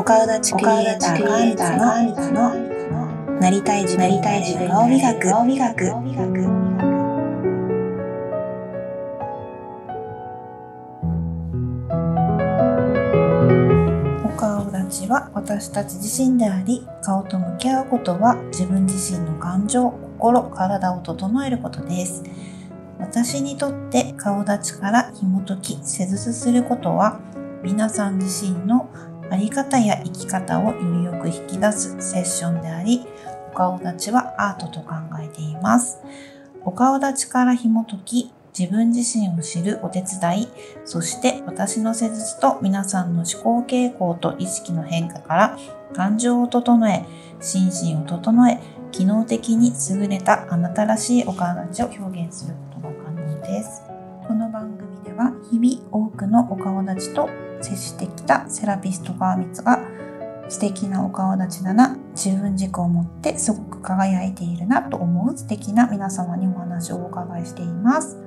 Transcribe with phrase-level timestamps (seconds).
[0.00, 1.18] 岡田地クリエイター
[1.78, 2.54] カンタの
[3.38, 5.90] なりたい自分なりたい自分顔美学顔美学。
[14.24, 22.22] お顔立ちは私たち自身であり顔と向き合うことは自分自身の感情心体を整えることです。
[22.98, 27.20] 私にとって顔立ちから紐解き施術することは
[27.62, 28.88] 皆さん自身の
[29.30, 33.06] あり方や生き方をよりよく引き出すセッションであり
[33.52, 35.98] お顔立ちはアートと考えています
[36.64, 40.48] お顔立ちから紐解き自分自身を知るお手伝い、
[40.84, 45.58] そして私の施術と皆さんの思考傾向と意識の変化から
[45.94, 47.04] 感情を整え、
[47.40, 48.58] 心身を整え、
[48.92, 53.82] 機能的に優れたあなたらしいお顔立ちを表現することが可能です。
[54.26, 57.28] この番組では日々多くのお顔立ちと
[57.60, 59.78] 接してきたセラピスト川光が
[60.48, 68.18] 素敵なお顔立ちだな、自分軸を持ってすごく輝いているなと思う素敵な皆様にお話をお伺いしています。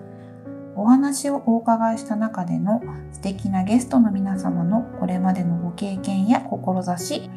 [0.75, 2.81] お話をお伺いした中での
[3.11, 7.29] 素敵なゲストの皆様のこれまでのご経験や志、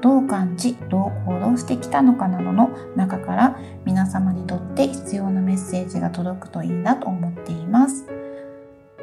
[0.00, 8.19] どう感じ、どう行動してきたのかなどの中から皆様にとって必要なメッセージが届くといいなと思っています。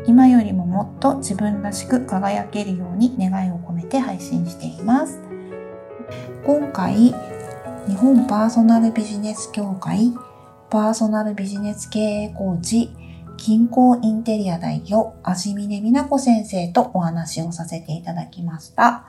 [0.06, 5.20] 今よりももっと自分らしく輝けるように願いを込めて配信しています。
[6.46, 7.14] 今回、
[7.88, 10.14] 日本パーソナルビジネス協会
[10.70, 12.90] パーソナルビジネス経営コーチ
[13.38, 19.06] 金光インテリア代表、足峰美奈子先生とお話をさせていただきました。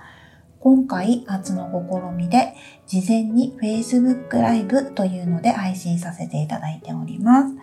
[0.61, 2.55] 今回初の試みで、
[2.87, 7.55] 事前に Facebook ライブというので配信させていただいております。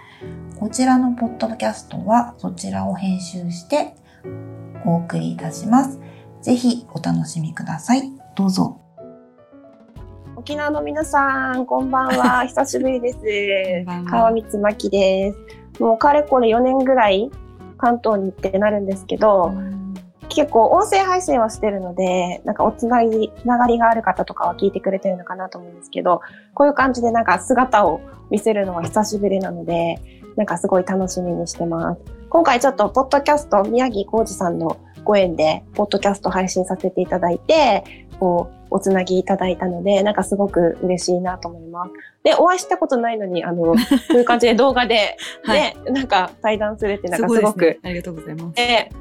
[0.60, 3.96] こちらのポッドキャストはそちらを編集して
[4.86, 6.00] お送りいたします。
[6.42, 8.12] ぜひお楽しみください。
[8.36, 8.80] どうぞ。
[10.36, 12.46] 沖縄の皆さん、こんばんは。
[12.48, 13.20] 久しぶりです
[14.10, 15.82] 川光真希です。
[15.82, 17.32] もうかれこれ4年ぐらい
[17.78, 19.52] 関東に行ってなるんですけど、
[20.36, 26.22] 結構音声配信はしてるので、なんかおつなぎ、つながりがある方とかは聞いてくれてるのかなと思うんですけど、
[26.54, 29.96] こういう感じでなんか姿を見せるのは久しぶりなので、
[30.36, 32.02] なんかすごい楽しみにしてます。
[32.30, 37.86] 今回ちょっとポッドキャスト、宮城浩二さんのご縁で、ポッドキャスト配信させていただいて、
[38.20, 41.92] こう、おつなぎいただいたので、なんかすごく嬉しいなと思います。
[42.24, 43.78] で、お会いしたことないのに、あの、 こ
[44.10, 47.80] ういう感じで動画で、 はいね、なんか対談するってなんかすごく、ね。
[47.84, 48.58] ありがとうございます。
[48.58, 48.92] ね、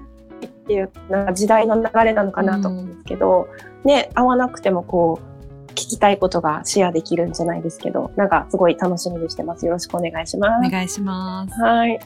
[0.64, 3.48] っていう、なんか時代の流れなのかなと思うんですけど、
[3.84, 9.66] ね、会わなくてもこう、聞きたいことがシェアできるんじゃないですけど、なんかすごい楽しみにしてます。
[9.66, 10.66] よろしくお願いします。
[10.66, 11.60] お願いします。
[11.60, 11.98] はい。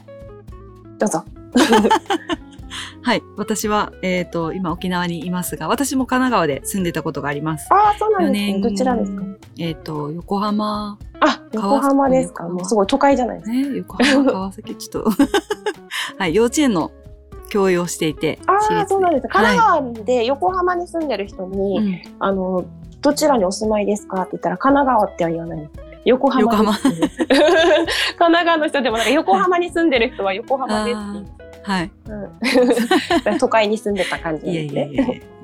[0.97, 1.23] どうぞ。
[3.01, 3.23] はい。
[3.37, 7.67] 私は、えっ、と、今沖縄にいますが、私も神奈川で住んでたことがあります。
[7.71, 8.51] ああ、そうなん4ですね。
[8.53, 8.61] 年。
[8.61, 9.23] どちらですか？
[9.57, 12.43] えっ、と、横浜、あ、横浜ですか？
[12.49, 13.55] もうすごい都会じゃないですか。
[13.55, 15.11] ね、横浜、川崎、ちょっと。
[16.19, 16.35] はい。
[16.35, 16.91] 幼稚園の
[17.49, 19.27] 教諭をしていて、あそうなんです。
[19.27, 22.65] 神はい奈川で横浜に住んでる人に、うんあの、
[23.01, 25.69] どちらにお住まいですかって言ったら、神奈川っては言わない。
[26.05, 26.95] 横浜横浜 神
[28.17, 30.97] 奈川の人でもなんか横浜に住んでる人は横浜です
[31.63, 31.91] はい。
[32.07, 34.89] うん 都会に住んでた感じですね。
[34.91, 35.38] いやいやいや。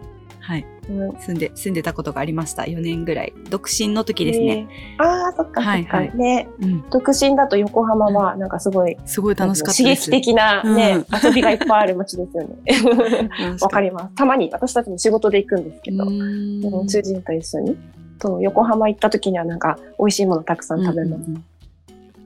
[0.46, 0.66] はい。
[0.90, 2.64] うん住んで、住んでたことがありました。
[2.64, 3.34] 4年ぐらい。
[3.50, 4.68] 独身の時ですね。
[5.00, 5.70] えーああ、そっかそっか。
[5.72, 6.90] はいはいね、うん。
[6.92, 9.96] 独身だと横浜はなんかすごい、すごい楽しかった刺。
[9.96, 13.58] 激的なね、うん遊びがいっぱいある街ですよね。
[13.60, 14.16] わかります。
[14.16, 17.78] たまに私たちも仕事で行くんですけど、主人と一緒に。
[18.20, 21.20] と横浜行った時にはなんか美味しいものたくさん食べます。
[21.28, 21.46] うんうんうん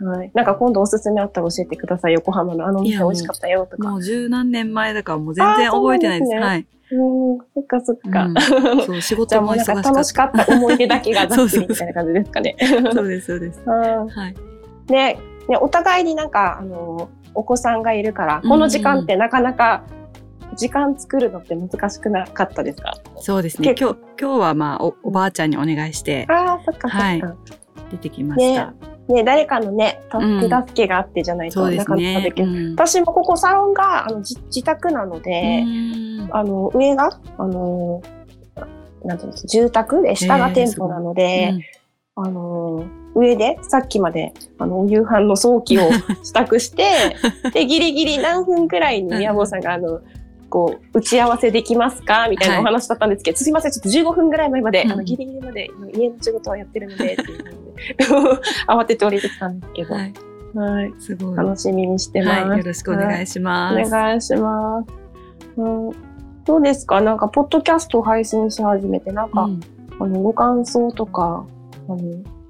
[0.01, 0.31] はい。
[0.33, 2.13] なんか今度おすすめあったら教えてください。
[2.13, 3.89] 横浜のあの店美味しかったよとか。
[3.89, 6.35] もう十何年前だからもう全然覚えてないです。
[6.35, 6.67] あーそうなはい。
[6.91, 8.23] うん、そっかそっか。
[8.25, 8.35] うん
[8.85, 9.89] そう、仕事あも忙しかった。
[9.89, 12.55] 楽しかった思い出だけがざっくりみたいな感じですかね。
[12.93, 13.61] そうです、そうです。
[13.65, 14.35] うんはい。
[14.91, 19.83] ね、ね、お互いになんか、あの、お子さんがいるから、うんこの時間ってなかなか、
[20.55, 22.97] 時間作るのって難しくなかったですか？
[23.17, 23.67] そうですね。
[23.75, 27.05] 結今日、今日はまあお、おばあちゃんにお願いしてああ、そっかそっか。
[27.05, 27.23] はい
[27.91, 28.67] 出てきました。
[28.67, 28.73] ね、
[29.23, 32.31] 誰かのね、手助けがあってじゃないとそうでなかなかすねで。
[32.31, 32.51] きない。
[32.51, 32.71] うん。
[32.73, 36.29] 私もここサロンがあの自自宅なので、うん。
[36.31, 38.01] あの、上が、あの、
[39.03, 41.53] なんていうんですか、住宅で、下が店舗なので、
[42.15, 42.85] あの、
[43.15, 45.89] 上でさっきまで、あの、お夕飯の早期を
[46.23, 46.83] 支度して、
[47.53, 50.01] で、ギリギリ何分くらいに宮坊さんが、あの、
[50.49, 52.27] こう、打ち合わせできますか？
[52.29, 60.89] みたいなお話だったんですけど、すいません、ちょっと15分ぐらい前まで、うんあの、ギリギリまで家の仕事をやってるので、っていうので 慌てて降りてきたんですけど、ははい。
[60.89, 60.93] い。
[60.99, 61.37] すごい。
[61.37, 62.41] 楽しみにしてます。
[62.43, 62.57] はい。
[62.59, 63.87] よろしくお願いします。
[63.87, 64.87] お願いします。
[65.57, 65.91] うん、
[66.45, 67.01] どうですか？
[67.01, 69.59] なんか、ポッドキャストを配信し始めて、なんか、うん
[69.99, 71.45] あの、ご感想とか、
[71.87, 71.99] あの、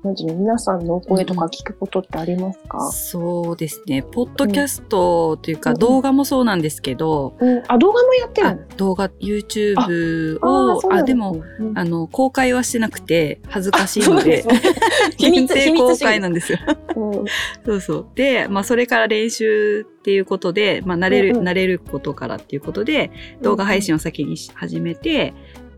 [0.04, 4.02] なんていうの、皆さんの声とか聞くことってありますか、そうですね。
[4.02, 11.44] ポッドキャストというか、動画もそうなんですけど、うん、あ、動画もやってるあ動画、YouTube を、そうなんすねあでも、
[11.76, 14.46] あの、公開はしてなくて、恥ずかしいので、
[15.18, 16.60] 限定公開なんですよ。
[17.66, 18.08] そうそう。
[18.16, 23.12] で、まあ、それから練習っていうことで、まあ、慣れる、うん慣れることからっていうことで、
[23.42, 25.34] 動画配信を先に始めて、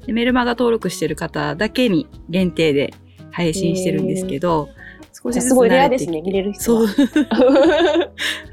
[0.06, 2.94] でメルマガ登録してる方だけに限定で
[3.32, 4.70] 配信してるんですけど、
[5.14, 6.88] 少しずつすごいレア慣れてきてですね、見れる人は。
[6.88, 7.08] そう。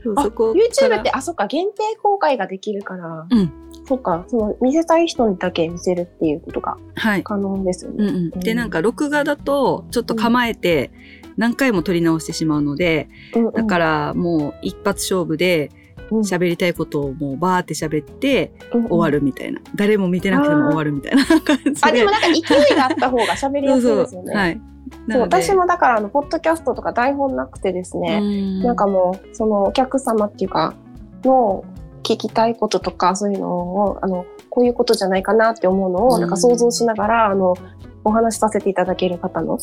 [0.04, 3.52] そうあそこ YouTube って、あ、そっか、限定公開ができるから、うん
[3.88, 7.22] そっか、その、見せたい人にだけ見せるっていうことがはい。
[7.22, 8.04] 可能ですよね。
[8.06, 8.40] うんうん。
[8.40, 10.90] で、なんか、録画だと、ちょっと構えて、
[11.38, 13.08] 何回も撮り直してしまうので、
[13.54, 15.77] だから、もう、一発勝負で、ら
[16.10, 19.18] 喋りたいことをもうバーって喋って終わる。
[19.18, 19.60] るみたいな。
[19.74, 21.72] 誰も見てなくても終わるみたいな 感じで。
[21.82, 22.42] あ、でもなんか勢い
[22.76, 24.34] があった方が喋りやすいですよね。
[24.34, 24.60] はい。
[25.10, 30.74] そう私もだから、あの、ポッドキャストとか台本なくてですね、ねなんかもう、そのお客様っていうか、
[31.24, 31.64] の
[32.02, 37.54] 聞きたいこととか、そういうのを、あの、こういうことじゃないかなって思うのを、うんなんか想像しながら、あの、
[38.04, 39.58] お話しさせていただける方の、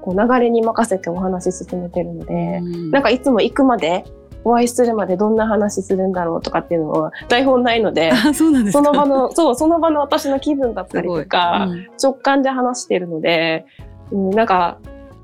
[0.00, 2.60] こう流れに任せてお話し進めてるので、
[2.90, 4.04] なんかいつも行くまで、
[4.44, 13.66] お会いするまでどんな話するんだろうとかっていうのは台本ないので、あ、その場の、そう、その場の私の気分だったりとか、うん直感で話してるので、
[14.10, 14.78] うん、なんか、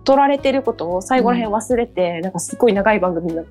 [0.05, 3.47] 取られてることを最後らへん忘れて、なんかすごい長い番組になっ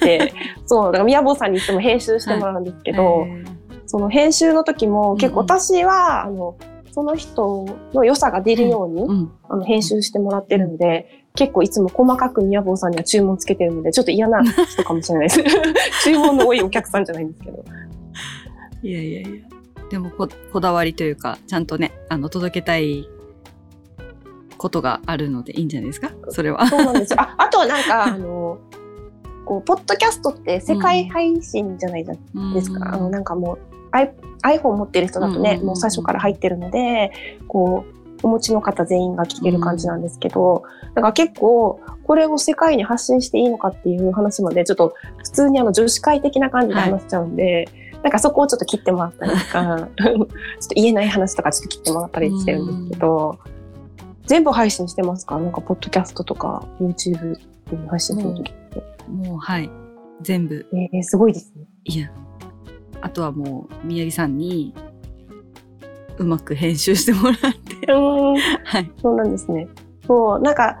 [0.00, 0.32] て、
[0.66, 3.44] そう、だから宮坊さんにいつも編集してもらうんですけど、えー。
[3.86, 5.44] その編集の時も結構うん。
[5.44, 6.56] うん私は、あの、
[6.90, 9.32] その人の良さが出るように、うん。
[9.48, 15.42] あの、編集してもらってるので、結構いつも細かく宮坊さんには注文つけてるので、ちょっと嫌な人かもしれないです。
[16.04, 17.64] 注文の多いお客さんじゃないんですけど。
[18.82, 19.30] いやいやいや。
[19.90, 23.08] でもこ、こだわりというか、ちゃんとね、あの、届けたい
[24.58, 26.10] ことがあるのでいいんじゃないですか？
[26.28, 26.66] それは。
[26.66, 27.20] そうなんですよ。
[27.20, 28.58] あ、あとはなんか、 あの、
[29.44, 32.12] こう、ポッドキャストって世界配信じゃないで
[32.60, 32.94] すか。
[32.94, 33.58] あの、なんかもう、
[33.90, 34.12] アイ
[34.44, 37.12] iPhone 持ってる人だとね、うんうんうんもう最初から入ってるので、
[37.48, 40.62] こう、お持ちの方全員が聞ける感じなんですけど、
[40.94, 47.68] だから結構、これを世界に発信していいのかっていう話まで、ちょっと普通にあの女子会的な感じで話しちゃうんで、
[48.02, 50.28] なんかそこをちょっと切ってもらったりとか、 ちょっと
[50.74, 53.38] 言えない話とかちょっと切ってもらったりしてるんですけど、
[54.26, 55.38] 全部配信してますか？
[55.38, 57.36] なんか、ポッドキャストとか、YouTube
[57.70, 58.82] に配信するときって。
[59.08, 59.70] もう、はい。
[60.20, 60.66] 全部。
[60.72, 61.64] えー、すごいですね。
[61.84, 62.10] いや。
[63.00, 64.74] あとはもう、宮城さんに、
[66.18, 67.92] うまく編集してもらって。
[67.92, 68.90] うん、はい。
[69.00, 69.68] そうなんですね。
[70.06, 70.80] そう、なんか、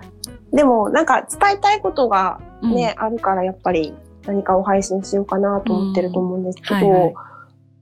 [0.52, 3.94] でも、なんか伝えたいことがね、あるから、やっぱり
[4.26, 7.14] 何かを配信しようかなと思ってると思うんですけど、うんはいはい。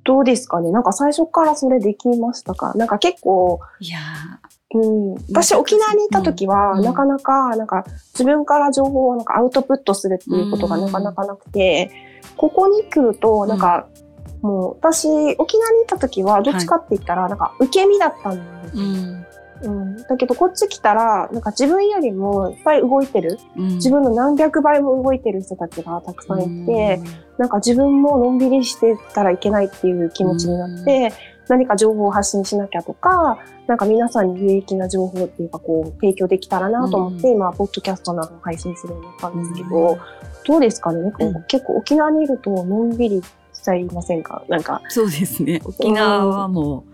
[0.04, 0.70] どうですかね？
[0.70, 2.72] なんか最初からそれできましたか？
[2.74, 3.98] なんか結構、いや
[4.72, 6.84] うん、私沖縄にいた時は、うん。
[6.84, 11.90] なかなか、なんか自分から情報をなんかアウトプットするっていうことがなかなかなくて、
[12.36, 13.88] ここに来ると、なんか、
[14.42, 18.80] もう私、沖縄にいた時は、どっちかって言ったら、なんか受け身だったんですー。
[18.80, 19.26] うよん。
[19.62, 23.68] うん、だけどこっち来たら、なんか自分よりもいっぱい動いてる、うん。
[23.74, 27.00] 自分の何百倍も動いてる人たちがたくさんいて、
[27.36, 31.12] なんか自分ものんびりしてたらいけないっていう気持ちになって、
[31.48, 37.34] 何か情報を発信しなきゃとか、なんか皆さんに有益な情報っていうかこう提供できたらなと思って、うん。
[37.34, 39.98] 今、ポッドキャストなどを配信するようになったんですけど、うん。
[40.46, 41.12] どうですかね、
[41.48, 43.28] 結構沖縄にいるとのんびりし
[43.62, 44.42] ちゃいませんか？
[44.48, 45.60] なんか、そうですね。
[45.64, 46.84] 沖縄はも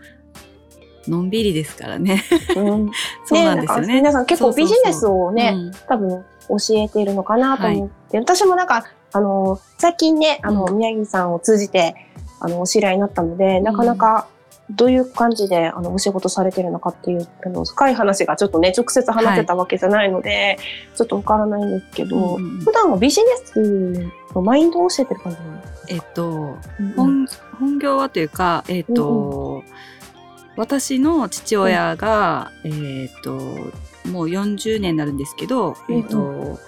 [1.07, 2.23] う、のんびりですからね。
[2.57, 2.91] うん、
[3.27, 3.87] そうなんですよね。
[3.87, 5.73] か皆さん結構ビジネスをね、うん。
[5.89, 10.79] 多分教えているのかなと思って、私もなんか、あの、最近ね、あの、うん。
[10.79, 11.95] 宮城さんを通じて、
[12.41, 14.27] あの、お知り合いになったので、なかなか、
[14.69, 20.59] どういう感じで、あの、お仕事されてるのかっていう、あの、深い話がちょっとね、直接話せたわけじゃないので、
[20.97, 22.59] ちょっとわからないんですけど、うん。
[22.65, 25.76] 普段はビジネスのマインドを教えてる感じなんですか？
[25.89, 27.27] えっと、うん本
[27.59, 29.63] 本業はというか、えっ、と、
[30.57, 33.33] 私の父親が、えっ、と、
[34.11, 36.59] もう40年になるんですけど、えっ、と、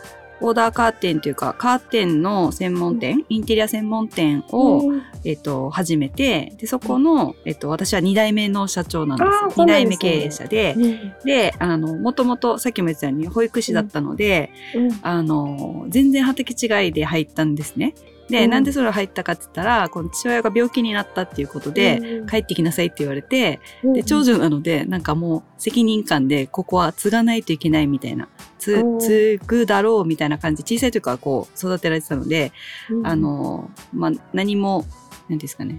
[0.41, 5.03] オーダーカーテンというか、カーテンの専門店、インテリア専門店を、うん。
[5.25, 9.29] えっ、と、始めて、で、そこの、えっ、と、私は2代目の社長なんです。
[9.29, 10.07] あーそう2なんですね。
[10.07, 11.15] 代目経営者で、うん。
[11.25, 14.99] で、あの、もともと、さっきも言ってたように、保育士だったので、うん。
[15.03, 17.95] あの、全然畑違いで入ったんですね。
[18.29, 18.51] で、うん。
[18.51, 32.53] なんでそれ入ったかって言ったら、この父親が病気になったっていうことで、うん帰ってきなさいって言われて、うんで、長女なので、なんかもう責任感で、ここは継がないといけないみたいな、継ぐだろうみたいな感じ、小さい時からこう育てられてたので、
[32.91, 34.85] うんあの、まあ、何も、
[35.29, 35.79] 何ですかね、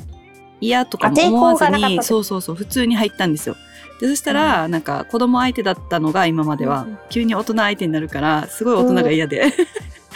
[0.61, 3.55] 嫌とかも思わずに、そうそうそう、普通に入ったんですよ。
[3.99, 9.53] で、そしたら、なんか子供相手だったのが今までは、急に大人相手になるから、すごい大人が嫌で。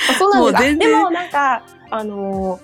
[0.09, 0.77] あそうなんです。
[0.77, 2.59] でもなんか、あの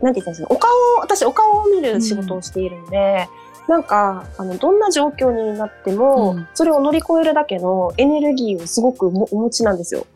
[0.00, 3.28] ー、なんて言ったんですか、お顔を、私お顔を見る仕事をしているので、
[3.68, 3.72] うん。
[3.72, 10.06] なんか、あの、どんな状況になっても、うん、それを乗り越えるだけのエネルギーをすごくお持ちなんですよ。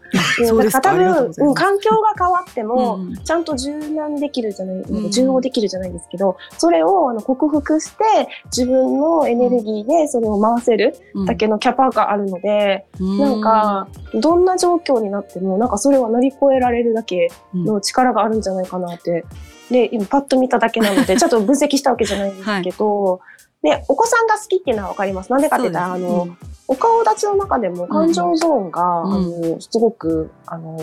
[0.45, 0.81] そうですか。
[0.81, 10.95] 多分、うん、環境が変わっても、ちゃんと柔軟できるじゃない、うん、順応できるじゃないんですけど、それをあの克服して、自分のエネルギーでそれを回せる
[11.27, 19.25] だけのキャパがあるので、うん、なんか、どんな状況になっても、なんかそれは乗り越えられるだけの力があるんじゃないかなって。
[19.71, 23.21] で、今パッと見ただけなので、 ちょっと分析したわけじゃないんですけど、はい
[23.67, 25.33] で、お子さんが好きっていうのはわかります。
[25.33, 30.79] なんでかって言ったら、あの、うん、お顔立ちの中でも感情ゾーンが、うん、あの、すごく、あの、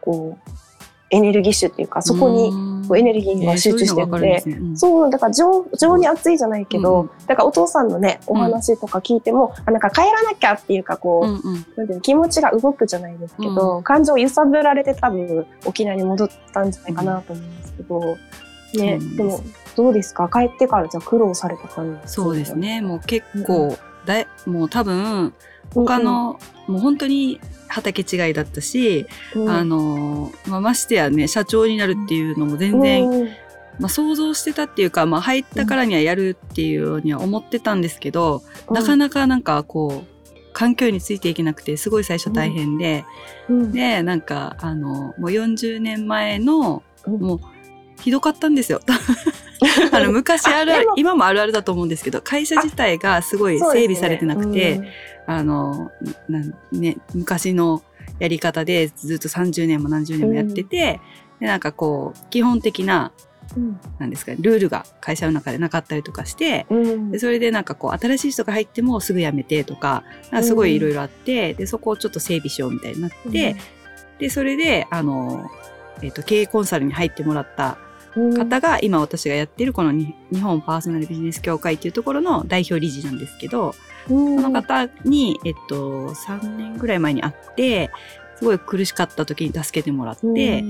[0.00, 0.50] こう、
[1.10, 2.50] エネルギッシュっていうか、そこに
[2.88, 4.58] こうエネルギーが集中してるので、そう、ね。
[4.58, 18.16] うん、そうだから情情に熱いじゃないけど、うん、だからお父さんのね、お話とか聞いても、うん、あなんか帰らなきゃっていうか、こう、うんうん、なんていう気持ちが動くじゃないですけど、感情を揺さぶられて多分沖縄に戻ったんじゃないかなと思うんですけど、
[18.82, 19.40] ね、でも、
[19.76, 20.28] どうですか？
[20.32, 22.80] 帰ってからじゃ苦労された感じそうですね。
[22.80, 25.32] もう結構、だいもう多分、
[25.74, 33.28] 他の、もう本当に畑違いだったし、うん、あの、まあ、ましてやね、社長になるっていうのも全然、うん、
[33.78, 43.06] まあ、想像してたっていうか、まあ、入ったからにはやるっていうようには思ってたんですけど、うん、なかなかなんかこう、環境についていけなくて、すごい最初大変で、
[43.48, 47.40] で、なんか、あの、もう40年前の、もう、
[48.02, 48.80] ひどかったんですよ。
[49.92, 54.92] あの昔あるある、今もあるあるだと思うんですけど、会社自体がすごい整備されてなくて、ね
[55.28, 55.90] うん、あの、
[56.72, 57.82] ね、昔の
[58.18, 61.00] やり方でずっと30年も何十年もやってて、
[61.34, 63.12] うん、でなんかこう、基本的な、
[63.56, 73.56] うん、なんですか、ルールが会社の中でなかったりとかして、うん、でそれでなんかこう、新しい人が入ってもすぐ辞めてとか、かすごいいろいろあって、で、そこをちょっと整備しようみたいになって、
[74.18, 75.50] で、それで、あの、
[76.00, 77.78] えっ、ー、と、経営コンサルに入ってもらった
[78.14, 83.74] 方が今私がやっているこの日本パーソナルビジネス協会っていうところの代表理事なんですけど、
[84.08, 87.90] その方に、えっと、3年ぐらい前に会って、
[88.36, 90.64] すごい苦しかった時に助けてもらって、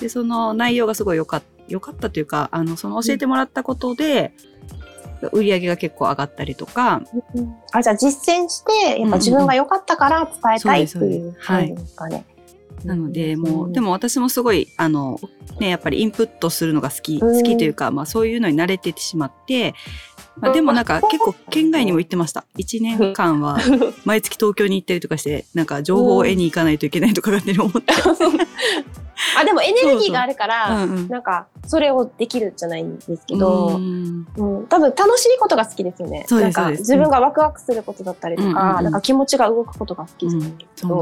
[0.00, 4.32] で、その内容がすごい良かった、良かったというか、あの、その教えてもらったことで、
[5.32, 7.02] 売り上げが結構上がったりとか。
[7.72, 12.16] あ、じゃあ実践して、やっぱ自分が良かったから伝えたいっていう感じですかね。
[12.16, 12.35] はい
[12.84, 15.18] なので、もう、でも私もすごい、あの、
[15.60, 19.74] ね、やっぱりインプットするのが好き、好きというか、まあそういうのに慣れてしまって、
[20.38, 22.44] まあ、でもなんか結構県外にも行ってました。
[22.58, 23.58] 1年間は
[24.04, 27.94] 毎月東京に行ったりとかして、なんか情報を得に行かないといけないとかって思って。
[29.38, 30.86] あ、でもエネルギーがあるから、そうそう。
[30.88, 36.26] うんうん、なんかそれをできるじゃないんですけど、うん、うん、多分楽しいことが好きですよね。
[36.30, 41.00] なんか自分がワクワクすることだったりとか、うんうんうん、なんか気持ちが動くことが好きじゃないですけど、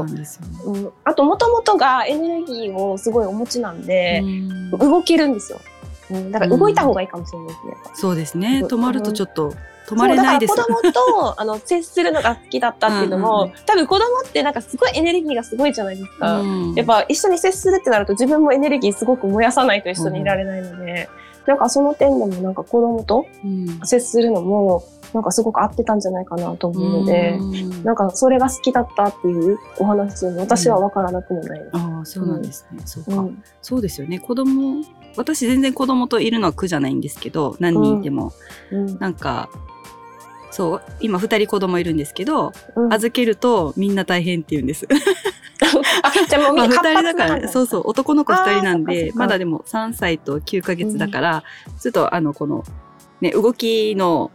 [0.65, 4.23] うんうん、あともともとがエネルギーをすごいお持ちなんで、
[4.79, 5.59] 動けるんですよ。
[6.11, 7.73] うん、だから動いた方がいいかもしれないですね。
[7.89, 8.63] うん、そうですね。
[8.65, 9.53] 止まるとちょっと
[9.87, 10.55] 止まれないです。
[10.55, 16.39] 子供とあの接するのが好きだったっていうのも、うんうん、多分子供ってなんかすごいエネルギーがすごいじゃないですか。
[16.39, 21.09] うん、やっぱ一緒に接するってなると自分もエネルギーすごく燃やさないと一緒にいられないので、
[21.41, 23.25] うん、なんかその点でもなんか子供と
[23.83, 24.83] 接するのも、
[25.13, 31.71] なんかすごく合ってたんじゃないかなと思うので、んなんかそれが好きだったっていうお話私は分からなくもないです。
[31.73, 32.81] ああ、そうなんですね。
[32.85, 33.25] そうか、
[33.61, 34.19] そうですよね。
[34.19, 34.83] 子供
[35.17, 38.33] 私全然子供といるのは苦じゃないんですけど何人いても、
[38.71, 39.49] うん、なんか
[40.51, 44.87] そう今2人子供いるんですけど、うん、預けるとみんな大変って言うんです。
[46.03, 52.63] あじゃもうみんな2人だから、そうそう男の子2人なんでまだでも3歳と9ヶ月だから、うん、ちょっとあのこの
[53.19, 54.31] ね動きの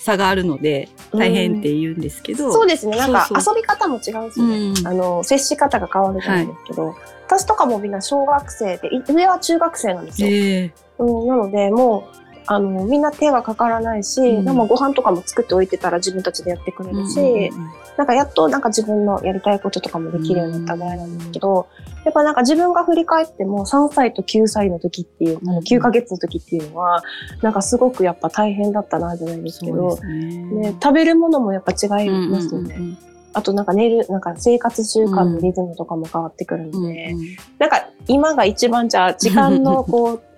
[0.00, 2.96] 差があるので大変って言うんですけど、そうですね。
[2.96, 6.96] なんか遊び方も違うんですよね、あの接し方が変わるじゃないですけど、はい。
[7.26, 10.28] 私とかもみんな小学生で、上は中学生なんですよ。
[10.28, 27.02] えー、うん、なので、もう、あの、みんな手がかからないし、うん、ご飯とかも作っておいてたら自分たちでやってくれるし、うんうんうん、なんかやっとなんか自分のやりたいこととかもできるようになったぐらいなんですけど、うん、やっぱなんか自分が振り返っても3歳と9歳の時っていう、うん、9ヶ月の時っていうのは、
[27.42, 32.74] なんかすごくやっぱ大変だったなじゃないですけど、ね、食べるものもやっぱ違いますよね。
[32.76, 32.98] うんうんうん
[33.32, 37.26] あとなんか寝る、なんか生活習慣のリズムとかも変わってくるので、うんうん、
[37.58, 40.22] なんか今が一番じゃあ時間のこう、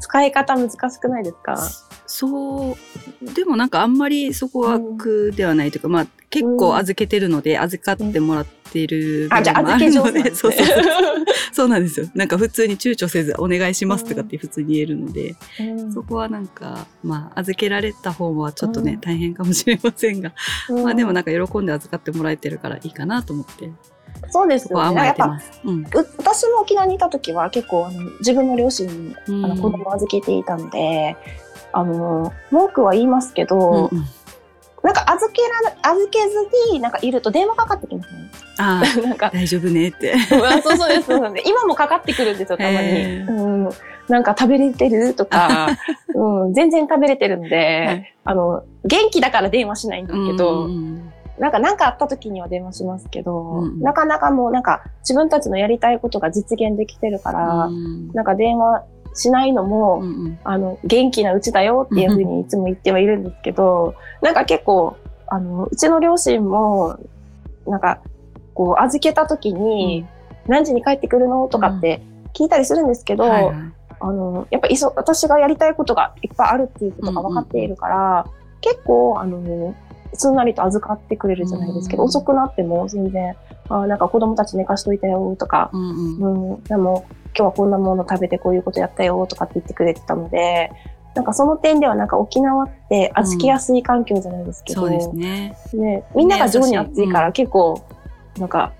[0.00, 1.56] 使い方難しくないですか？
[2.06, 2.76] そ
[3.22, 3.34] う。
[3.34, 10.34] でもなんかあんまりそこは苦ではないというか、まあ結構預けてるので預かってもらってるあじゃあ預け上手なんですね。
[10.36, 10.84] そうそうそう。
[11.52, 12.08] そうなんですよ。
[12.14, 15.92] なんか普通に躊躇せずお願いしますとかって普通に言えるので、うん。
[15.92, 19.00] そこはなんかまあ預けられた方はちょっとね、うん。
[19.00, 20.32] 大変かもしれませんが、
[20.68, 20.82] うん。
[20.82, 23.70] まあでもなんか喜んで預かってもらえてるからいいかなと思って
[24.30, 25.06] そうですよね。
[25.06, 25.40] やっぱ。
[25.64, 25.82] うん。
[25.82, 25.86] う
[26.18, 31.16] 私も沖縄にいた時は結構あの自分の両親にあのうん子供を預けていたので、
[31.72, 34.04] あの文句は言いますけど、うんうん。
[34.82, 35.40] なんか預け
[35.82, 38.30] ら預けずになんかいると電話かかってきますね。
[38.58, 39.30] ああ なんか。
[39.32, 40.14] 大丈夫ねって。
[40.14, 41.10] あそうそうです
[41.46, 43.70] 今もかかってくるんですよたまに、うん。
[44.08, 45.68] なんか食べれてるとか、
[46.14, 48.14] うん、全然食べれてるんで、はい。
[48.24, 58.08] あの元気だから電話しないんですけど、うんうんなんか何かあった時には電話しますけど、うんなかなかもうなんか自分たちのやりたいことが実現できてるから、うん。
[58.12, 60.38] なんか電話しないのも、うんうん。
[60.44, 66.98] あの、元気なうちだよっていうふうにいつも言ってはいるんですけど、なんか結構、あの、うちの両親も、
[67.66, 68.00] なんか、
[68.54, 70.06] こう、預けた時に、
[70.46, 72.02] 何時に帰ってくるのとかって
[72.34, 73.54] 聞いたりするんですけど、はいはい。
[74.00, 78.26] あの、やっぱいそ、私がやりたいことがいっぱいあるっていうことが分かっているから、
[78.60, 79.74] 結構、あの、
[80.14, 83.34] すんなりと預かってくれるじゃないですけど、うん遅くなっても全然、
[83.68, 90.70] あなんか子供たち寝かしといたよとか、うんうんうん、でも今日はこんなもの食べてこういうことやったよとかって言ってくれてたので、
[91.14, 95.56] なんかその点ではなんか沖縄って預けやすい環境じゃないですけど、そうですね。
[95.72, 97.82] ね、みんなが情に熱いから結構、
[98.38, 98.72] なんか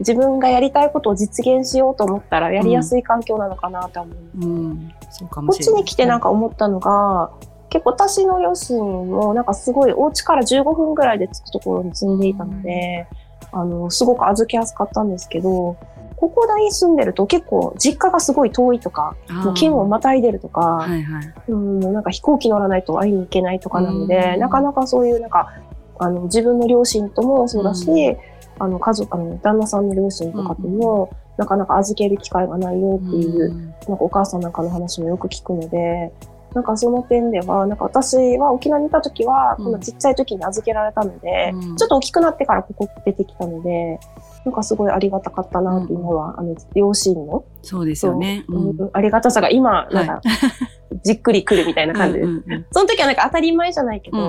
[0.00, 4.46] 自分がやりたいことを実現しようと思ったらやりやすい環境なのかなと思う。
[4.46, 5.68] うん、そうかもこっち。
[5.68, 7.30] に来てなんか思ったのが、
[7.70, 13.06] 結構私の両親もなんかすごいお家から15分ぐらいで着くところに住んでいたので、
[13.52, 15.76] あの、すごく預けやすかったんですけど、
[16.16, 21.34] ここに住んでると結構実家がすごい遠いとか、もう県をまたいでるとか、はいはい。
[21.48, 25.50] うん、もうなんか飛行機乗らないと会いに行けないとかなので、うんなかなかそういうなんか、
[25.98, 28.16] あの、自分の両親ともそうだし、うん。
[28.58, 33.64] あの、家族、あの、旦那さんの両親とかとも、なかなか預ける機会がないよっていう、ん。
[33.64, 36.12] なんかお母さんなんかの話もよく聞くので、
[36.54, 44.00] なんかその点では、なんか私は沖縄にいた時は、うんこのちっちゃい時に預けられたので、うんちょっと大きくなってからここ出てきたので、
[44.44, 48.44] なんかすごいありがたかったなって今は、あの、両親の、そうですよね。
[48.48, 50.20] そううんありがたさが今、なんか、
[51.04, 52.26] じっくり来るみたいな感じです。
[52.26, 54.22] うんうんその時はなんか当たり前じゃないけうんう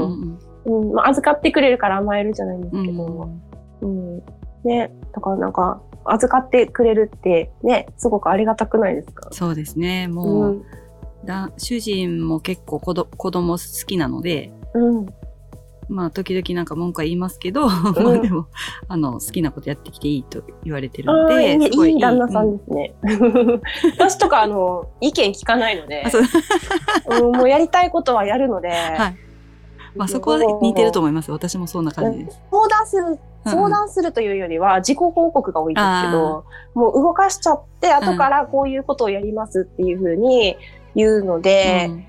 [0.66, 3.30] ど、んうんまあ、預かってくれるから甘えるじゃないんですうんけど、
[3.82, 4.18] うん。
[4.64, 9.30] ね、だからなんか、預かってくれるってね、すごくありがたくないですか？
[9.32, 10.08] そうですね。
[10.10, 10.64] うもう、ん。
[11.26, 15.06] だ主人も結構子ど子供好きなので、うん。
[15.92, 18.48] まあ時々なんか文句は言いますけど、まあ でも、
[18.88, 22.94] あの、好きなことやってきていいと言われてるあので、すごいい旦那さうんですね。
[24.00, 26.06] 私とか、あの、意見聞かないので
[27.10, 29.16] ううんもうやりたいことはやるので、 はい。
[29.94, 31.32] まあそこは似てると思います。
[31.32, 32.40] 私もそんな感じです。
[32.50, 40.58] 相談する、うん相談するというよりは自己報告が多いんですけど、もう動かしちゃって、後からこういうことをやりますっていうふうに
[40.96, 42.06] 言うので、うん。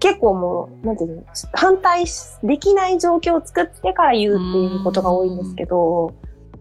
[0.00, 6.14] 結構もう、なんていうの、反対しできない状況を作ってから言うっていうことが多いんですけど、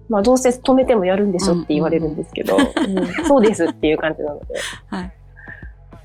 [0.09, 3.25] まあどうせ止めてもやるんでしょって言われるんですけど、うん。
[3.25, 4.45] そうですっていう感じなので。
[4.87, 5.13] はい。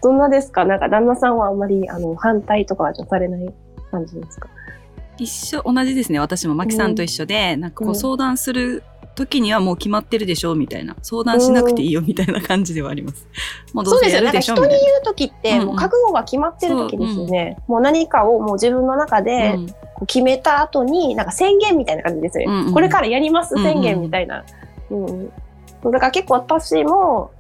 [0.03, 0.65] どんなですか？
[0.65, 3.55] なんか旦那さんはあんまりあの反対とかはされない
[3.91, 4.49] 感じですか？
[5.19, 6.21] 一緒、同じですね。
[6.21, 8.83] 私もマキさんと一緒で、なんかこううん相談する
[9.17, 10.95] 時にはもう決まってるでしょみたいな。
[11.03, 13.27] 相談しなくていいよみたいな感じではあります。
[13.73, 17.57] もうどうせやるでしょみたいなんか人に言う時って、もう覚悟が決まってる時ですよね。
[17.67, 19.23] もう何かをもう自分の中な。
[19.23, 19.57] で
[20.07, 22.55] 決めた後に、なんか宣言みたいな感じですよね。
[22.55, 24.45] うんうんこれからやります宣言みたいな。
[24.91, 25.33] うんうん
[25.85, 27.31] だから結構私も、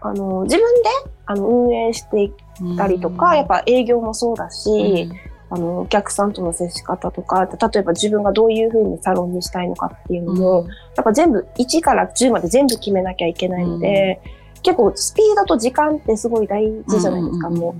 [0.00, 0.90] あの、自分で
[1.26, 5.08] あの運営していったりとか、やっぱ営業もそうだし、
[5.54, 14.20] あの、お客さんとの接し方とか、例えば自分がどういうふうにサロンにしたいのかっていうのも、やっぱ全部1から10まで全部決めなきゃいけないので、
[14.62, 17.76] 結構スピードと時間ってすごい大事じゃないですか、も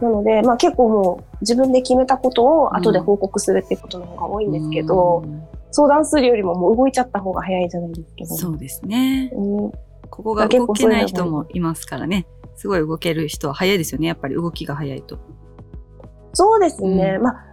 [0.00, 0.04] う。
[0.04, 5.42] なので、まあ結構もう自分で決めたことを後で報告するってことの方が多いんですけど、うん
[5.74, 8.36] 相談するよりももう動いちゃった方が早いじゃないですけど。
[8.36, 9.32] そうですね。
[9.34, 9.72] うん
[10.10, 12.26] ここが動けない人もいますからね。
[12.54, 14.06] すごい動ける人は早いですよね。
[14.06, 15.18] やっぱり動きが早いと。
[16.32, 17.16] そうですね。
[17.16, 17.44] うんまあ、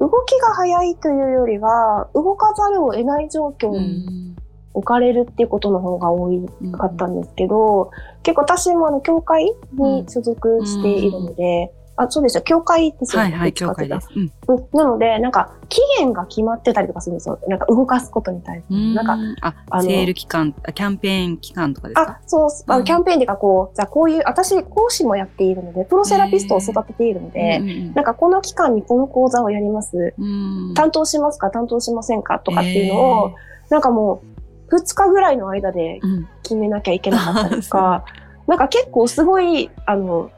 [0.00, 4.34] 動きが早いというよりは、動かざるを得ない状況に
[4.74, 6.28] 置かれるっていうことの方が多
[6.72, 7.90] かったんですけど、
[8.22, 12.42] 結構私もあの、教会に所属しているので、あ、そうですよ。
[12.42, 13.30] 教会ですよね。
[13.30, 14.08] はいはい、教会です。
[14.14, 14.26] うん。
[14.26, 17.38] らうんなので、なんか、期限が決まってたりとかするんですよ。
[17.48, 18.94] なんか、動かすことに対して。
[18.94, 19.16] なんか、
[19.48, 22.02] あ、あのセール期間、あキャンペーン期間とかですか？
[22.02, 30.14] あ、そう、あキャンペーンでかこう、じゃあこういう、私、講師もやっているので、プロセラピストを育てているので、うんうんなんかこの期間にこの講座をやります。
[30.18, 31.50] うん担当しますか？
[31.50, 32.38] 担当しませんか？
[32.40, 33.34] とかっていうのを、
[33.70, 34.22] なんかも
[34.70, 38.04] う、2日ぐらいの間でうん決めなきゃいけなかったりとか、
[38.46, 40.30] なんか結構すごい、あの、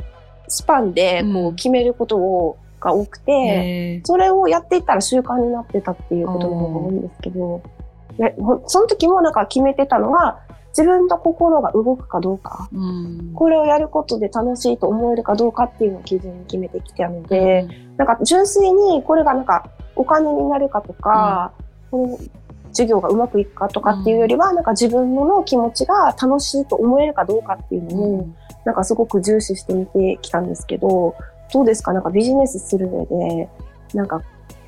[0.49, 1.47] スパンでこうん。
[1.49, 7.63] う決めることを、が多くて、それをやっていったら習慣になってたっていうことの方が多いんですけど、
[8.67, 10.39] その時もなんか決めてたのが、
[10.71, 13.33] 自分の心が動くかどうか、うん。
[13.35, 21.53] これをやることで楽しいと思えるかどうかっていうのを基準に決めてきたので、なんか純粋にこれがなんかお金になるかとか、
[21.91, 22.19] この
[22.79, 31.14] 授業がうまくいくかとかっていうよりは、なんか自分の気持ちが楽しいと思えるかどうかっていうのを、うんなんかすごく重視してみてきたんですけど、
[31.55, 31.95] どうですか？
[31.95, 33.49] なんかビジネスする上で、
[33.95, 34.21] なんか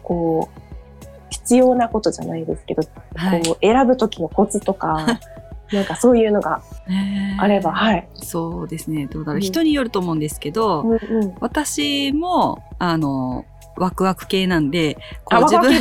[0.02, 2.82] こう、必要なことじゃないですけど、
[3.14, 5.20] はいこう選ぶ時のコツとか、
[5.72, 6.62] なんかそういうのが
[7.38, 8.08] あれば、はい。
[8.14, 9.06] そうですね。
[9.06, 9.36] どうだろう。
[9.36, 10.96] うん人によると思うんですけど、うんう
[11.26, 11.34] ん。
[11.40, 13.44] 私も、あの、
[13.80, 15.72] ワクワク系なんで、こあう自分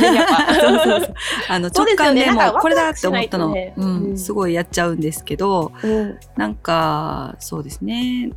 [1.48, 4.18] あの直感でもうこれだって思ったの、うん、うん。
[4.18, 6.18] すごいやっちゃうんですけど、うん。
[6.34, 8.32] なんか、そうですね。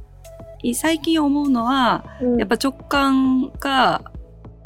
[0.62, 2.38] い最近思うのは、うん。
[2.38, 4.12] やっぱ直感が、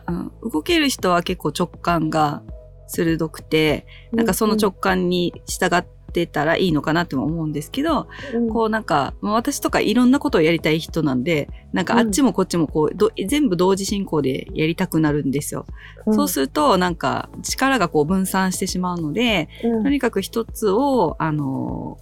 [0.07, 2.41] うん、動ける人は結構直感が
[2.87, 5.85] 鋭くて、なんかその直感に従っ
[6.25, 8.49] てたらいいのかなっても思うんですけど、うん。
[8.49, 15.65] こうなんか、まあ私とかいろんなことをやりたい人なんで、なんかあっちもこっちもこう、ど全部同時進行でやりたくなるんですよ。
[16.07, 16.13] うん。
[16.15, 19.83] そうするとなんか力がこう分散してしまうので、うん。
[19.83, 21.97] とにかく一つを、あの、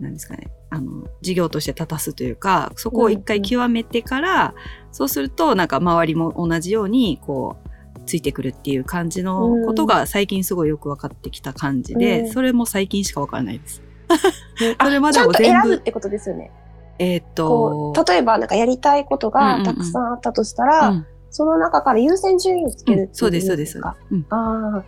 [0.00, 4.54] なんですかね、あの、事業として立たすというか、そこを一回極めてから、
[4.90, 7.68] そうするとなんか周りも同じように、こう、
[8.06, 12.32] ついてくるっていう感じのことが最近すごいよく分かってきた感じで、うん。
[12.32, 13.82] それも最近しか分からないです。
[14.78, 15.68] あそれまでも全部。
[15.68, 16.50] 選ぶってことですよね。
[16.98, 21.06] えーっことう例えばなんかやりたいことがたくさんあったとしたら、うん。
[21.30, 23.72] その中から優先順位をつけるう、そうです、そうです。
[23.72, 24.14] そうです。
[24.14, 24.26] うん。
[24.30, 24.84] あ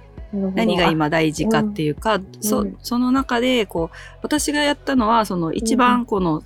[0.55, 2.77] 何が今大事かっていうか、そうん。
[2.83, 6.43] その中でこう私がやったのはその一番この、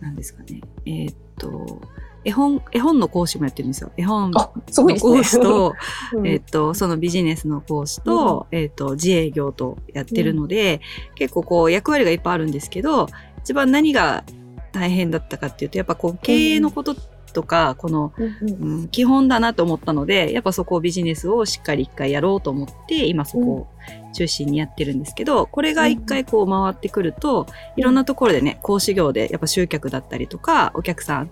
[0.00, 0.60] なんですかね。
[0.84, 1.80] えーっと
[2.26, 3.92] 絵本絵本の講師もやってるんですよ。
[3.96, 4.52] 絵本の。
[4.98, 5.74] 講師と,
[6.12, 6.26] うん。
[6.26, 10.80] えーっとそのビジネスの講師と,、えーっと自営業とやってるので、
[11.14, 13.06] 結構こう役割がいっぱいあるんですけど
[13.38, 14.24] 一番何が
[14.72, 16.96] 大変だったかっていうとやっぱこう経営のこと
[17.32, 18.78] とか、このうんうん。
[18.80, 23.66] うん、基本だなと思ったのでやっぱそこをビジネスをしっかり一回やろうと思って今そこを
[24.14, 31.30] 中心にやってるんですけどこれが一回こう回ってくるといろんなところでね講師業でやっぱ集客だったりとかお客さん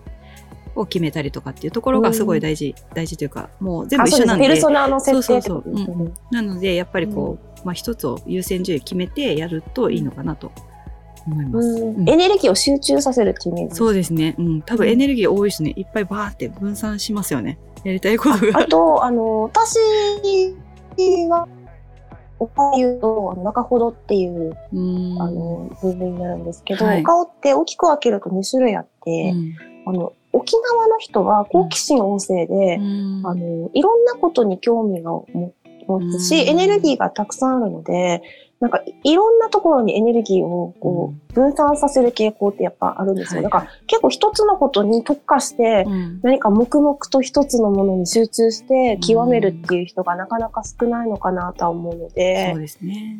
[0.75, 6.13] を決めたりとかっていうところがすごい大事、大事というかもう全部あ、一緒なんでペルソナの設定ってことですよそうそうね。
[6.31, 10.51] なのでやっぱりこう、まあ、一つを優先順位決めてやるといいのかなと
[11.25, 11.67] 思います。
[11.67, 13.75] うんうんエネルギーを集中させるっていうイメージ。
[13.75, 14.35] そうですね。
[14.37, 14.61] うん。
[14.61, 15.73] 多分エネルギー多いですね。
[15.75, 17.57] いっぱいバーって分散しますよね。
[17.83, 18.59] やりたいことが。
[18.59, 19.79] あと、あの、私
[21.29, 21.47] は、
[22.37, 25.21] お顔で言うと、中ほどっていう、うん。
[25.21, 29.55] あの、部類になるんですけど、はいお顔って大きく分けると2種類あって、うん
[29.87, 33.21] あの、沖縄の人は好奇心旺盛で、うん。
[33.25, 35.53] あの、いろんなことに興味が持
[35.87, 36.49] 持つし、うん。
[36.49, 38.21] エネルギーがたくさんあるので、
[38.59, 43.37] なんかいいろんなところにエネルギーをこう分散させる傾向ってやっぱあるんですよ。
[43.37, 43.43] はい。
[43.43, 46.19] だから結構一つのことに特化して、うん。
[46.21, 53.19] 何か黙々と一つのものに集中して極めるっていう人がなかなか少ないのかなとは思うのでそう、ですね。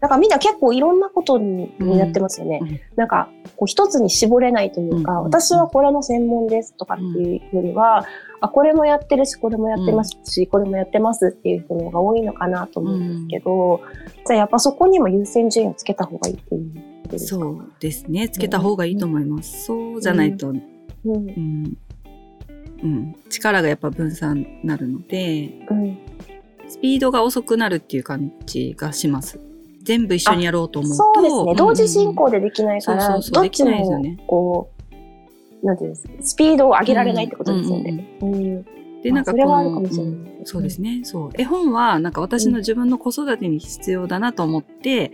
[0.00, 2.60] なんかみんな結構いろんなことにやってますよね。
[2.62, 8.06] うんなんかこう一つに絞れないというか、うん私はこれの専門ですとかっていうよりは、
[8.40, 13.80] あ、これもやってるし、これもやってますし、これもやってますっていう人の方が多いのかなと思うんですけど、
[14.26, 17.40] じゃあやっぱそこにも優先順位をつけた方がいいっていうですか？
[17.40, 18.28] そうですね。
[18.28, 19.64] つけた方がいいと思います。
[19.66, 20.62] そうじゃないと、うん
[21.04, 21.76] うん。
[22.82, 23.16] うん。
[23.28, 25.98] 力がやっぱ分散になるので、うん
[26.70, 29.40] スピードが遅くなるっていう感じがします。
[29.88, 30.96] 全部一緒にやろうと思うと。
[30.96, 31.54] そうですね。
[31.54, 34.70] 同時進で行でできないから、どっちもねこ
[35.62, 38.18] う、なんていうんですか、スピードを上げられないってことですよね。
[38.20, 38.66] うん
[39.02, 41.00] で、なんかこの、もしれないうんそうですね。
[41.04, 41.30] そう。
[41.38, 45.12] 絵本は、なんか私の自分の子育てに必要だなと思って、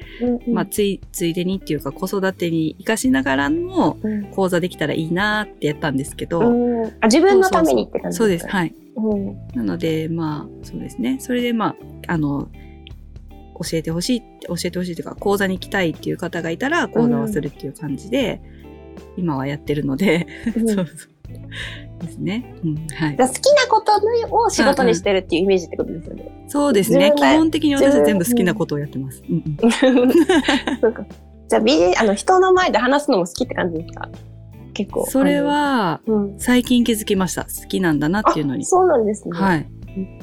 [0.49, 8.47] まあ、つい、ついでにっていうか子育てに活かしながらのうん講座できたらいいなってやったんですけど、うんあ自分のためにって感じそうです。
[8.47, 8.75] かはい。
[8.97, 11.19] うんなので、まあ、そうですね。
[11.21, 11.77] それで、ま
[12.09, 12.49] あ、あの、
[13.55, 18.41] 教えてほしいって、教えてほしいというか、講座に行きたいっていう方がいたら、講座をするっていう感じで、
[19.17, 21.15] 今はやってるので、うん そうそう。
[22.05, 22.55] ですね。
[22.65, 23.17] うん、はい。
[23.17, 23.93] 好きなこと
[24.37, 26.45] を仕事にしてるっていうイメージってことですよね。
[26.49, 27.13] そうですね。
[27.17, 29.23] 基本的に私は全部好きなことをやってます。
[29.29, 29.57] うんうん
[30.81, 31.07] そうか
[31.49, 34.09] じゃあ、ビジあの人の前で話すのも好きって感じですか？
[34.75, 35.07] 結構。
[35.07, 36.01] それは。
[36.39, 37.45] 最近気づきました。
[37.45, 38.65] 好きなんだなっていうのに。
[38.65, 39.39] そうなんですね。
[39.39, 39.67] はい。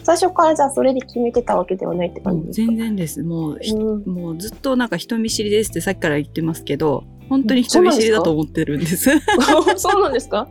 [0.04, 3.24] 最初からじゃあそれで決めてたわけではないって感じ全然です。
[3.24, 9.10] もう、ひうんもうずっとなんか人見知りですってさっきから言ってますけど、本当に人見知りだと思ってるんです。
[9.78, 10.48] そうなんですか？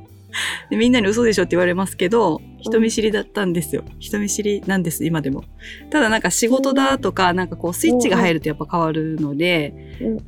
[0.71, 3.83] でみんなに嘘でしょって言われますけど、人見知りだったんですよ。
[3.99, 5.43] 人見知りなんです、今でも。
[5.91, 9.75] ただなんか仕事だとか、なんかこうスイッチが入るとやっぱ変わるので、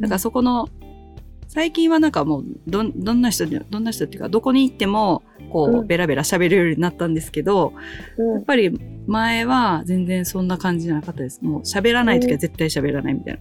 [0.00, 0.68] なんかそこの、
[1.54, 5.86] 最近はなんかもうどん、どんな人で、どんな人っていうか、どこに行っても、こう、うん。
[5.86, 7.74] ベラベラ喋れるようになったんですけど、
[8.16, 8.32] うん。
[8.36, 8.70] やっぱり
[9.06, 11.44] 前は全然そんな感じじゃなかったです。
[11.44, 13.40] もう喋らない時は絶対喋らないみたいな。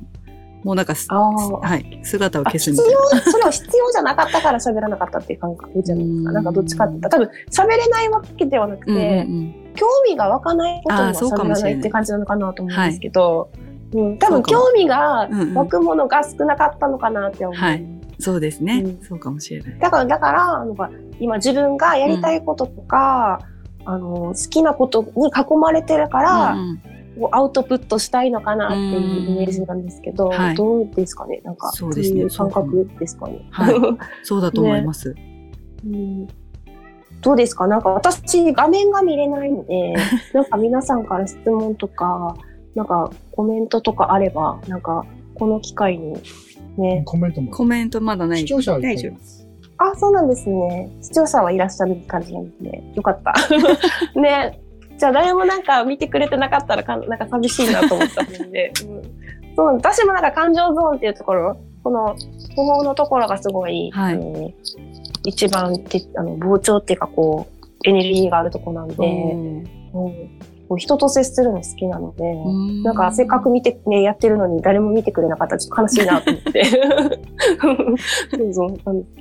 [0.65, 2.91] もうなんかはい、姿を消すみたいな。
[2.91, 2.99] 要、
[3.31, 6.29] それは必要じゃなかったから喋らなかったっていう感覚じゃないですか？
[6.29, 6.33] うん。
[6.33, 9.11] なんかどっちかって言ったら、多分喋れないわけではなくて、うんうんう
[9.69, 9.73] ん。
[9.73, 11.73] 興味が湧かないことには喋らもしれない。
[11.75, 13.49] ないって感じなのかなと思うんですけど、
[13.93, 17.57] うん、多分興味が湧くものが少なかったのかなって思う。
[17.57, 19.01] はいそうですね、うん。
[19.03, 19.79] そうかもしれない。
[19.79, 23.39] だから、だから、なんか今自分がやりたいこととか、
[23.83, 26.81] あの、好きなことに囲まれてるから、うん
[27.33, 31.41] アウトプットしたいのかなっていうイメージなんですけど、どうですかね？
[31.43, 32.25] なんか、そうですね。
[32.29, 33.45] 感覚ですかね？
[33.51, 33.75] はい。
[34.23, 35.13] そうだと思います。
[35.85, 36.25] うん。
[37.21, 37.67] どうですか？
[37.67, 39.93] なんか私、画面が見れないので、
[40.33, 42.33] なんか皆さんから質問とか、
[42.75, 45.05] なんかコメントとかあれば、なんか
[45.35, 46.15] この機会に
[46.81, 47.03] ね。
[47.05, 47.51] コメントも。
[47.51, 48.39] コメントまだない。
[48.39, 49.47] 視聴者はいっぱい大丈夫います。
[49.77, 50.91] あ、そうなんですね。
[51.01, 52.93] 視聴者はいらっしゃる感じなんですね。
[52.95, 53.33] よかった。
[54.19, 54.59] ね。
[54.97, 62.15] じゃあ誰もなんか見てくれてなかったらかなんか寂しいなと思ったので、うん、そう私もなんか感情ゾーンっていうところ、この
[62.55, 64.51] 頬のところがすごい、はいあの
[65.23, 70.39] 一番てあの膨張っていうかこうエネルギーがあるところなんで、うん、
[70.71, 76.63] こう人と接するの好きなので、うんなんかせっかく見てねやってるのに誰も見てくれなかったらちょっと悲しいなと思って、
[78.31, 79.15] そうそうなんです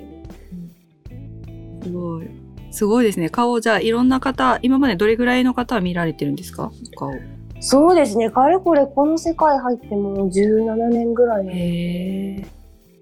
[1.83, 1.91] けど。
[1.91, 2.27] すごい。
[2.71, 3.31] すごいですね。
[3.31, 6.71] 顔、じゃあ、いろんな方、今までどれぐらいの方は見られてるんですか？
[6.97, 7.11] 顔。
[7.59, 8.31] そうですね。
[8.31, 11.49] かれこれこの世界入ってもう17年ぐらい。
[11.49, 12.47] へえ。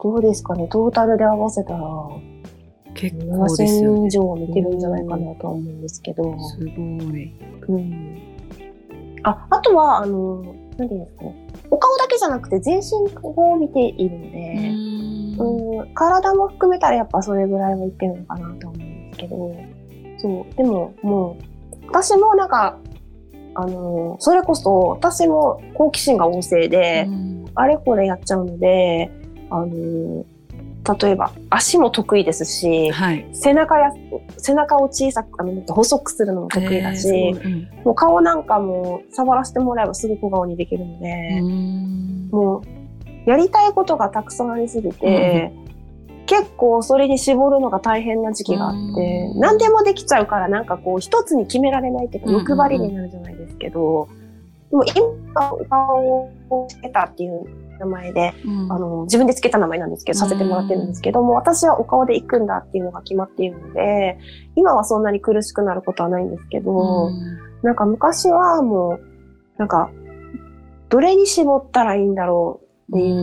[0.03, 0.69] どうですかね。
[0.69, 1.81] トータルで合わせたら
[2.95, 4.07] 結構です7000よね。
[4.07, 6.35] 以上見てるんじゃないかなとは思うんですけど。
[6.39, 6.73] すご
[7.15, 7.33] い。
[7.69, 8.28] うん。
[9.25, 10.43] あ、あとは、あの、
[10.79, 11.49] 何ていうんですかね。
[11.71, 12.83] お顔だけじゃなくて全身
[13.23, 14.69] を見ているので、
[15.39, 19.57] うん、体も含めたらやっぱそれぐらいは言ってるのかなと思うんですけど、
[20.19, 21.37] そう、でもも
[21.83, 22.79] う、私もなんか、
[23.55, 27.45] あの、それこそ私も好奇心が旺盛で、うん。
[27.55, 29.11] あれこれやっちゃうので、
[29.51, 30.25] あの、
[31.01, 33.27] 例えば足も得意ですし、はい。
[33.33, 33.91] 背中や、
[34.39, 37.85] 背中を小さく、あの、細くするのも得意だし、へーうん。
[37.85, 42.29] もう顔なんかも触らせてもらえばすぐ小顔にできるので、うん。
[42.31, 42.63] も
[43.27, 45.53] う、やりたいことがたくさんありすぎて、
[46.27, 49.41] 結構それに絞るのが大変な時期があって、うん。
[49.41, 52.49] 何でもできちゃうからなんかこう一つに決められないっていうかうんうんうん。
[52.49, 54.09] 欲張りになるじゃないですけど、
[54.71, 57.45] でも今お顔をつけたっていう
[57.79, 58.73] 名前で、うん。
[58.73, 64.19] あの、自分でつけた名前なんですけど、させてもらってるんですけども、私はお顔で行くんだっていうのが決まっているので、
[64.57, 67.39] 今はそんなに苦しくなることはないんですけど、うん。
[67.63, 69.91] なんか昔はもう、なんか、
[70.89, 72.61] どれに絞ったらいいんだろ
[72.91, 73.17] うっていう、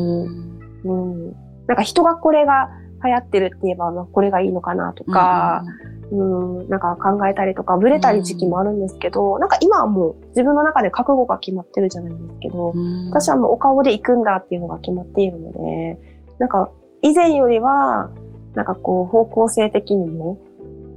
[0.85, 1.31] うん。
[1.67, 2.69] なんか人がこれが
[3.03, 5.63] 流行ってるって言えば、まあこれがいいのかなとか、
[5.93, 15.97] うん、なんか考えたりとか、ブレたり時期もあるんですけど、なんか今はもう自分の中で覚悟が決まってるじゃないんですけど、うん私はもうお顔で行くんだっていうのが決まっているので、
[16.39, 16.69] なんか
[17.01, 18.09] 以前よりは、
[18.53, 20.37] なんかこう方向性的にも、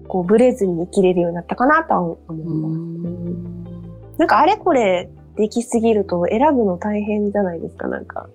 [0.09, 2.75] こうブレずに生きれるようになったかなとは思います。
[2.75, 3.59] うん
[4.19, 8.29] なんかあれこれできすぎると選ぶの大変じゃないですか、なんか。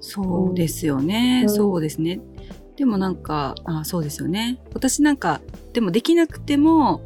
[0.00, 2.20] そうですよね、うんそうですね。
[2.76, 4.58] でもなんか、あそうですよね。
[4.74, 5.40] 私なんか、
[5.72, 7.02] でもできなくても、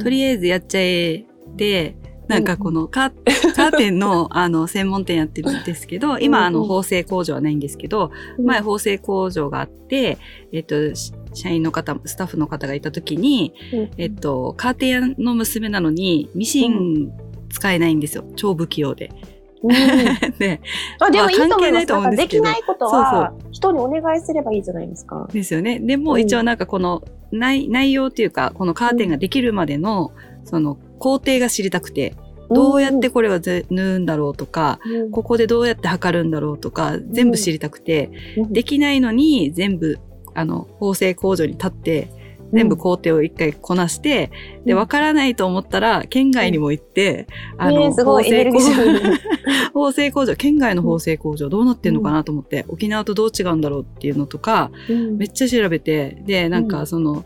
[0.00, 1.24] とりあえずやっちゃえ
[1.56, 1.96] で、
[2.28, 10.18] なんかこのカーカーテンの あの専門店やってるんですけど、今あのうんうん縫製工場はないんですけど、うん前縫製工場があって、
[10.52, 17.10] えっと、し社員の方、スタッフの方がいた時に、うんえっと、カーテン屋の娘なのにミシン
[17.48, 18.24] 使えないんですよ。
[18.36, 19.10] 超不器用で。
[19.62, 20.38] うん。
[20.38, 20.60] で、
[21.00, 21.86] あでもいいと思関係ないいます。
[21.86, 25.28] なんかと思うんできないことは人にお願いすればいいじゃないですか。
[25.32, 25.80] ですよね。
[25.80, 26.20] でもうん。
[26.20, 30.12] 一応なんかこの内内容っていうか、このカーテンができるまでの、
[30.44, 32.14] その工程が知りたくて、
[32.50, 35.10] どうやってこれはぜ縫うんだろうとか、うん。
[35.10, 38.52] ここでどうやって測るんだろうとか、全部知りたくて、うん。
[38.52, 39.98] できないのに全部、
[40.34, 42.08] あの、縫製工場に立って、
[42.52, 44.30] 全部工程を一回こなして、
[44.64, 47.26] で、わからないと思ったら、県外にも行って、
[47.58, 49.10] あの、ねすごいエネルギ縫製工ー。
[49.10, 49.18] 場、
[49.74, 54.70] 縫製工場、県外の縫製工場どうなってんのかなと思って、沖縄とどう違うんだろうっていうのとか、
[55.16, 57.24] めっちゃ調べて、で、なんかその、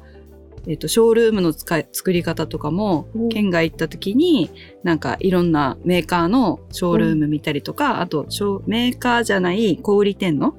[0.66, 3.28] えっ、と、ショールームの使い、作り方とかも、うん。
[3.28, 4.50] 県外行った時に、
[4.85, 10.54] なんかいろんなメーカーのショールーム見たりとか、あと、ショーメーカーじゃない小売店の、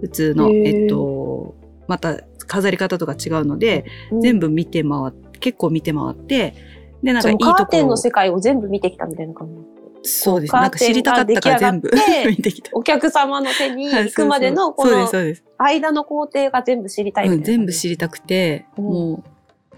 [0.00, 1.56] 普通の、えっ、と、
[1.88, 2.20] また
[2.52, 3.86] 飾り方とか違うので、
[4.20, 6.54] 全部見て回って、結構見て回って、
[7.02, 10.10] で、なんかいいとそのカーテンこの世界を全部見てきたみたいな感じ。
[10.10, 10.50] そうです。
[10.50, 11.90] カーなんか知りたかったから全部
[12.28, 12.70] 見てきた。
[12.74, 15.08] お客様の手にはい行くまでのこの。
[15.56, 17.42] 間の工程が全部知りたいみうん。
[17.42, 19.24] 全部知りたくて、うんも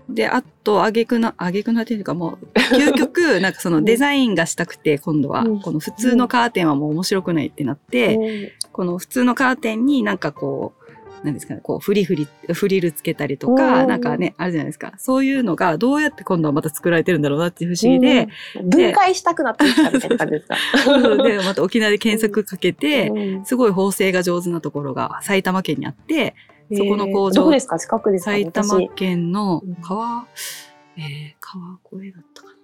[0.09, 10.84] う、で、あと、あげくな、あげくなっていうかもう、究極、 なんかそのデザインがしたくて、今度は、うんこの普通のカーテンはもう面白くないってなって、うんこの普通のカーテンになんかこう、
[11.25, 14.93] なんですかね、こう、フリフリ、フリルつけたりとか、うんなんかね、あるじゃないですか。
[14.99, 18.29] そういうのがどうやって今度はまた作られてるんだろうなっていう不思議で、
[18.61, 18.69] うん。
[18.69, 20.57] 分解したくなってきたみたいな感じですか。
[21.23, 23.45] で、また沖縄で検索かけて、うん。
[23.47, 26.35] すごい縫製が上手なところが埼玉県にあって、
[26.71, 27.79] そこの工場えーどこですか？
[27.79, 28.31] 近くですか？
[28.33, 29.75] 埼玉私県のうん。
[29.77, 30.27] 川、
[30.97, 32.55] えー、川越だったかな。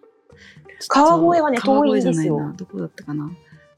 [0.88, 2.12] 川越はね遠いんですよ。
[2.12, 2.55] じゃないな。
[2.57, 3.31] どこだったかな。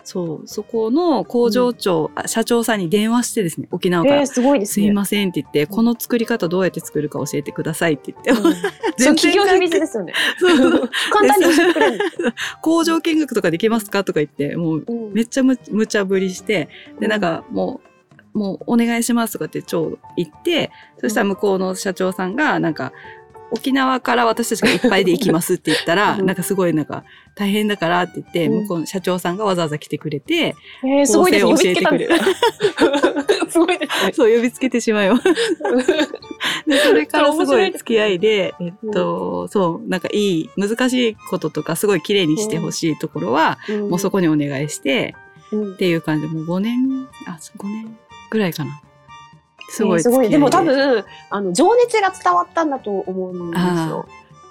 [0.05, 4.21] そう、そこの工場長、あ社長さんに電話してですね、沖縄から。
[4.21, 4.87] えー、すごいですすね。
[4.87, 8.55] いませんって言って、この作り方どうやって作るか教えてくださいって言って、うん。
[8.99, 10.12] そう、企業秘密ですよね。
[10.38, 12.01] そう簡単に教えてくれる。
[12.61, 15.12] 工場見学とかできますかとか言って、もううん。
[15.12, 17.81] めっちゃむ無茶ぶりして、で、なんかも
[18.35, 22.93] う、もうお願いしますとかって超言って、そしたら向こうの社長さんが、なんか、
[23.53, 26.27] 沖縄から私たちがいっぱいで行きますって言ったら、うん。
[26.27, 28.62] なんかすごいなんか大変だからって言って、うん。
[28.62, 31.45] 向こうの社長さんがわざわざ来てくれて、えー、すごいです。
[31.45, 32.19] 教えてくれる。
[32.19, 34.12] す すごいですね。
[34.15, 35.25] そう呼びつけてしまいます。
[36.67, 45.15] で、それからすごい付き合いで、えっと、そう、なんかいい、難しいこととかすごい綺麗にしてほしいところは、もうそこにお願いして、
[45.53, 45.73] うん。
[45.75, 46.29] っていう感じ。
[46.29, 47.97] で、もう5年、あ、5年
[48.31, 48.82] ぐらいかな。
[49.73, 50.29] すごいえーすごい。
[50.29, 54.07] でも多分、あの、情熱が伝わったんだと思うんですよ。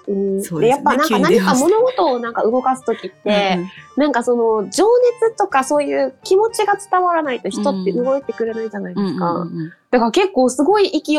[0.08, 4.86] うんですねでやっぱなんか何か物事をなんか動かすときって、うんなんかその情
[5.20, 9.32] 熱とかそういう気持ちが伝わらないと人って動いてくれないじゃないですか。
[9.32, 11.16] うんだから結構すごい勢い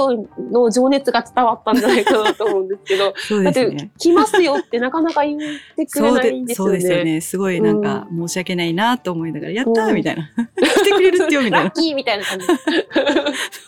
[0.51, 3.91] の情熱が伝わったんじゃないかなと思うんですけど、 そうだって。
[3.99, 5.39] 来ますよってなかなか言っ
[5.77, 6.71] てくれないんでですよね。
[6.71, 7.21] そうですよね。
[7.21, 10.23] すごいなんか申し訳ないなと思いながら、やったーみたいな。
[10.57, 11.73] 来てくれるってよみたいなラッ。
[11.75, 12.45] キーみたいな感じ。
[12.47, 12.57] そう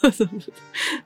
[0.01, 0.29] そうそう。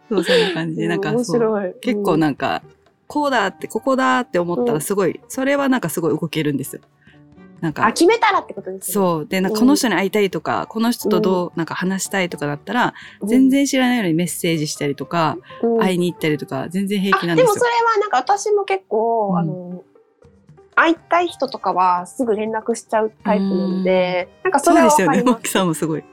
[0.07, 1.73] そう、そんな感じで、なんか面そう白い。
[1.81, 2.61] 結構なんか、
[3.09, 6.81] こうだって、ここだって思ったうんらすごい、それはなんかすごい動けるんですよ。
[7.59, 8.93] なんあ、か、決めたらってことですね。
[8.93, 9.25] そう。
[9.25, 12.93] で、なんかうんこの人に会いたいとか、この人とどう、なんか話したいとかだったら、
[13.25, 17.69] 全然知らないのにメッセージしたりとか、うん、うん会いに行ったりとか、全然平気なんでもそですよ。
[17.79, 19.83] れはなんか私も結構、うんあの、
[20.75, 25.23] 会いたい人とかはすぐ連絡しちゃうタイプなので、なんかそそうれはですよね。
[25.23, 25.35] マ。
[25.37, 26.03] キさんもすごい。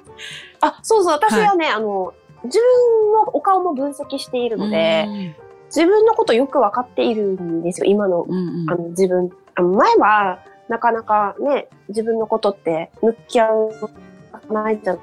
[0.62, 8.60] あ、そうそう、私はね、あの、自分のお顔も分析しているので、自分のことよくわかっているんですよ、今の、うん、うん。
[8.62, 9.30] うんあの、自分。
[9.54, 14.98] あの前は、なかなかね、自分のことって向き合う、ないじゃん。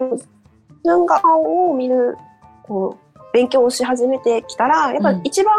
[0.00, 0.26] 自
[0.84, 2.16] 分が顔を見る、
[2.62, 5.54] こう、勉強をし始めてきたら、やっぱり一番、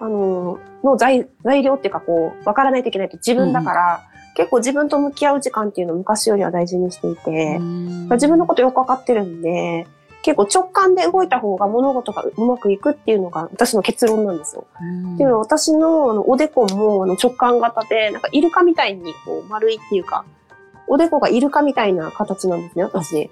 [0.00, 4.02] あの、の材材料っていうか、こう、わからないといけないと自分だから、
[4.36, 7.58] 結構自分と向き合う時間っていうのを昔よりは大事にしていて、
[8.10, 9.86] 自分のことよくわかってるんで、
[10.26, 14.66] 結構直感で動いた方が物事がうまくいくっていうのが私の結論なんですよ。
[14.80, 15.14] うん。
[15.14, 20.24] っていうのは私のあのおでこもあの直感型で、なんかイルカみたいにこう丸いっていうか、
[20.88, 23.30] おでこがイルカみたいな形なんですね、私。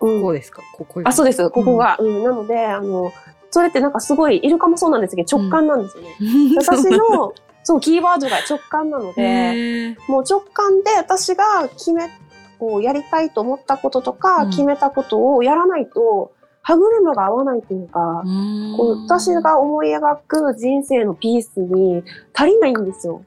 [0.00, 0.22] うん。
[0.22, 0.60] こうですか？
[0.76, 1.96] ここあ、そうです、ここが。
[2.00, 3.12] うん、なので、あの、
[3.52, 6.16] それってなんかすごい、イルカもそうなんですけど、直感なんですよね。
[6.58, 12.10] 私の、そう、キーワードが直感なので、もう直感で私が決め、
[12.64, 18.24] こうやりたいと思ったこととか、うん決めたことをやらないと、歯車が合わないというか、
[18.76, 23.22] こう私が思い描く人生のピースに足りないんですよ。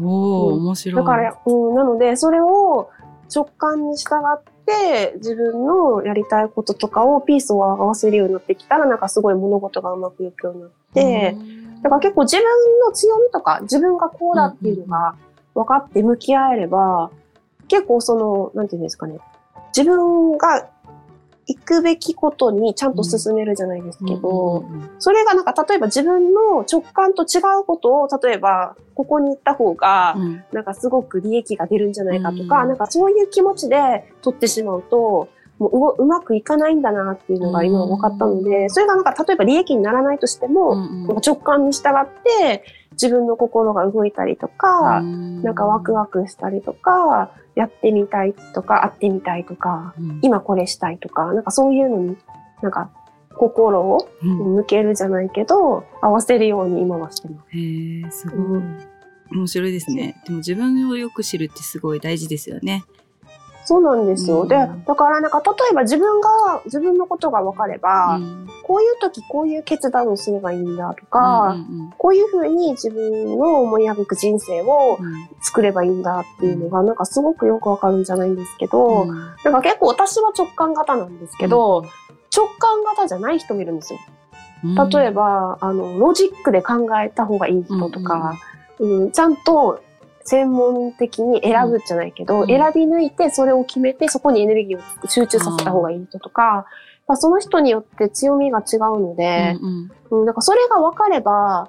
[0.00, 0.96] おおうん面白い。
[0.96, 2.88] だから、うん、なので、それを
[3.34, 11.36] 直感に従って、自分のやりたいこととかをピースを合わせるようになってきたら、なんかすごい物事がうまくいくようになって、
[11.82, 12.44] だから結構自分
[12.86, 15.16] の強みとか、自分がこうだっていうのが
[15.54, 17.10] 分かって向き合えれば、
[17.70, 19.20] 結構その、なんていうんですかね、
[19.74, 20.68] 自分が
[21.46, 30.22] 行くべきことにちゃんと進めるじゃないですけど、うんうんうんそれがなんか例えば自分の直感と違うことを、例えばここに行った方が、うん。
[30.22, 32.68] うんなんかすごく利益が出るんじゃないかとか、うん。
[32.68, 35.28] なんかそういう気持ちで取ってしまうと、
[35.60, 40.74] もううまくいかないんだなっていうのが今分かったので、それがなんか例えば利益にならないとしても、
[41.24, 52.16] 直感に従って自分の心が動いたりとか、なんかワクワクしたりとか、やってみたいとか、会ってみたいとか、うん今これしたいとか、なんかそういうのに、
[52.62, 52.90] なんか
[53.34, 57.56] 心をうん向けるじゃないけど、合わせるように今はしてます。
[57.56, 58.38] へえ、すごい。
[58.38, 58.78] うん
[59.32, 60.20] 面白いですね。
[60.24, 62.82] でも自分をよく知るってすごい大事ですよね。
[63.64, 64.42] そうなんですよ。
[64.42, 64.48] うん。
[64.48, 66.28] で、だからなんか例えば自分が、
[66.64, 68.48] 自分のことが分かれば、うん。
[68.62, 75.28] こういう時こういう決断をすればいいんだとか、うんこういうふうに自分の思い描く人生をうん。
[75.42, 79.08] 作ればいいんだっていうのが、なんかすごくよくわかるんじゃないんですけど、うん。
[79.08, 81.84] なんか結構私は直感型なんですけど、
[82.34, 83.98] 直感型じゃない人もいるんですよ。
[84.62, 88.34] 例えば、あの、ロジックで考えた方がいい人とか、
[88.78, 89.82] うんちゃんと
[90.30, 92.46] 専門的に選ぶじゃないけど、うん。
[92.46, 96.66] 選び抜いてそれを決めてそこにエネルギーを集中させた方がいい人とか、
[97.08, 100.20] まあ、その人によって強みが違うので、うんうん。
[100.20, 101.68] うん、だからそれが分かれば、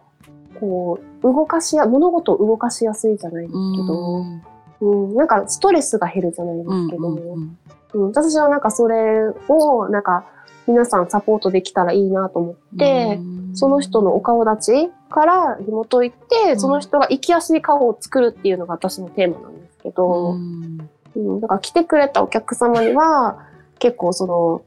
[0.59, 3.57] こう、動かしや、物事を動かしやすいじゃないですけ
[3.87, 4.43] ど、うん。
[4.81, 7.33] うん、なんかストレスが減るじゃないですけど、うんうん。
[7.33, 7.57] うん
[7.93, 10.23] 私はなんかそれを、なんか
[10.67, 13.19] 皆さんサポートできたらいいなと思って、
[13.53, 16.59] その人のお顔立ちから紐解いて、ん。
[16.59, 20.89] その人が生きやすい顔を作るっていうのが私のテーマなんですけうど、ん。
[21.15, 23.39] うん、だから来てくれたお客様には、
[23.79, 24.61] 結構その、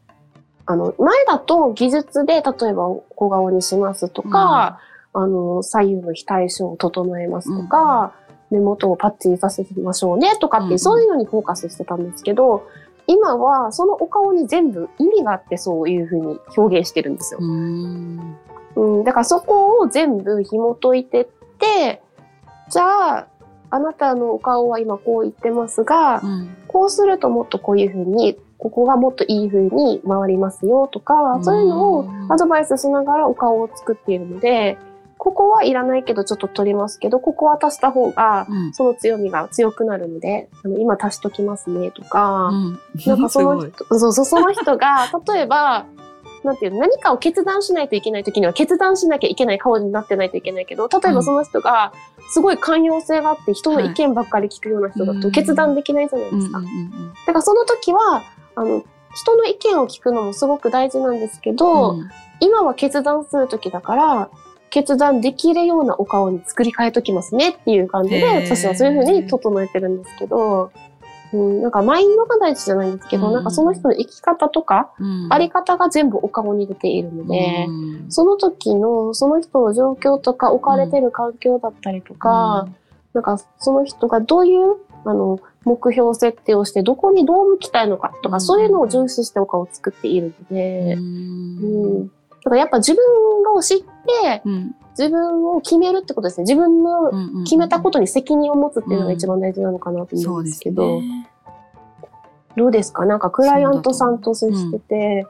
[0.66, 2.42] あの、前だと技術で、例え
[2.72, 4.80] ば小顔にしますとか、
[5.12, 8.12] あの、左右の非対称を整えますとか、
[8.50, 12.66] 目元をパッチリさせましょうねとかってそういうのにフォーカスしてたんですけど、
[13.06, 17.40] 今はそのお顔に全部意味があってそういうふうに表現してるんですよ。
[17.42, 18.36] うん。
[18.76, 21.26] うん、だからそこを全部紐解いてっ
[21.58, 22.02] て、
[22.70, 23.26] じゃあ、
[23.70, 26.56] あなたのお顔は今こう言ってますが、うん。
[26.66, 34.78] こうするともっとこういうふうに、ここがもっといいふうに回りますよとか、そういうのをアドバイスしながらお顔を作っているので、
[35.24, 38.74] ここはいらないけどちょっと取りますけど、ここは足した方が、うん。
[38.74, 42.80] その強みが強くなるので、あの今足しときますねとか、うん。
[43.06, 45.86] なんかその 人、そうそう、その人が、例えば、
[46.42, 51.94] なんていうの、何かを決断しないといけない時には決断しなきゃいけない顔になってないといけないけど、例えばその人が、
[52.28, 56.58] すごい寛容性があって人の意見ばっかり聞くような人だとはい決断できないじゃないですか。
[56.58, 57.14] うんうん。
[57.26, 58.22] だからその時は、
[58.56, 58.82] あの、
[59.14, 62.10] 人の意見を聞くのもすごく大事なんですけど、うん。
[62.40, 64.30] 今は決断する時だから、
[64.74, 70.72] 決断できるようなお顔に作り変えときますねっていう感じで、私はそういうふうに整えてるんですけど、
[71.32, 73.34] うん、なんかマインドが大事じゃないんですけど、うん。
[73.34, 75.32] なんかその人の生き方とか、うん。
[75.32, 78.10] あり方が全部お顔に出ているので、うん。
[78.10, 82.66] その時の、その人の状況とか置かれてる環境だったりとか、
[83.12, 88.40] なんかその人がどういう、あの、目標設定をして、どこにどう向きたいのかとか、うん。
[88.40, 92.02] そういうのを重視してお顔を作っているので、ううん。
[92.06, 92.06] ん。
[92.08, 92.12] だ
[92.42, 93.04] からやっぱ自分
[93.54, 93.84] を知っ
[94.96, 96.42] 自分を決めるってことですね。
[96.44, 101.30] 自分のうん決めたことに責任を持つっていうのが一番大事なのかなと思うんですけど、ね。
[102.56, 103.04] どうですか？
[103.04, 105.26] なんかクライアントさんと接してて、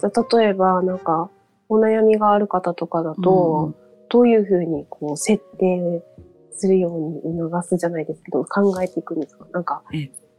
[0.00, 1.30] じゃあ例えばなんか
[1.68, 3.74] お悩みがある方とかだと、
[4.10, 6.04] どういうふうにこう設定
[6.52, 9.46] するように促すじゃないですけど、考えていくんですか？
[9.52, 9.82] なんか、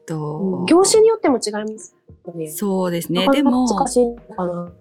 [0.06, 2.50] とうん業種によっても違いますよね。
[2.52, 3.28] そうですね。
[3.32, 4.72] でも難しいのかな。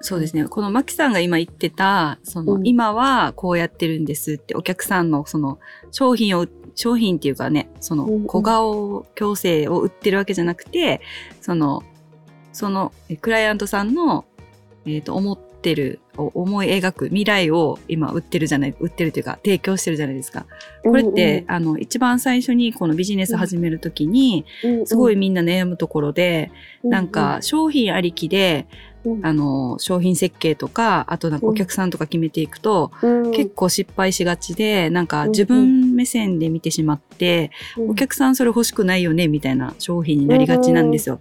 [0.00, 0.46] そうですね。
[0.46, 2.66] このマキさんが今言ってた、その、うん。
[2.66, 5.58] 今はこうやってるんですって、お客さんのその、
[5.92, 11.02] 商品を、商品っていうかね、そのうんうん、小顔矯正を売ってるわけじゃなくて、
[11.42, 11.82] その、
[12.52, 14.24] その、えクライアントさんの、
[14.86, 20.46] えっ、と、思ってる、お思い描く未来を今売ってるじゃない、売ってるというか、提供してるじゃないですか。
[20.82, 24.46] これって、あの、一番最初にこのビジネス始めるときに、
[24.86, 26.50] すごいみんな悩むところで、
[26.82, 28.66] なんか、商品ありきで、
[29.04, 29.26] うん。
[29.26, 33.30] あの、商品設計とか、あとなんかお客さんとか決めていくと、うん。
[33.32, 41.20] 結構失敗しがちで、なんかうん自分目線で見てしまって、お客さんそれ欲しくないよね、みたいな商品になりがちなんですよ。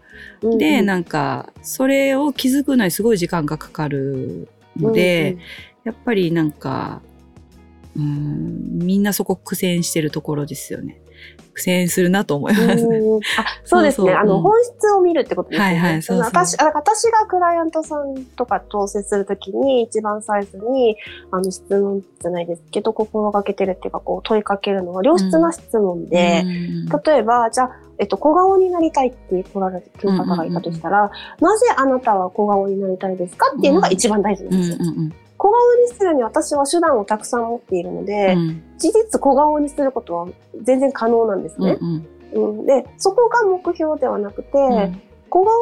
[0.58, 5.38] で、なんか、それを気づくのにすごい時間がかかるので、
[5.84, 7.02] やっぱりなんか、
[7.96, 11.02] うん、みんなそこ苦戦してるところですよね。
[11.60, 12.86] 苦戦するなと思います。
[12.86, 14.14] うんあそうですね。
[14.14, 15.66] あの、本質を見るってことですね。
[15.66, 20.96] はいはいそうそう私、あ私がクライアントさんとかと接するときに、一番最初に、
[21.32, 26.70] あの、質問じゃないですけど、心がけてるっていうか、こう、問いかけるのは、良質な質問で、うん
[27.06, 34.78] 例えば、じゃあ、えっと、小顔になりたいって来られてる方がいたとしたら、なぜあなたは小顔になりたいですかっていうのが一番大事なんうんですよ。
[34.80, 38.62] うん小顔にするに私は手段をたくさん持っているのうで、ん。
[38.78, 40.28] 事実小顔にすることは
[40.62, 41.78] 全然可能なんですね。
[41.80, 42.60] うんうん。
[42.60, 45.02] うん、で、そこが目標ではなくて、うん。
[45.30, 45.54] 小顔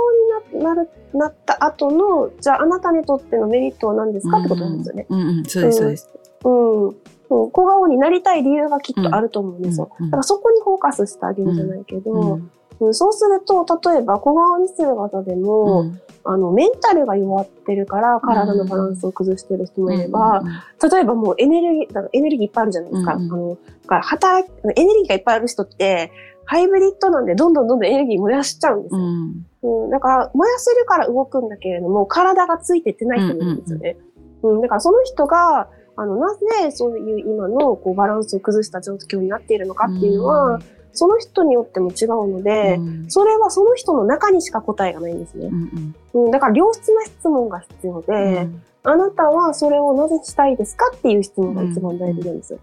[0.58, 4.40] にななるなった後の、じゃああなたにとってのメリットは何ですか？
[4.40, 5.06] ってことなんですよね。
[5.10, 6.10] うんうん、そうです、そうです。
[6.44, 6.50] う
[6.90, 6.96] ん。
[7.30, 9.92] 小顔になりたい理由がきっとあると思うんですよ。
[10.00, 20.44] うんうんだからそこにフォーカスしてあげるじゃないけど、うんうんそうすると、例えば小顔にする方でも、うんあの、メンタルが弱ってるから体のバランスを崩してる人もいれば、
[20.92, 23.14] 例えばもうエネルギー、だからエネルギーいっぱいあるじゃないですか。
[23.16, 23.56] うんうんあの、だ
[23.88, 26.12] から働き、エネルギーがいっぱいある人って、
[26.44, 29.04] ハイブリッドなんでどんどんどんどんエネルギー燃やしちゃうんですうよ。
[29.06, 29.46] ん
[29.86, 33.98] うん、だから、燃やせるから動くんだけれども、体がついてってない人もいるんですよね。
[34.44, 40.60] うんだからその人が、あの、なぜそういう今のこうバランスを崩した状況になっているのかっていうのは、
[40.98, 43.06] その人によっても違うので、うん。
[43.12, 45.46] それはその人の中にしか答えがないんですね。
[45.46, 45.56] う。
[45.56, 48.64] んうん、だから良質な質問が必要で、うん。
[48.84, 52.60] あなたはそれをなぜしたいですかっていう質問が一番大事なんですよ。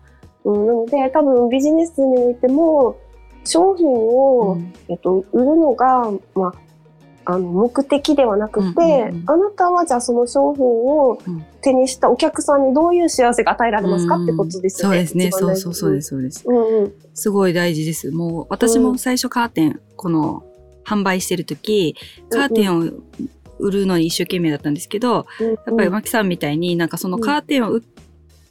[0.47, 2.97] うん、なので、多分ビジネスにおいても、
[3.45, 4.59] 商品を、
[4.89, 6.55] えっと、売るのが、まあ、
[7.25, 9.25] あの、目的ではなくて、うんうんうん。
[9.27, 11.45] あなたはじゃあその商品をうん。
[11.63, 14.97] 手にしたお客さんにどういう幸せが与えられますかってことですよね。
[14.97, 15.31] そうですね。
[15.31, 16.45] そうそうそうです、そうです。
[16.47, 16.93] うんうん。
[17.15, 18.11] すごい大事です。
[18.11, 20.45] もう私も最初カーテン、この
[20.85, 21.97] 販売してる時、
[22.29, 22.85] カーテンを
[23.59, 27.83] 売るのに一生懸命だったんですけど、うんやっぱりマキさんみたいになんかそのカーテンを売っ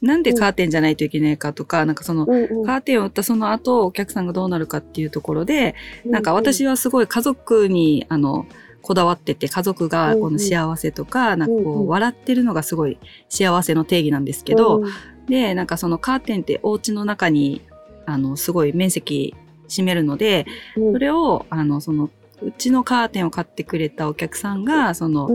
[0.04, 2.66] なんでカーテンじゃないといけないかとか、なんかその、うんうん。
[2.66, 6.10] カーテンを売ったその後、お客さんがどうなるかっていうところで、うん。
[6.10, 8.46] なんか私はすごい家族に、あの、
[8.84, 12.98] こだわってて、家族がこの幸せとか、なんかこう笑ってるのがすごい
[13.30, 14.82] 幸せの定義なんですけど、
[15.26, 17.62] で、なんかそのカーテンってお家の中に、
[18.04, 19.34] あの、すごい面積
[19.68, 20.44] 占めるので、
[20.76, 20.92] うん。
[20.92, 22.10] それを、あの、その、
[22.42, 25.30] うちのカーテンを買ってくれたお客さんが、その、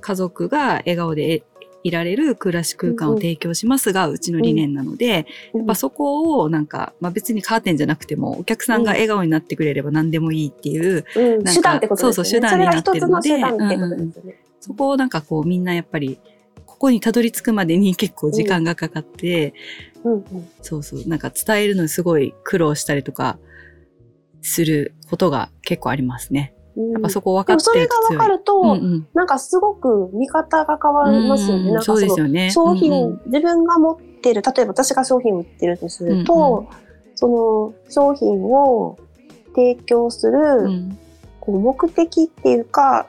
[0.00, 1.42] 家族が笑顔で
[1.86, 11.44] いられる暮らし空間を提供しますが、うちの理念なので、うんやっぱそこをなんか、まあ、別にカーテンじゃなくても、お客さんが笑顔になってくれれば何でもいいっていう、うん。
[11.44, 12.22] か手段ってことですよね。
[12.22, 16.18] そうそう手段になってるのでそこをなんかこうみんなやっぱり、
[16.66, 19.54] ここにたどり着くまでに結構時間がかかって、
[20.04, 20.48] うんうん。
[20.62, 23.38] そうそう、なんか伝えるのにすごい苦労したりとか
[24.42, 26.54] することが結構ありますね。
[26.76, 26.92] うん。
[26.92, 27.88] やっぱそこ分かってると強い。
[27.88, 29.08] が分かると、うんうん。
[29.14, 31.64] なんかすごく見方が変わりますよね。
[31.64, 32.50] うんなんかそうですのよね。
[32.50, 33.22] 商品、うんうん。
[33.26, 36.66] 自分が持ってる、例えば私が商品を売ってるとすると、
[37.14, 38.98] その商品を
[39.54, 40.98] 提供する、うん。
[41.40, 43.06] こう目的っていうか、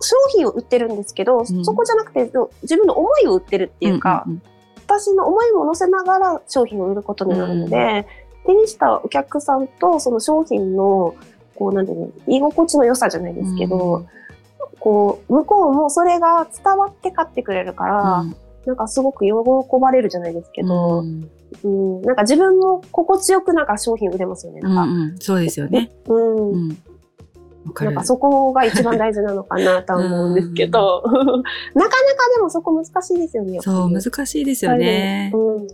[0.00, 1.46] 商品を売ってるんですけど、ん。
[1.46, 2.30] そこじゃなくて
[2.62, 4.42] 自分の思いを売ってるっていうか、んん
[4.90, 8.06] 私の思いも乗せながら商品を売ることになるので、
[8.44, 11.14] 手にしたお客さんとその商品の、
[11.60, 14.06] こうなんていうの、居心地の良さじゃないですけど、うん
[14.80, 18.24] こう、向こうもそれが伝わって買ってくれるから、
[18.66, 19.32] なんかすごく喜
[19.80, 21.30] ばれるじゃないですけど、うん
[21.62, 24.60] うん、なんか自分も心地よくなんか商品売れますよね。
[24.60, 25.90] なんか、うんうんそうですよね。
[26.08, 26.50] うん。
[26.52, 26.68] うん。
[26.68, 28.04] なんか。
[28.04, 31.90] そこが一番大事なのかなとは思うんですけど、 なかなか
[32.36, 33.58] でもそこ難しいですよね。
[33.60, 35.30] そう、難しいですよね。
[35.34, 35.68] うん。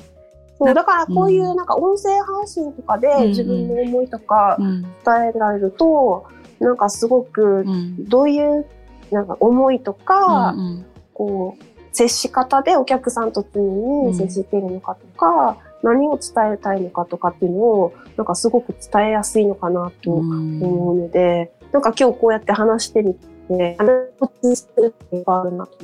[0.58, 4.82] そう、だからこういうなんか音声配信とかでうん自分の思いとかうん。
[4.82, 4.90] 伝
[5.34, 6.26] えられると、
[6.58, 8.04] なんかすごくうん。
[8.08, 8.66] どういう
[9.10, 25.78] なんか思いとか、うんこう、接し方でお客さんと常に接しているのかとか、何を伝えたいのかとかっていうのを、なんかすごく伝えやすいのかなとうん思うので、なんか今日こうやって話してみて、話するっていうのがあるなと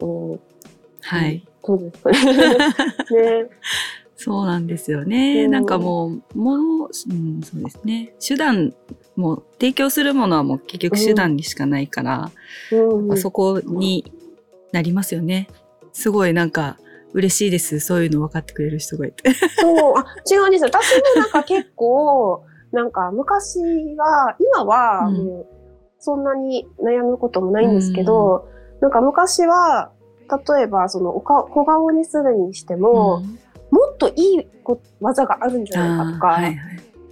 [0.00, 0.40] 思うんです
[1.00, 1.46] けど、はい。
[1.64, 2.10] そうですか
[3.14, 3.42] ね。
[3.42, 3.48] ね
[4.24, 5.44] そうなんですよね。
[5.44, 8.14] うんなんかもう、もの、うん、そうですね。
[8.20, 8.72] 手段、
[9.16, 12.30] もう提供するものはもう結局手段にしかないから、
[12.70, 14.12] うそこに
[14.70, 15.48] なりますよね。
[15.92, 16.78] すごいなんか
[17.12, 17.80] 嬉しいです。
[17.80, 19.32] そういうの分かってくれる人がいて。
[19.34, 20.70] そう、あ、違うんですよ。
[20.72, 23.58] 私もなんか結構、なんか昔
[23.96, 25.46] は、今はうんもう
[25.98, 28.48] そんなに悩むこともないんですけど、
[28.80, 29.90] なんか昔は、
[30.56, 33.38] 例えばそのおか小顔にするにしても、うん
[33.72, 36.56] もっといいこ技があるんじゃないかとか、はいはい。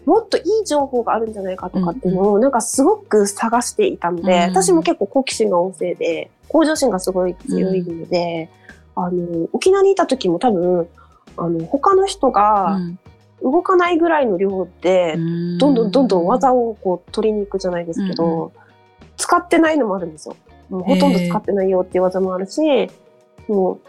[0.05, 8.51] もっといい情報があるんじゃないかとかっていうのを、なんかすごく探していたので、うん私も結構好奇心が旺盛で、向上心がすごい強いので、
[8.95, 10.89] あの、沖縄にいた時も多分、
[11.37, 12.79] あの、他の人が
[13.43, 15.91] 動かないぐらいの量で、うんどんどん。
[15.91, 18.51] どんどん技をこう取りに行くじゃないですけど、うん。
[19.17, 20.37] 使ってないのもあるんですよ。
[20.69, 22.61] もうほとんど使ってないよっていう技もあるし、
[23.49, 23.81] もう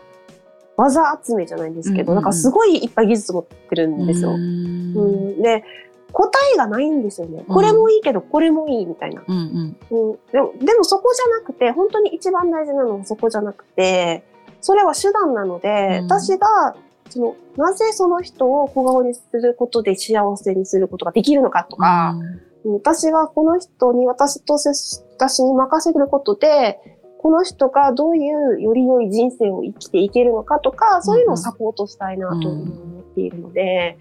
[0.77, 2.23] 技集めじゃないんですけど、うんうんうん。
[2.23, 4.31] なんかすごいいっぱい技術持ってるんですよ。
[4.31, 4.37] うん。
[4.37, 5.05] う
[5.37, 5.63] ん、で、
[6.11, 7.43] 答えがないんですよね。
[7.47, 7.53] うん。
[7.53, 9.23] これもいいけど、これもいいみたいな。
[9.27, 10.09] うんうん。
[10.11, 14.23] うん、でも、でもそこじゃなくて、本当に一番大事なのはそこじゃなくて、
[14.61, 16.05] それは手段なので、うん。
[16.05, 16.75] 私が、
[17.09, 22.15] その、なぜその人を小顔にすることで幸せにすることができるのかとか、
[22.63, 26.79] 私はこの人に私と私に任せることで、
[27.21, 33.99] この人がどういうより良い人生を生きていけるのかとか、そういうのをサポートしたいなと思っているので、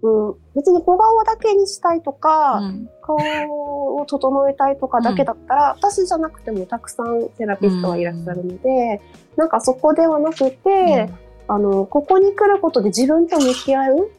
[0.00, 3.16] うん、別に小顔だけにしたいとか、うん、顔
[3.96, 9.02] を整えたいとかだけだったら、うん、私じゃなくてもたくさんセラピストはいらっしゃるので、
[9.36, 11.10] なんかそこではなくて、
[11.48, 14.10] あの、ここに来ることで自分と向き合う、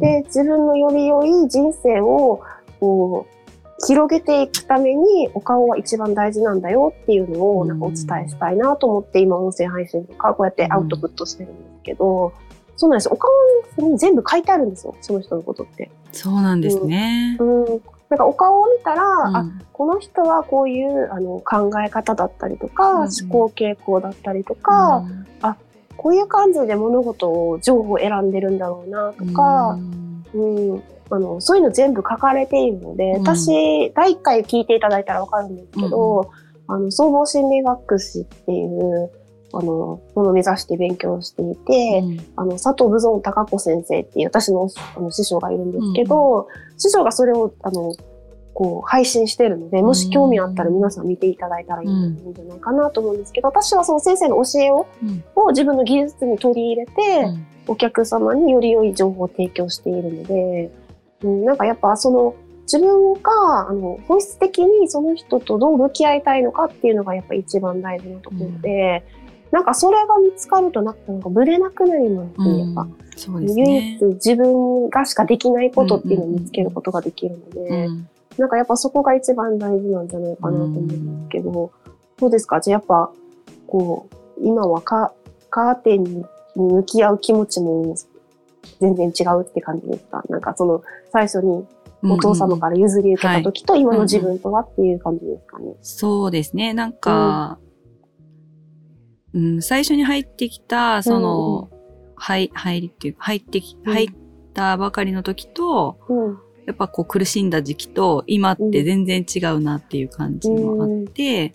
[0.00, 2.40] で、自分のより良い人生を、
[2.80, 3.41] こう、
[3.86, 12.32] 広げていくためにお顔は一番大事なんだよっていうのをなんかお伝えしたいなと思って今音声配信とかこうやってアウトプットしてるんですけど、
[12.76, 13.08] そうなんです。
[13.10, 13.30] お顔
[13.78, 15.90] に全部書いてあるんですよその人のことって。
[16.12, 17.36] そうなんですね。
[17.40, 17.82] うん、うん。
[18.08, 25.56] なんかお顔を見たら、うん、あこの人はこういうあの考え方だったりとか、うん、思考傾向だったりとか、うん、あ
[25.96, 29.78] こういう感じで物事を情報を選んでるんだろうなとか、
[30.34, 30.82] うん
[31.14, 36.30] あのそういうの全部書かれているので、私第1回聞いていただいたらわかるんですけど、
[36.68, 39.10] あの総合心理学士っていう
[39.54, 47.94] あの、ものを目指して勉強していて、うん、あの、佐藤武尊孝子先生っていう私のあの師匠がいるんですけど、うん、師匠がそれを、あの、
[48.54, 54.86] こう、配信してるので、もし興味あったら皆さん見ていただいたらいいんじゃないかなと思うんですけど、私はその先生の教えを、
[55.36, 56.92] を自分の技術に取り入れて、
[57.66, 60.70] お客様により良い情報を提供しているので、
[61.22, 69.22] うん、なんかやっぱその、自分が、あの、本質的にその人とどう向き合いたいのかっていうのがやっぱ一番大事なところで、うん。
[69.52, 72.86] なんかそれが見つかるとなんかブレなくなりますね、やっぱ。
[73.16, 77.88] そうですね、唯一自分がしかできないことっていうのを見つけることができるので、
[78.38, 81.70] なんかやっぱそこが一番大事なんじゃないかなと思うんですけど、
[82.18, 82.60] どうですか？
[82.62, 83.12] じゃあやっぱ、
[83.66, 85.12] こう、今はカ
[85.50, 87.94] カーテンに向き合う気持ちも
[88.80, 90.22] 全然違うって感じですか？
[90.30, 90.82] なんかその
[91.12, 91.66] 最初に
[92.04, 95.74] お父様から譲り受けた時と今の自分とはっていう感じですかね。
[95.82, 96.72] そうですね。
[96.72, 97.58] なんか、
[99.34, 101.78] うん、最初に入ってきた、その、うん、
[102.16, 104.08] 入、入りっていうか、入ってき、うん、入っ
[104.52, 111.54] たばかりの時と、うん、やっぱこう苦しんだ時期と、今って全然違うなっていう感じもあって、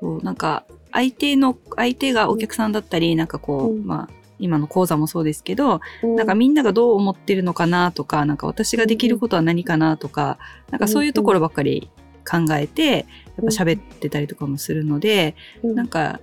[0.00, 10.38] こうなんか、相手の、相手がお客さんだったり、なんかこう、まあ、今の講座もそうですけど、なんかみんながどう思ってるのかなとか、なんか私ができることは何かなとか、
[10.70, 11.90] なんかそういうところばっかり
[12.28, 13.04] 考えて、やっ
[13.36, 16.20] ぱ喋ってたりとかもするので、なんか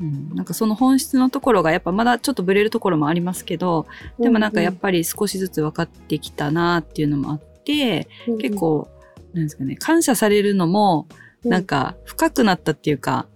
[0.00, 3.86] うん、なんかその本質のところがやっぱまだちょっとブレるところもありますけど、
[4.18, 8.88] でもなんかやっぱり少しずつ分かってきたなっていうのもあって、うん、結構、
[9.32, 11.08] なんですかね、感謝されるのも、
[11.44, 13.26] なんか深くなったっていうか、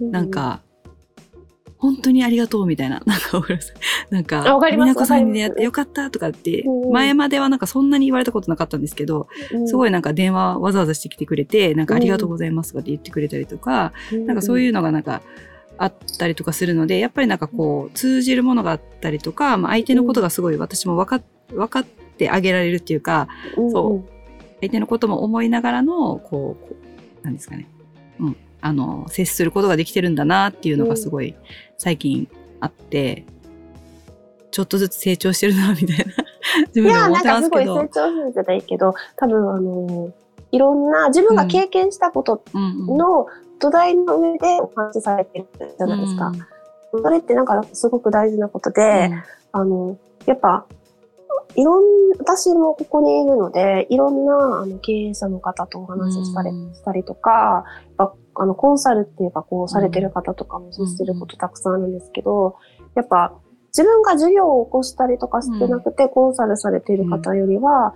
[0.00, 0.62] うん、なんか、
[1.78, 3.20] 本当にありがとうみたいな、 なん
[4.24, 9.28] か、なんか、みなこさんに出会ってよかったとかって、前まではなんかそんなに言われたことなかったんですけど、
[9.66, 13.92] すごいなんか電話わざわざしてきてくれて、なんかありがとうございますとかって言ってくれたりとか、
[14.26, 15.22] なんかそういうのがなんか、
[15.80, 24.10] あったりとかするので、やっぱりなんかこう、通じるものがあったりとか、まあ、相手のことがすごい私も分か分かってあげられるっていうか、うん、そう、
[24.60, 26.56] 相手のことも思いながらの、こ
[27.22, 27.68] う、なんですかね。
[28.62, 28.68] うん。
[28.68, 31.34] あの、接することができてるんだなっていうのがすごい
[31.76, 32.28] 最近
[32.60, 33.24] あって、
[34.50, 36.04] ちょっとずつ成長してるな、みたいな。
[36.74, 37.62] 自分で思ってますけど。
[37.62, 40.12] いや、なんかすごい成長するんじゃないけど、多分あの、
[40.50, 43.26] いろんな自分が経験したことの
[43.58, 46.32] 土台の上でお話しされてるじゃないですか。
[46.92, 49.10] うん、それってなんかすごく大事なことで、
[49.52, 50.64] うん、あの、やっぱ、
[51.54, 51.82] いろん、
[52.18, 57.64] 私もここにいるので、いろんなあの経営者の方とお話ししたり,、したりとか、
[57.98, 62.56] やっぱあのコンサルっていうかこうされてる方とかも接することたくさんあるんですけど、
[62.94, 63.34] やっぱ
[63.68, 67.94] 自分が授業を起こしたりとかしてなくて、コンサルされている方よりは、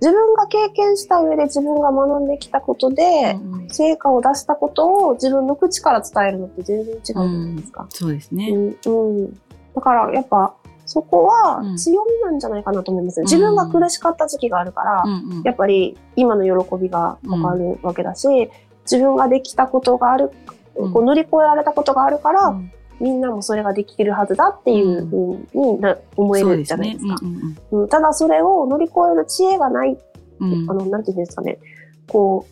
[0.00, 3.36] 自分が経験した上で自分が学んできたことで、
[3.68, 7.82] 成果を出したことを自分の口から伝えるのって全然違うじゃないですか。
[7.84, 9.16] うん、そうですね、うん。
[9.16, 9.40] うん。
[9.74, 10.54] だからやっぱ、
[10.86, 13.20] そこは強みなんじゃないかなと思います。
[13.20, 18.50] うん、自分が苦しかった時期があるから、うんやっぱり今の喜びがわかるわけだし、
[18.84, 20.30] 自分ができたことがある、
[20.74, 22.54] こう乗り越えられたことがあるから、
[23.00, 27.16] みんなもそれができてるはずだっていうふうにな、思えるじゃないですか。
[27.88, 29.98] ただそれを乗り越える知恵がない、
[30.40, 31.58] うん、あの、なんていうんですかね。
[32.08, 32.46] こ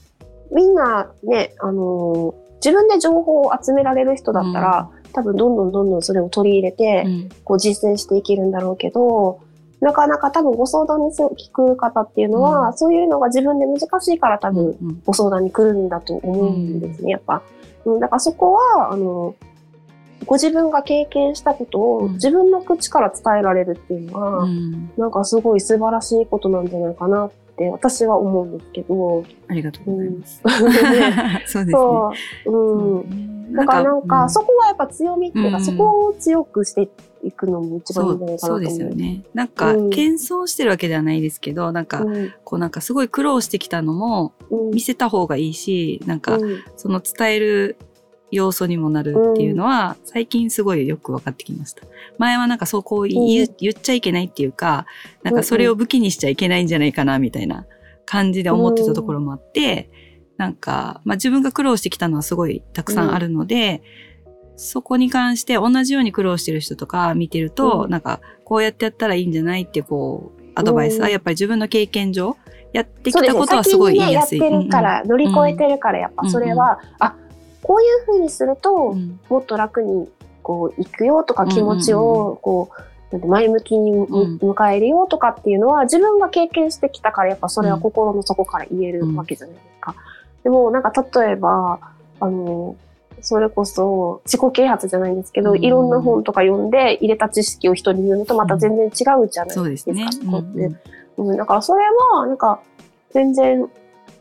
[0.50, 9.40] う、みんなね、あのー、自分で情報を集められる人だったら、うん、多分どんどんどんどんそれを取り入れて、うん、こう実践していけるんだろうけど、
[9.82, 17.42] なかなか多分ご相談に聞く方っていうのは、うん、そういうのが自分で難しいから多分ご相談に来るんだと思うんですね、やっぱ。
[17.84, 19.34] うん、だからそこは、あの、
[20.24, 29.24] ご自分が経験したことを自分の口から伝えられるっていうのは、うん、なんかすごい素晴らしいことなんじゃないかなって私は思うんですけど。
[29.48, 30.42] ありがとうございます。
[30.46, 31.72] ね そうですね。
[31.72, 32.12] そ
[32.46, 32.52] う。
[32.52, 33.52] うん。
[33.52, 36.88] だからなんか、そこはやっぱ強みっていうか、うんそこを強くしてい
[37.30, 38.56] くのも一番いいんじゃないかなと思う。
[38.56, 39.22] そうですよね。
[39.34, 42.32] なんか、うん謙遜してるわけではないですけど、なんか、うん。
[42.44, 44.70] こうなんかすごい苦労してきたのもうん。
[44.70, 47.76] 見せた方がいいし、なんか、うんその伝える
[48.32, 51.82] 要素にもなるっていうのは、最近すごいよく分かってきました。
[52.18, 54.86] 前はなんかそうこう言っちゃいけないっていうか、
[55.22, 57.66] なんかそれを武器にしちゃいけないんじゃないかなみたいな
[58.06, 59.90] 感じで思ってたところもあって、
[60.38, 63.82] なんか、まあ自分が苦労してきたのはすごいたくさんあるので、
[64.56, 67.90] そこに関して同じように苦労してる人とか見てると、うん。
[67.90, 71.12] なんかこうやってやったらいいんじゃないってこう、アドバイスはうん。
[71.12, 72.36] やっぱり自分の経験上、
[72.72, 73.14] やってき。
[73.14, 74.38] たことはすごい言いやすい。
[74.38, 77.14] やってるから、乗り越えてるから、やっぱそれは、あ、
[77.62, 78.96] こういう風にすると、
[79.28, 80.08] もっと楽に、
[80.42, 82.70] こう、行くよとか気持ちを、こ
[83.12, 89.94] う、前向きに迎えるよとかっていうのは、自分が経験してきたから、やっぱそれは心の底から言えるわけじゃないですか。
[90.42, 91.78] でも、なんか例えば、
[92.20, 92.74] あの、
[93.22, 98.88] それこそ自己啓発じゃないんですけど、うんいろんな本とか読んで入れた知識を人に言うのとまた全然違
[99.22, 99.92] うじゃないでですか。
[99.92, 100.08] すね。
[100.10, 100.58] そこって
[101.16, 102.60] うんうん、だからそれは、なんか、
[103.12, 103.68] 全然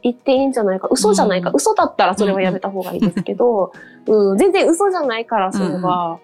[0.03, 0.87] 言っていいんじゃないか。
[0.91, 1.49] 嘘じゃないか。
[1.49, 3.71] うん嘘だったらそれはやめた方がいいですけど、
[4.07, 6.19] うん、全然嘘じゃないから、それは。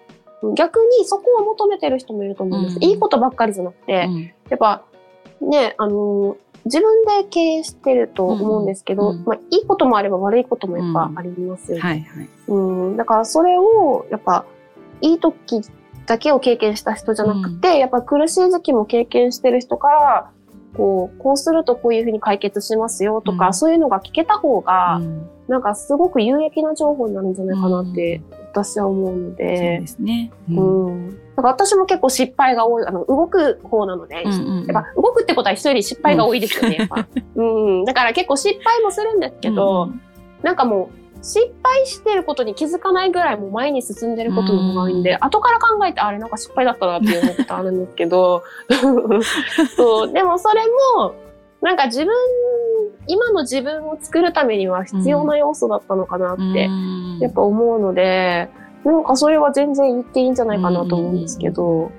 [0.54, 2.76] 逆にそこを求めてる人もいると思うんです。
[2.76, 4.84] うんいいことばっかりじゃなくて、うんやっぱ、
[5.40, 11.82] ね、あのー自分で経営してると思うんですけど、うんうんまあ、いいこともあれば悪いこともやっぱありますよね。
[11.82, 12.28] はいはい。
[12.48, 14.44] うん、だからそれを、やっぱ、
[15.00, 15.62] いい時
[16.06, 20.30] だけを経験した人じゃなくて、やっぱ苦しい時期も経験してる人から、
[20.76, 23.54] こう、こうするとこういうふうに解決しますよとか、うん。
[23.54, 25.28] そういうのが聞けた方が、うん。
[25.48, 29.44] なんかすごく有益な情報になるんじゃないかなって、私は思うのそうで
[29.80, 30.30] で、すね。
[30.50, 31.10] ううんん。
[31.36, 37.06] だから私も結構失敗が多い、あの、動く方なので、うんうんうんやっぱ動くってことは人より失敗が多いですよね、やっぱ。
[37.36, 37.84] うん。
[37.84, 40.00] だから結構失敗もするんですけど、うん
[40.42, 48.44] なんかもう、失敗してることに気づかないぐらいもう前に進んでることの方が多いんで、後から考えて、あれなんか失敗だったなっていうことあるんですけど、
[49.76, 50.62] そう、でもそれ
[50.96, 51.14] も、
[51.60, 52.14] なんか自分、
[53.06, 58.48] 今の自分を作るためには必要な要素だったのかなって、うんやっぱ思うので、
[58.84, 61.90] なんかそれは全然言っていいんじゃないかなと思うんですけど、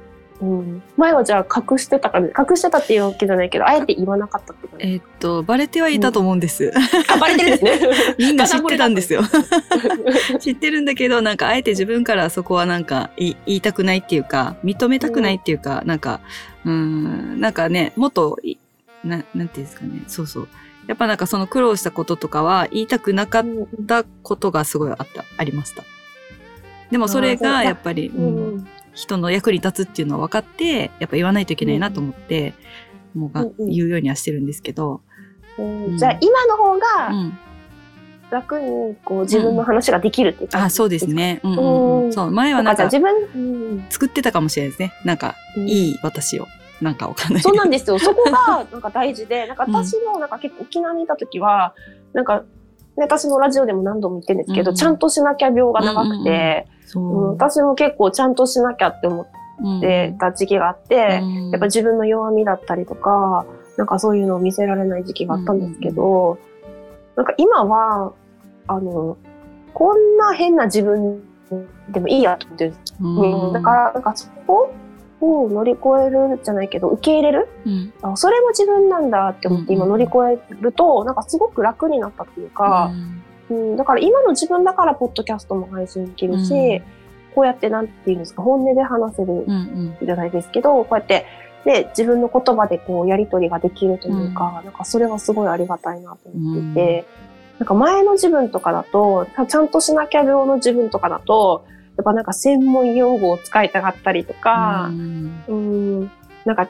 [0.41, 4.85] うん、前はじゃあ隠してたから、隠してたっていうわけじゃないけど、あえて言わなかったって感じ。
[4.85, 6.71] えーっと、バレてはいたと思うんです。
[7.09, 7.79] あ、バレてるんですね。
[8.17, 9.21] みんな知ってたんですよ。
[10.39, 16.21] 知ってるんだけど、なんかあえて自分からそこはなんか言い言いたくないっていうか、認めたくないっていうか、なんか、
[16.65, 18.57] うーん、なんかね、もっとい、
[19.03, 20.47] ななんていうんですかね、そうそう。
[20.87, 23.45] やっぱなんかその苦労したこととかは言いたくなかっ
[23.87, 25.83] たことがすごいあった、ありました。
[26.91, 32.53] でもそれがやっぱり、ううんん人の役に立つっていうのは分かって、やっぱ言わないといけないなと思って、
[33.13, 35.01] もうがうんうん言うようにはしてるんですけど、
[35.57, 37.37] うんうんじゃあ今の方うがん。
[38.31, 41.07] 楽にこう自分の話ができるっていう感じあ、そうです。
[41.07, 41.39] ね。
[41.43, 41.61] うんうんう。
[42.03, 43.37] うんんそう、前はななんんか自分、う
[43.75, 44.93] ん作ってたかもしれないですね。
[45.03, 46.47] なんか、うんいい私を。
[46.81, 47.41] なんかわかんない。
[47.41, 47.97] そうなんですよ。
[47.99, 51.73] そこがなんか大事で、なんか私もなんか結構沖縄にいた時は、
[52.13, 52.45] なんか、ね
[52.99, 54.75] 私のラジオでも何度も言ってるんですけど、うん。
[54.75, 56.67] ちゃんとしなきゃ病が長くて、
[57.37, 60.95] 私も結構ちゃんとしなきゃって思ってた時期があって、
[61.51, 63.45] やっぱ自分の弱みだったりとか、
[63.77, 66.37] なんかそういうのを見せられない時期があったんですけど、
[67.15, 68.11] なんか今は、
[68.67, 69.17] あの、
[69.73, 71.23] こんな変な自分
[71.89, 74.73] でもいいやと思ってるうん、だから、なんかそこ
[75.21, 77.47] を乗り越えるじゃないけど、受け入れる？
[77.65, 82.91] うん、あそれも自分なんだって思って今うん乗り越えると、なんかすごく楽になったっていうか、
[83.49, 86.83] うん、だから今の自分だからポッドキャストも配信できるし、うん。
[87.35, 91.27] こうやってなんていうんですか、本音で話せるうんうんじゃないですけど、こうやって、
[91.63, 97.05] ね、自分の言葉でこうやりとりができるというか、なんかそれはすごいありがたいなと思っていて、
[97.59, 101.65] なんか前の自分とかだと、ちゃんとしなきゃ病の自分とかだと、
[101.99, 105.43] やっぱなんか専門用語を使いたかったりとかう、ん。
[105.49, 106.11] うん、
[106.45, 106.69] なんか、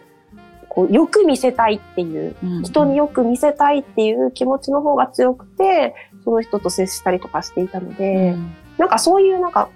[0.68, 8.36] こう、よく見せたいっていう、うん人によく見せたいっていう気持ちの方が強くて、その人と接したりとかしていたので、
[8.80, 9.70] なんかそういうなんか、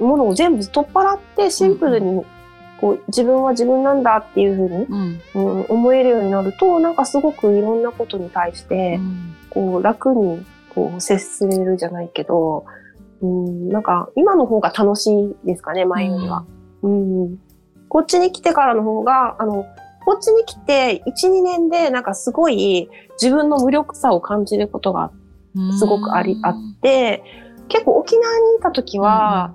[0.00, 2.24] ものを全部取っ払ってシンプルに、
[2.80, 5.20] こう、自分は自分なんだっていうふうに、うん。
[5.34, 9.00] うん、思えるようになると、なんかすごくいろんなことに対して、
[9.50, 12.64] こう、楽に、こう、接すれるじゃないけど、
[13.22, 16.44] うん、なんか、今の方が楽しいですかね、前よりは。
[16.82, 17.38] うん。
[17.88, 19.64] こっちに来てからの方が、あの、
[20.04, 22.88] こっちに来て、1、2年で、なんかすごい
[23.20, 25.12] 自分の無力さを感じることが
[25.56, 27.22] うんすごくあり、あって、
[27.68, 29.54] 結構沖縄にいた時は、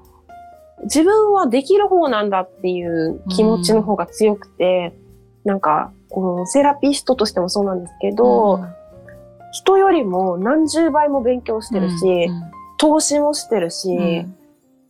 [0.83, 4.93] 自分はできる方なんだっていう気持ちの方が強くて、
[5.43, 8.61] なんか、このセラピストとしてもそうなんですけど、
[9.51, 12.29] 人よりも何十倍も勉強してるし、
[12.77, 14.25] 投資もしてるし、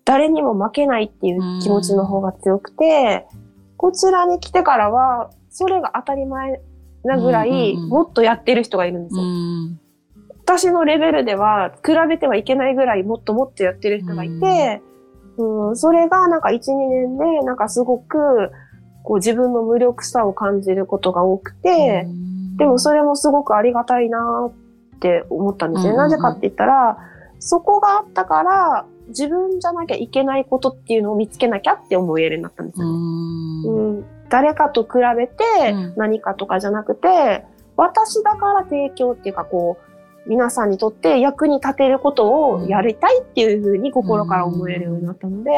[0.05, 3.27] 誰にも負けないっていう気持ちの方が強くて、
[3.77, 6.61] こちらに来てからは、それが当たり前
[7.03, 9.23] なぐらい、もっとやってる人がいるんですよ。
[10.45, 14.81] 私のレベルでは、比べてはいけないぐらいもっともっとやってる人がいて、
[15.37, 16.59] うん、それがなんか1、2
[16.89, 18.51] 年で、なんかすごく、
[19.03, 22.07] こう自分の無力さを感じることが多くて、
[22.57, 24.49] でもそれもすごくありがたいな
[24.95, 25.95] って思ったんですね。
[25.95, 26.97] なぜかって言ったら、
[27.39, 32.93] そこがあったから、自分じゃなきゃいけないことっていうのを見つけなきゃって思えるようになったんですよね。
[33.69, 34.05] うん。
[34.29, 37.43] 誰かと比べて何かとかじゃなくて、うん、
[37.77, 39.77] 私だから提供っていうかこ
[40.25, 45.51] う、皆さんにとって役に立てることをやりたいっていうふうに心から思えるようになったので、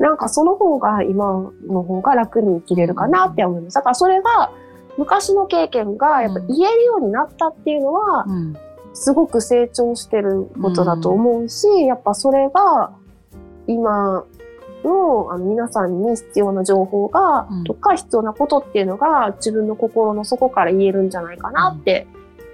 [0.00, 3.74] うん、なんかその方が今の方が楽に生きれるかなって思います。
[3.74, 4.50] だからそれが
[4.98, 8.26] 昔の経験がやっぱ言えるようになったっていうのは、
[8.94, 12.92] すごく成長してることだと思うし、やっぱそれが
[13.66, 14.24] 今
[14.84, 22.06] のあの皆さんに必要な情報が、うん、とか必要なことっていうのが自分の心の底から言えるんじゃないかなって、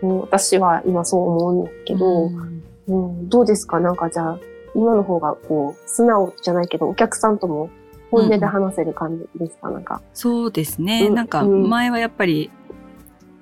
[0.02, 3.80] うん、私は今そう思うんですけど、うん、うん、どうですか？
[3.80, 4.38] なんかじゃあ
[4.74, 7.68] 今の方がこう素直じゃないけどお客さんとも
[8.12, 10.00] 本音で話せる感じですか、なんか。
[10.14, 11.10] そうですね。
[11.10, 12.50] なんか前はやっぱり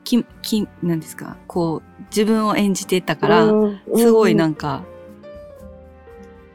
[0.09, 3.46] き、き、なんですか、こう、自分を演じてたから、
[3.94, 4.82] すごいなんか、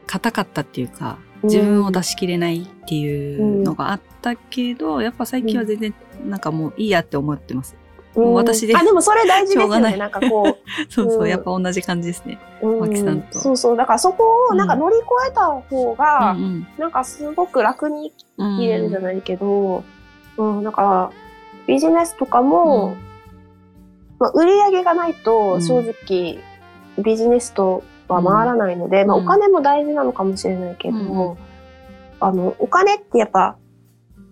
[0.06, 5.94] 硬かったっていうか、自分を出し切れないっていうのがあったけど、やっぱ最近は全然
[6.26, 7.76] なんかもういいやって思ってます。
[8.16, 8.76] もう私で。
[8.76, 9.96] あ、でもそれ大事ですよね。
[9.96, 10.56] なんかこう。
[10.92, 12.38] そうそう、やっぱ同じ感じですね。
[12.62, 13.38] マキさんと。
[13.38, 13.76] そうそう。
[13.76, 16.36] だからそこをなんか乗り越えた方が、
[16.78, 19.84] なんかすごく楽に生きれるじゃないけど、
[20.36, 21.10] うん、だから
[21.66, 22.96] ビジネスとかも、
[24.24, 26.38] まあ、売り上げがないと正直
[27.02, 31.36] ビジネスとは回らないので、うん、まあ、お金も大事なのかもしれないけども、
[32.20, 33.58] うん、あの、お金ってやっぱ、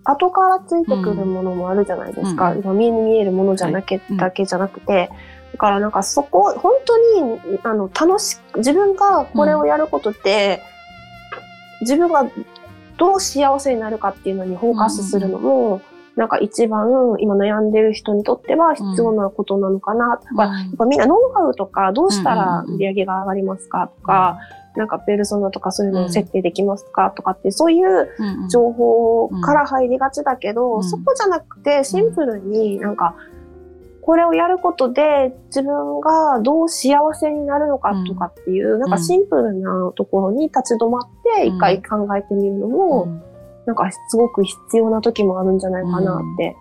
[0.03, 2.53] 後からついてくるものもあるじゃないですか。
[2.53, 5.11] うん、目に見えるものじゃなけ、だけじゃなくて、
[5.51, 10.63] だからなんかそこ、本当に、あの、楽しく、自分がこれをやることって、
[11.81, 12.25] 自分が
[12.97, 15.81] どう幸せになるかっていうのにフォーカスするのも、
[16.15, 16.89] なんか一番
[17.19, 24.37] 今悩んでる人にとっては必要なことなのかなとか、うん、やっぱみんなノウハウとかどうしたら売り上げが上がりますかとか、
[24.75, 28.09] なんかペルソナとかそういうのを設定できますかとかってそういう
[28.49, 33.15] 情報から入りがちだけど、そこじゃなくてシンプルになんか
[34.01, 43.07] これをやることで自分がどう幸せになるのかとかっていう、なんかシンプルなところに立ち止まって一回考えてみるのも、
[43.65, 46.55] なんかすごく必要な時もあるんじゃないかなって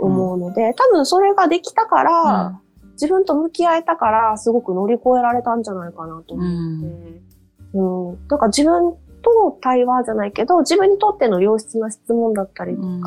[0.00, 2.60] 思うので、多分それができたから、
[2.92, 7.20] 自分と向き合えたから、すごく乗り越えられたんじゃないかなと思って、
[7.74, 13.00] うん、うん、なんか自分と対話じゃないけど、自分にとっての良質な質問だったりとか、うん、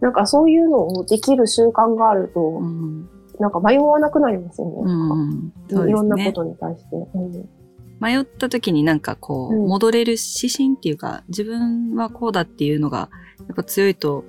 [0.00, 3.08] なんかそういうのをできる習慣があると、うん、
[3.38, 4.72] なんか迷わなくなりますよね。
[5.70, 6.96] うん、いろんなことに対して。
[7.98, 14.24] うん迷った時になんかこう、戻れる指針っていうか、自分はこうだっていうのが、やっぱ強いと、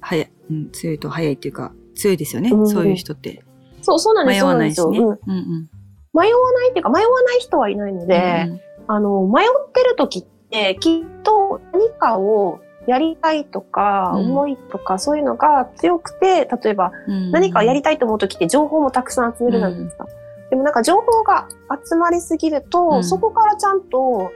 [0.00, 3.44] 早い、うん、強いと早いっていうか、強いですよね、うん、そういう人って。
[3.82, 4.98] そう、そうなんです迷わないしね。
[4.98, 5.08] うん。
[5.08, 5.68] うん、
[6.14, 16.92] 迷わないっていうか、迷わない人はいないので、うん、あの、迷ってる時って、きっと何かをやりたいとか、思いとか、そういうのが強くて、例えば、
[17.30, 20.06] 何かやりたいと思う時って情報もたくさん集めるじゃないですか。
[20.50, 21.48] でもなんか情報が
[21.84, 24.32] 集まりすぎると、うん、そこからちゃんと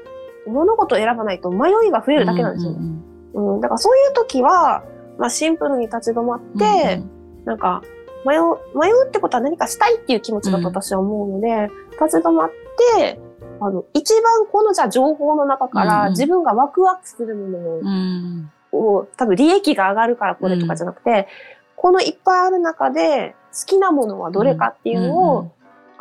[0.47, 2.73] 物事を選ばないと迷いが増えるだけなんですよ。
[2.73, 3.05] うん、
[3.35, 4.85] うんうん、だからそういう時は、
[5.19, 7.83] まあシンプルに立ち止まって、うんうん、なんか
[8.25, 12.51] 迷う、迷うってことは何かしたいっていう気持ちだと私は思うので、立ち止まっ
[12.97, 13.21] て、
[13.61, 21.29] あの、一番このじゃあ情報の中から自分がワクワクするものを、多分利益が上がるからこれとかじゃなくて、
[21.77, 25.51] このいっぱいある中で好きなものはどれかっていうのを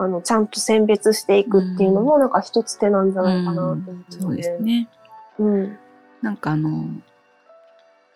[0.03, 4.89] あの、ちゃんと選別していくっていうのも、なんか一つ手なんじゃないかなと思って、うん、そうですね。
[5.37, 5.77] うん。
[6.21, 6.85] なんかあの、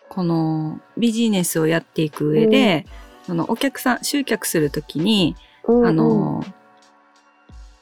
[0.09, 2.85] このビジネスをやっていく上で、
[3.21, 6.43] うん、そのお客さん、集客するときに、うんうん、あの、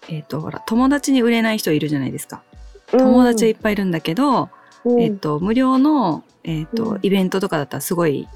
[0.09, 2.43] えっ、ー、と、ほら、友達に売れない人いるじゃないですか。
[2.91, 4.49] 友達はいっぱいいるんだけど、うん、
[4.85, 8.27] えっ、ー、と、無料のえっ、ー、と、うん、イベントとかだったらすごい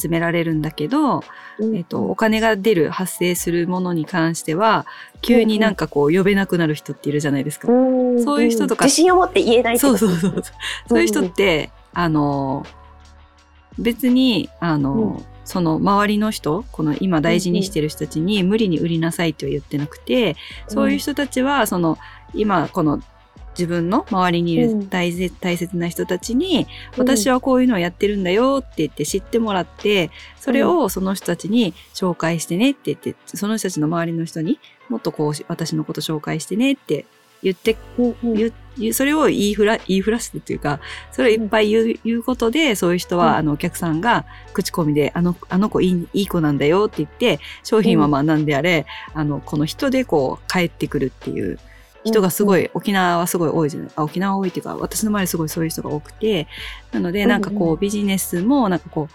[0.00, 1.22] 集められるんだけど、
[1.58, 4.84] うん、えっ、ー、と、お金が出る、発生するものに関しては、
[5.20, 7.68] 急になんかこう呼べなくなる人っているじゃないですか。
[7.68, 7.74] う
[8.14, 8.84] ん、そういう人とか。
[8.84, 10.42] 自信を持って言えないそうそうそう。
[10.88, 11.00] そう。
[11.00, 12.66] いう人って、あの、
[13.78, 20.36] 別に、あの、その周りの人この今大事にしてる人たちに無理に売りなさいとは言ってなくて、
[20.68, 21.98] そういう人たちはその
[22.32, 23.02] 今この
[23.58, 37.06] 自分の周りにいる大切,、大切な人たちに、私はこういうのをやってるんだよって言って知ってもらってそれをその人たちに紹介してねって言ってその人たちの周りの人にもっとこう私のこと紹介してねって
[37.42, 37.76] 言って、
[38.92, 40.80] それを言いふら、言いふらすっていうか、
[41.10, 51.58] それをいっぱい言ううん、言うことで、そういう人は、あの、お客さんが口コミで、あの、あの子いいいい子なんだよって言って、商品はまあ何であれ、うん、あの、この人でこう、帰ってくるっていう
[52.04, 56.46] 人がすごい、うん沖縄はすごい多いじゃないあ、沖縄多いっていうか、私の周りすごいそういう人が多くて、
[56.90, 59.14] なので、なんかこう、ビジネスも、なんかこう、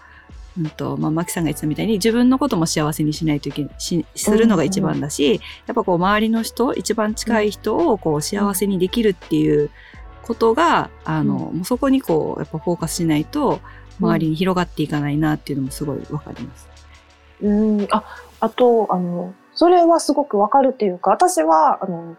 [0.58, 9.70] うんとまあ、マキさんが言ってたみたいに自分のことも幸せにしないといけないしするのが一番だし、うんうん、やっぱこう周りの人一番近い人をこう幸せにできるっていう
[10.22, 13.60] ことが、うん、あのもうそこにこうやっぱフォーカスしないと
[14.00, 16.68] 周りに広がっていかないなっていうのもすごいわかります。
[17.40, 18.02] うん、あ
[18.40, 22.16] あとあのそれはすごくわかるっていうか私はあの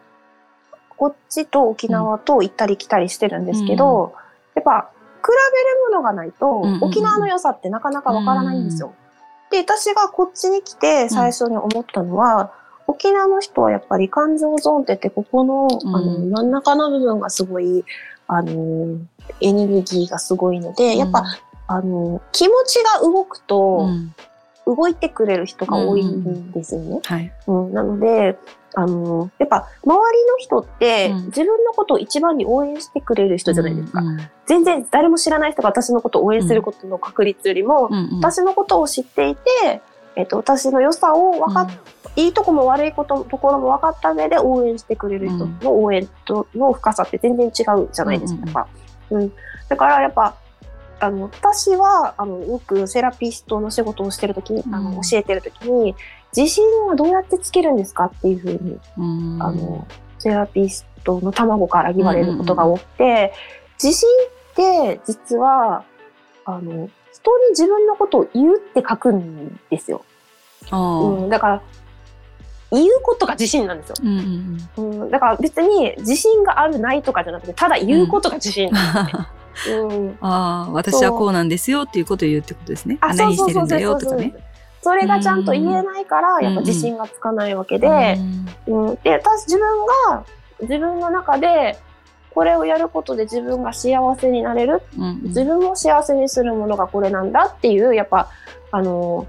[0.99, 4.11] こっちと沖縄と行ったり来たりしてるんですけど、うん、
[4.55, 8.93] やっぱ比べるものがないと、沖縄の良さってなかなかわからないんですよ。
[9.49, 12.51] で、私がこっちに来て最初に思ったのは、
[12.85, 17.85] 沖縄の人はやっぱり感情ゾーンって言って、ここの、あの、真ん中の部分がすごい、
[18.27, 18.97] あの、
[19.39, 21.23] エネルギーがすごいので、やっぱ、
[21.67, 23.87] あの、気持ちが動くと、
[24.65, 26.99] 動いてくれる人が多いんですよね。
[27.03, 27.31] はい。
[27.47, 28.37] うん、なので、
[28.75, 34.01] あの、やっぱ周りの人って、自分のことを一番に応援してくれる人じゃないですか。
[34.01, 39.81] うんうん、全然誰も知らない人が私のことを応援することの確率よりも、うんうん、私のことを知っていて、
[40.15, 41.65] えっと、私の良さを分かっ、
[42.17, 48.41] うん、いいとこも悪いことところも分かった上で応援してくれる人の応援との深さって全然違うじゃないですか。
[48.45, 48.67] やっぱ。
[49.11, 49.33] うん、
[49.67, 50.35] だからやっぱ
[50.99, 55.95] あの私はあのよくセラピストの仕事をしてる時に、あの教えてる時に
[56.35, 58.79] 自信はどうやってつけるんですかっていうふうに、
[59.41, 59.87] あの
[60.19, 63.33] セラピストの卵から言われることが多くて、
[63.81, 64.07] 自信
[64.51, 65.83] って実は
[66.45, 70.03] あの人に自分のことを言うって書くんですよ。
[70.71, 71.61] うん、だから
[72.71, 79.11] 言うことが自信なんですよ、うんうんうん、だから別に自信があるないとかじゃなくてただ言うことが自信なんで
[79.63, 79.77] すね。
[79.77, 82.97] うん、 ああ私はこうなんですよっていうことを言うってことですね。
[83.01, 84.33] あ何してるんだよとかね。
[84.33, 84.48] そ
[84.95, 88.17] れがちゃんと言えないからやっぱ自信がつかないわけで、
[88.67, 90.25] うん、で私自分が
[90.61, 91.77] 自分の中で
[92.33, 98.29] これをやることで自分が幸せになれる、うんうん、自分を幸せにするものがこれなんだっていうやっぱ
[98.71, 99.27] あの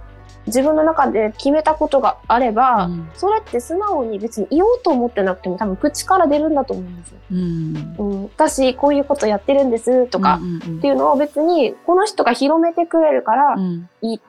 [0.50, 7.18] 自分の中で決めたことがあれば、うん、それって素直に別に言おうと思ってなくても多分口から出るんだと思うんですよ。
[7.32, 10.40] うん、うん、私こういうことやってるんですとか
[10.78, 13.56] っていうのを別にこの人が広めてくれるから、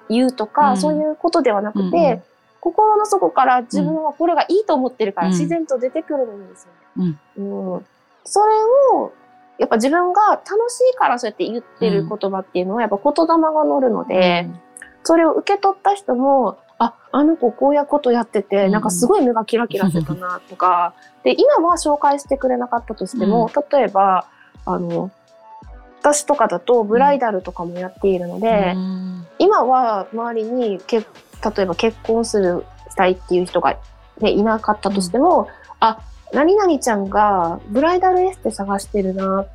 [0.09, 2.21] 言うとか、そういうことではなくて、
[2.59, 6.67] 心の底から自分はこれがいいと思ってるから自然と出てくるんです
[6.97, 7.15] よね。
[7.37, 7.41] う
[7.77, 7.85] ん。
[8.23, 8.53] それ
[8.95, 9.11] を
[9.57, 14.70] やっぱ自分が楽しいからそうやって言ってる言葉っていうのはやっぱ言霊が乗るので、うん
[15.03, 20.93] それを受け取った人も、あ、あの子こういうことやってて、なんかすごい目がキラキラしてたなとか、
[21.23, 24.25] で、今は紹介してくれなかったとしても、例えば、
[24.65, 25.11] あの、
[26.01, 28.75] 私とかだとブライダルとかもやっているので、
[29.37, 31.05] 今は周りにけ、例
[31.59, 33.77] えば結婚するしたいっていう人が、
[34.19, 35.47] ね、いなかったとしても、
[35.79, 35.99] あ、
[36.33, 39.45] 何々ちゃんがブライダルエステ探してるな、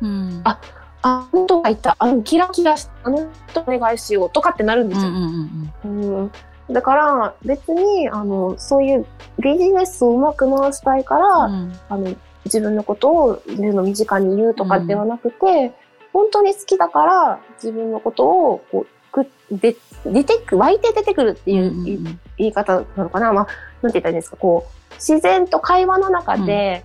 [0.00, 0.58] うん、あ
[1.02, 5.08] あの人がいた、あのキラキラした、あの人お願いしようとかってなるんですよ。
[5.08, 6.32] うん
[6.70, 9.06] だから別にあのそういう
[9.40, 15.72] ビジネスをうまく回したいから、うん、あの自分のことを自分の身近に言うとかではなくて、うん、
[16.12, 19.76] 本当に好きだから自分のことをこうくで
[20.06, 23.46] 出てく湧いて出てくるっていう、言い方なのかな、まあ、
[23.82, 24.36] なんて言ったらいいんですか。
[24.36, 26.84] こう自然と会話の中で、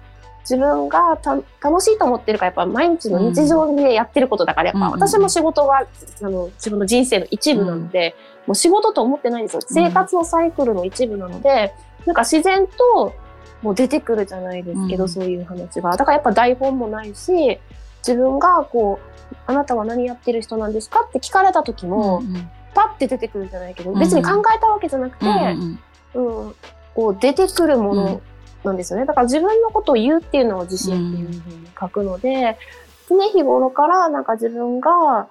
[0.49, 5.85] 自分がた楽しいと思ってるからやっぱ毎日の日常でやってることだからやっぱ私も仕事が
[6.21, 9.61] あの自分の人生の一部なので、もう仕事と思ってないんですよ。
[9.67, 11.73] 生活のサイクルの一部なので
[12.05, 13.13] なんか自然と
[13.61, 15.97] もう出てくるじゃないですけど、そういう話が。
[15.97, 17.59] だからやっぱ台本もないし
[18.07, 22.23] 自分がこうあなたは何やってる人なんですかって聞かれた時も、
[22.73, 25.25] パッて出てくるじゃないけど、別に考えたわけじゃなくて、
[26.13, 26.55] うん
[26.95, 28.21] こう出てくるもの
[28.67, 29.05] なんですよね。
[29.05, 32.57] だから自分のことを言うっていうのを自信っていうふうに書くので、
[33.09, 35.27] 常日頃からなんか自分が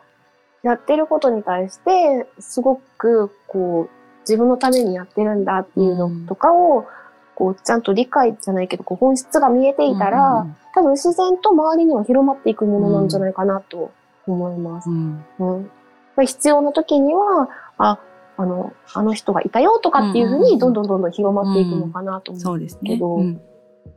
[0.63, 3.91] やってることに対して、すごくこう、
[4.23, 6.87] 自分のためにやってるんだっていうのとかを、
[7.35, 13.93] こう、ちゃんと理解じゃないけど、こう本質が見えていたら、多分自然と周りには広まっていくものなんじゃないかなと
[14.27, 14.91] 思います。
[14.91, 17.99] うん、うん、必要な時には、あ、
[18.39, 22.91] あの、あの人がいたよとかっていうふうに、どんどんどんどん広まっていくのかなと思そううんですね。
[22.91, 23.41] けど、うん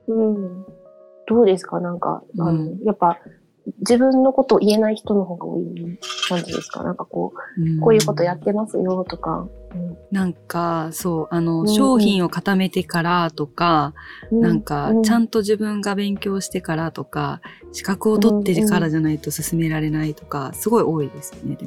[0.07, 0.65] うん。
[1.27, 1.79] どうですか？
[1.79, 2.79] なんか、あの、うん。
[2.83, 3.19] やっぱ、
[3.79, 6.83] 自分のことを言えない人の方が多い感じですか？
[6.83, 9.47] なんかこう、こういうことやってますよとか。
[10.11, 13.93] なんか、そう、あの、うん商品を固めてからとか、
[14.31, 14.39] うん。
[14.39, 21.57] なんか、ちゃと、んと自分が勉強してからとか、資格を取ってからじゃないと進められないとか、すごい多いですよね。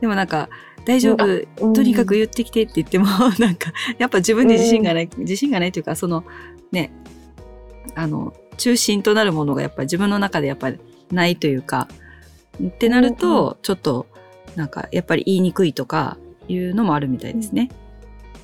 [0.00, 0.48] でもなんか、
[0.84, 3.06] 大丈夫、うんとにかく言ってきてって言っても、
[3.38, 6.24] なんか、やっぱ自分で自信がない、自信がないというか、その、
[6.72, 6.92] ね、
[7.94, 10.78] あの、中心となるものがやっぱり自分の中でやっぱり
[11.10, 11.88] ないというか、
[12.62, 14.06] ってなると、ちょっと、
[14.54, 16.16] なんか、やっぱり言いにくいとか、
[16.48, 17.70] いうのもあるみたいですね。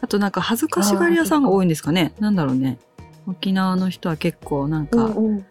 [0.00, 2.12] あとなんか、恥ずかしがり屋さんが多いんですかね。
[2.18, 2.78] なんだろうね。
[3.26, 5.46] 沖縄の人は結構なんか、うんうん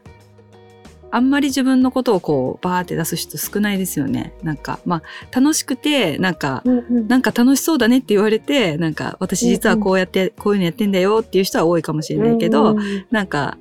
[1.11, 4.33] あんまり自分のことをこう、バーって出す人少ないですよね。
[4.43, 13.57] なんか、まあ、楽しくて、なんか、うんうんなんか楽しそうだねって言われて、なんか私実はこうやって、こういうのやってんだよっていう人は多いかもしれないけど、うんうんなんか、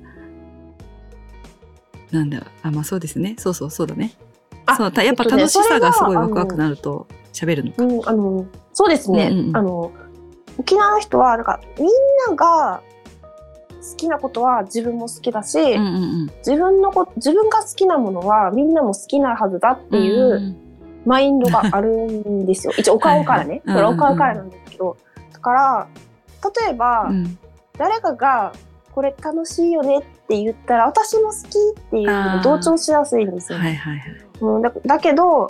[2.11, 3.35] なんだろう、あ、まあそうですね。
[3.37, 4.13] そうそう、そうだね。
[4.65, 7.83] あそう、たやっぱ楽しさがすごいワクワクなると喋るのか。
[7.83, 9.29] うん、あの、そうですね。
[9.31, 9.91] うんうんうんあの、
[10.57, 11.87] 沖縄の人は、なんか、みん
[12.29, 12.81] なが
[13.81, 20.03] 好きなことは自分も好きだし、うんうん自分のこ、自分が好きなものはみんなも好きなはずだってうん。
[20.03, 20.55] いう
[21.05, 22.73] マインドがあるんですよ。
[22.77, 23.63] 一応、お顔からね。
[23.65, 24.95] これお顔からなんですけど。
[25.33, 25.87] だから、
[26.65, 27.37] 例えば、うん
[27.77, 28.53] 誰かが、
[28.91, 33.65] これ楽しいよねって言ったら、私も好きっていうのを同調しやすいんですよね。
[33.65, 34.17] はいはいはい。
[34.41, 35.49] うん、だだけど、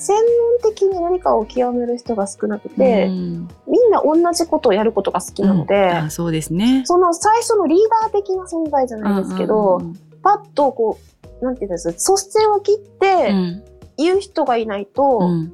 [0.00, 3.48] 専門的に何かを極める人が少なくて、うん。
[3.68, 6.82] みんな同じことをやることが好きなので、あそうですね。
[6.86, 10.98] その最初のリーダー的な存在じゃないですけど、うんうんパッとこ
[11.40, 13.64] う、なんていうんですか、率先を切ってうん。
[13.96, 15.52] 言う人がいないと、うん。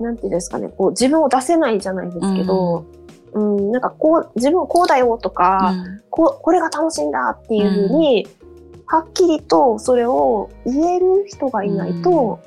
[0.00, 2.86] なんていうんですかね、こう自分を出せないじゃないですけど、
[3.32, 6.02] うん、なんかこう、自分はこうだよとか、うん。
[6.10, 8.28] こう、これが楽しいんだっていうふうに、
[8.86, 12.38] はっきりとそれを言える人がいないと、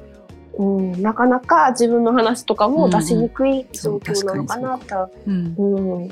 [0.60, 5.10] うんなかなか自分の話とかも出しにくい状況なのかなと。
[5.26, 6.08] うんうん。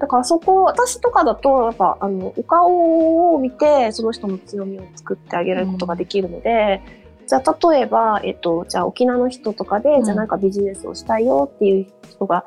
[0.00, 6.82] だからそこ、私とかだと、やっぱ、あの、お顔を見て、その人の強みを作ってあげることができるので、
[7.28, 10.04] じゃあ、例えば、えっと、じゃあ、沖縄の人とかで、うん。
[10.04, 12.46] じゃあ、なんかビジネスをしたいよっていう人が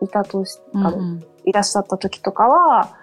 [0.00, 1.24] いたとし、あのうん。
[1.44, 2.96] いらっしゃった時とかは、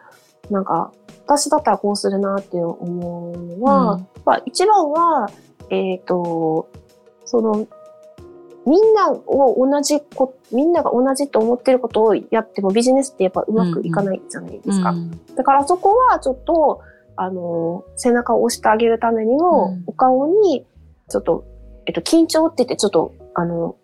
[0.50, 0.94] なんか、
[1.26, 4.00] 私だったらこうするなって思うのは、うん。
[4.00, 5.30] やっぱ一番は、
[5.70, 6.70] えっ、と、
[7.32, 7.66] その、
[8.66, 14.90] みんなを同じこ、みんなが同じと思ってることをやってもビジネスってやっぱうまくいかないじゃないですか。
[14.90, 15.12] うん。
[15.36, 16.82] だからそこはちょっと、
[17.16, 19.84] あの、背中を押してあげるためにも、うん。
[19.88, 20.66] お顔に、
[21.10, 21.46] ちょっと、
[21.86, 23.78] えっと、緊張って言って、ちょっと、あの、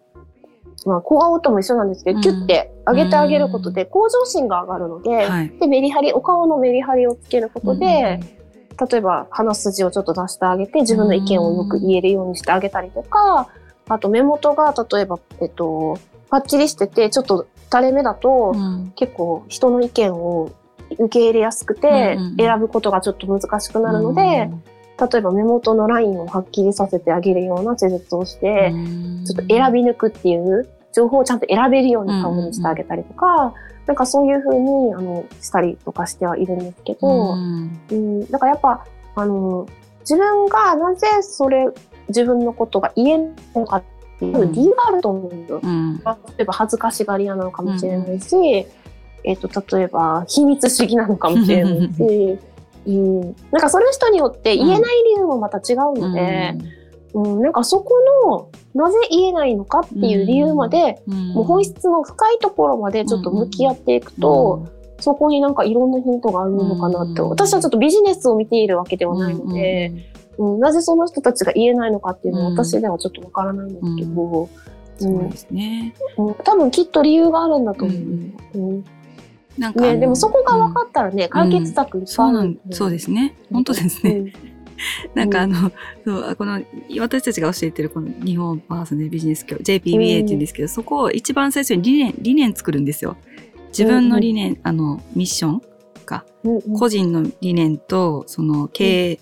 [0.85, 2.21] まあ、小顔とも一緒なんですけど、うん。
[2.21, 5.49] キュッて上げてあげることで、向上心が上がるので、はい。
[5.57, 8.19] で、メリハリ、お顔のメリハリをつけることで、
[8.79, 13.49] 例えば鼻筋をちょっと出してあげて、自分の意見をよく言えるようにしてあげたりとか、
[13.89, 15.97] あと目元が例えば、えっと、
[16.29, 18.93] パッチリしてて、ちょっと垂れ目だと、うん。
[18.95, 20.51] 結構人の意見を
[20.91, 24.49] 受け入れやすくて、選ぶことがちょっと難しくなるので、
[24.99, 28.73] 例えば目元のラインをはっきりさせてあげるような施術をして、
[29.25, 33.53] ちょっと選び抜くっていう情報をちゃんと選べるように顔にしてあげたりとか、
[33.87, 37.79] なんかそういう風にあのしたりとかしてはいるんですけど、うん。
[37.89, 38.85] うん、だからやっぱ、
[39.15, 39.67] あの、
[40.01, 41.67] 自分がなぜそれ、
[42.09, 43.83] 自分のことが言えないのかっ
[44.19, 45.61] ていう理由があると思うんですよ。
[45.63, 45.97] うん。
[45.97, 46.03] 例
[46.39, 48.35] えば恥ずかしがり屋なのかもしれないし、
[49.23, 52.39] えっ、と、例えば秘密主義なのかもしれないし、
[52.87, 53.21] うん、
[53.51, 56.76] なんかそれ人によって言えない理由もまた違うので、うん
[57.23, 57.95] なんかそこ
[58.25, 61.33] の、なぜ言えないのかっていう理由まで、うん。
[61.33, 64.67] もう本質の深いところまでちょっと向き合っていくと、
[64.99, 67.29] そこになんかいろんなヒントがあるのかなって、うん。
[67.29, 72.53] 私はちょっとビジネスを見ているわけではないので、うんなぜその人たちが言えないのかっていうのはうん。
[72.53, 74.49] 私ではちょっとわからないんですけど、
[74.99, 75.95] そうですね。
[76.17, 76.35] うん。
[76.35, 77.97] 多分きっと理由があるんだと思う。
[77.97, 78.81] うん。
[78.81, 78.83] ね、
[79.57, 83.35] なんかあのでもそこが分かったらね、解決策いっぱそうなんいある、そうですね。
[83.51, 84.31] 本当ですね。
[85.05, 85.71] う んなんかあの、
[86.05, 86.61] そうこの、
[86.99, 93.17] 私たちが教えてるこの日本パーソナルビジネス教、JPBA って言うんですけど、そこを一番最初に理念、理念作るんですよ。
[93.69, 95.61] 自分の理念、あの、ミッション
[96.05, 96.25] か、
[96.77, 99.19] 個人の理念と、その経営、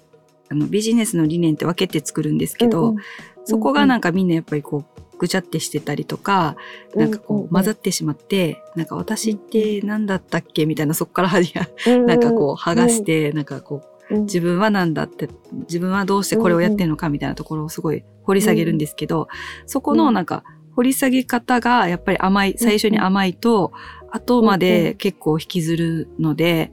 [0.50, 2.96] あの、ビジネスの理念って分けて作るんですけど、
[3.44, 6.56] そこがなんかみんなやっぱりこう、ぐちゃってしてたりとか、
[6.96, 11.54] なんかこう混ざってしまって、なんか私って何だったっけみたいなそこからはじ
[11.86, 19.28] なんかこう剥がし、て、なんかこううん自分は何だって、自分はどうしてこれをやってるのかみたいなところをすごい掘り下げるんですけど、
[19.66, 20.44] そこのなんか
[20.76, 23.72] 掘り下げ方がやっぱり甘い、最初に甘いと、
[24.12, 26.72] 後まで結構引きずるので、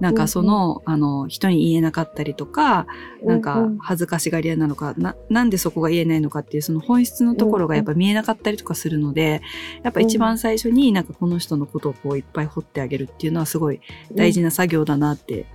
[0.00, 2.86] なんかその、あの、人に言えなかったりとか、
[3.24, 9.40] なんか恥ずかしがり屋なのか、な、なんでそこが言えないのかっていうその本質のところがやっぱ見えなかったりとかするので、
[9.82, 13.80] やっぱ一番最初になんかこの人のことをこういっぱい掘ってあげるっていうのはすごい
[14.14, 15.53] 大事な作業だなって、さ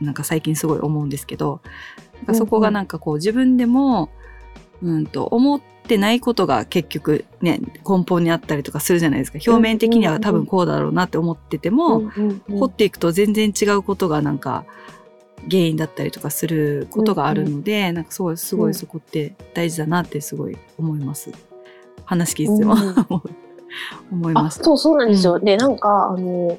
[0.00, 1.60] なんか最近すごい思うんですけど、
[2.16, 4.10] なんかそこがなんかこう自分でも、
[4.82, 9.38] うんと思ってないことが結局ね、根本にあったりとかするじゃないですか。
[9.46, 12.10] 表面的には多分こうだろうなって思ってても、
[12.48, 14.64] 掘っていくと全然違うことがなんか
[15.50, 21.30] 原因だったりとかすることがあるので、なんかすごいすごいそこって大事だなってすごい思います。
[22.04, 22.74] 話聞いてても、
[24.12, 24.60] 思いまあ、す。
[24.62, 25.38] そう、そうなんですよ。
[25.38, 26.58] で、なんか、あの、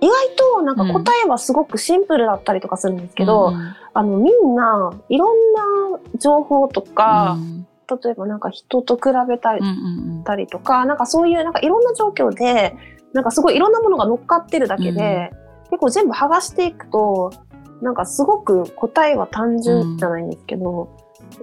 [0.00, 3.74] 意外となんか答えはすごくシンプルだったりとかするんですけど、うん。
[3.94, 7.66] あの、みんないろんな情報とか、うん。
[8.02, 12.76] 例えばなんか人と比べたりうんうんたりとか、なんかそういうなんかいろんな状況で、
[13.12, 15.32] なんかすごいいろんなものが乗っかってるだけで、
[15.70, 17.32] 結構全部剥がしていくと、
[17.80, 20.88] なんかすごく答えは単純じゃないんですけど、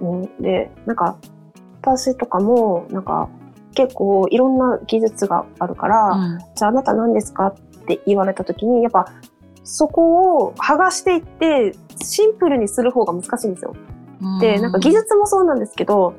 [0.00, 0.42] うん。
[0.42, 1.16] で、なんか
[1.82, 3.28] 私とかもなんか
[3.74, 6.38] 結構いろんな技術があるから、うん。
[6.54, 7.65] じゃああなた何ですかって
[8.06, 9.06] 言われた時に、やっぱ
[9.66, 13.74] そこを剥がしていって、シンプルにする方が難しいんですよ。
[14.22, 14.38] うん。
[14.38, 16.14] で、なんか技術もそうなんですけど、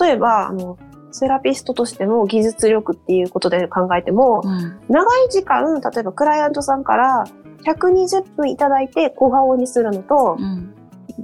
[0.00, 0.78] 例えば、あの、
[1.10, 4.80] セラピストとしての技術力っていうことで考えても、うん。
[4.88, 7.24] 長い時間、例えばクライアントさんから
[7.64, 10.74] 120分いただいて小顔にするのと、うん。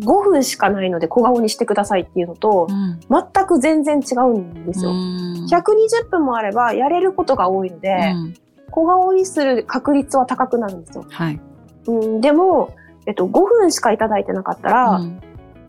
[0.01, 3.01] 5分しかないので小顔にしてくださいっていうのと、うん。
[3.09, 4.91] 全く全然違うんですよ。
[4.91, 5.47] うん。
[5.49, 8.35] 120分もあればやれることが多いので、うん
[8.71, 11.05] 小顔にする確率は高くなるんですよ。
[11.09, 11.41] はい。
[11.87, 12.75] うん、でも、
[13.07, 15.21] えっと、5分しかいただいてなかったら、うん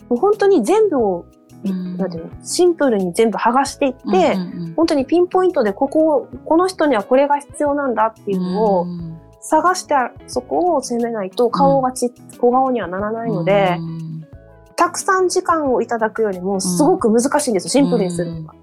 [0.09, 1.25] もう本当に全部を、
[1.63, 9.95] うんなんていうの、シンプルに全部剥がしていって、うんうん本当にピンポイントでここを、この人にはこれが必要なんだっていうのをうん探して、
[10.27, 14.09] そこを攻めないと顔がち、小顔にはならないので、うん
[14.75, 18.55] たくさん時間をいただくよりもすごく難しいんですよ、シンプルにするのが。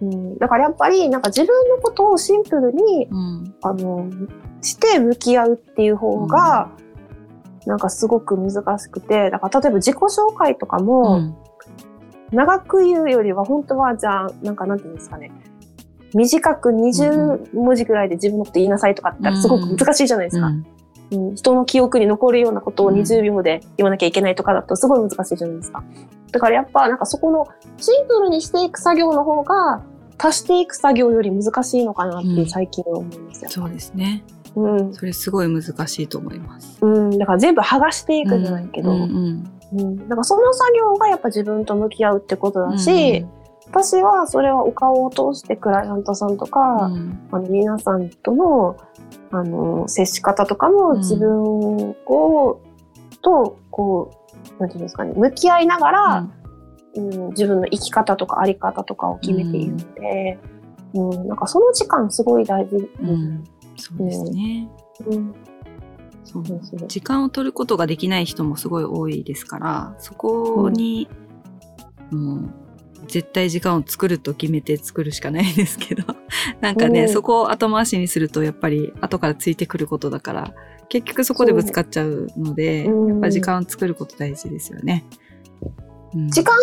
[0.00, 4.08] うん、だからやっぱりなんか自分のことをシンプルにうんあの
[4.60, 6.70] して向き合うっていう方が、
[7.66, 11.36] なんかすごく難しくてだから例えば自己紹介とかうも、ん。
[12.30, 15.32] 長く言うよりは本当はじゃあなんかなんていうんですかね。
[16.14, 20.66] 短く20文字ぐらいで自分のこと言いなさいとかって言ったらすごく難しいじゃないですか、うん
[21.10, 25.82] 人の記憶に残るようなことをうん20秒で言わなきゃいけないとかだとすごい難しいじゃないですか。
[26.32, 27.46] だからやっぱなんかそこの
[27.78, 29.82] シンプルにしていく作業の方が
[30.18, 33.50] 足していく作業より難しいのかなって最近は思いますよ。
[33.50, 34.24] そうですね。
[34.56, 34.94] うん。
[34.94, 36.78] それすごい難しいと思います。
[36.82, 37.18] うん。
[37.18, 43.26] だから全部剥がしていくじゃないけど、ううんんうんだからその作業がやっぱ自分と向き合うってことだし、
[43.70, 47.28] 私はそれはお顔を通してクライアントさんとか、うん。
[47.30, 48.76] あの皆さんとの
[49.30, 50.98] あの接し方とかもうん。
[50.98, 51.42] 自分
[52.06, 52.60] を、
[53.20, 54.10] とこ
[54.58, 56.28] うなんていうんですかね向き合いながら、
[56.94, 57.28] うん。
[57.30, 60.38] 自分の生き方とかあり方とかを決めているので、
[60.94, 61.28] うん。
[61.28, 62.78] なんかその時間すごい大事。
[62.78, 62.88] です。
[63.00, 63.44] うんうん。
[63.76, 64.68] そうですね。
[65.06, 65.34] うん
[66.28, 66.44] そう。
[66.88, 71.08] 時間を取ることができない人もすごい多いですから、そこに、
[72.10, 72.50] もう、
[73.08, 76.04] 絶対時間を作ると決めて作るしかないですけど、
[76.60, 80.54] なんかね、うんそこを後回しにすると、やっぱり後からついてくることだから、
[80.88, 83.08] 結局そこでぶつかっちゃうので、うん。
[83.08, 85.04] やっぱ時間を作ること大事ですよね。
[86.14, 86.28] うん。
[86.30, 86.54] 時間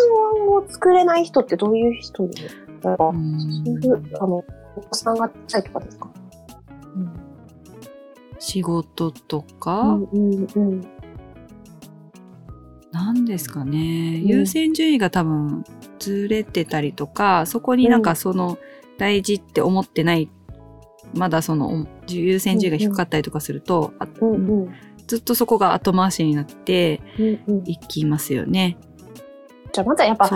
[0.49, 2.41] を作れない人ってどういう人で
[2.83, 3.39] なんかうん。
[3.81, 4.43] そういうあの
[4.77, 6.09] お子さんが小さいとかですか、
[8.39, 10.81] 仕事とうか、んうんうん。
[12.91, 14.25] なんですかね、ん。
[14.25, 15.63] 優先順位が多分
[16.05, 18.57] ずれてたりとか、そこになんかその
[18.97, 20.29] 大事って思ってない、
[21.13, 24.73] まだその優先順位が低かったりとかすると、あうんうん
[25.07, 28.77] ずっとそこが後回しになってうんうんいきますよね。
[29.71, 30.29] じゃあまずはやっぱ。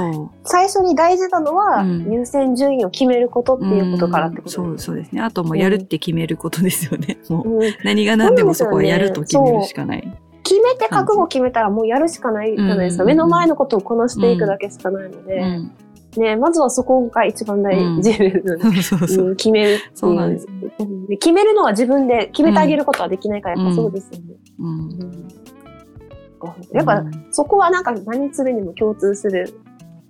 [0.43, 5.21] 最初に大事なのは、うん優先順位を決めることっていうことからってことうんですそうそうですね。
[5.21, 7.17] あともうやるって決めることですよね。
[7.29, 10.19] もううん何が何でもそこはやると決めるしかない。
[10.49, 13.03] 決めて覚悟決めたらもうやるしかないじゃないですか。
[13.03, 15.71] うん目の前のことをこなしていくだけしかないので、うん。
[16.17, 19.91] ね、まずはそこが一番大事です、 そう決めるっていう。
[19.93, 20.47] そうなんです
[20.79, 24.35] うんで決めるのは自分で決めてあげることはできないから、やっぱそうですよね。
[24.59, 24.69] うん。
[24.69, 25.27] うん。
[26.71, 29.53] やっぱ、そこはなんか何するにも共通する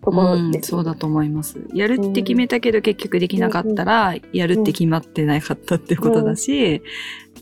[0.02, 1.60] ところうんです、そうだと思います。
[1.74, 6.82] やるって決めたけど結局できなかったら、やるって決まってなかったってことだし、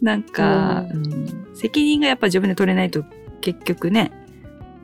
[0.01, 1.47] なんか、ううん。
[1.55, 3.03] 責任がやっぱ自分で取れないと
[3.41, 4.11] 結局ね、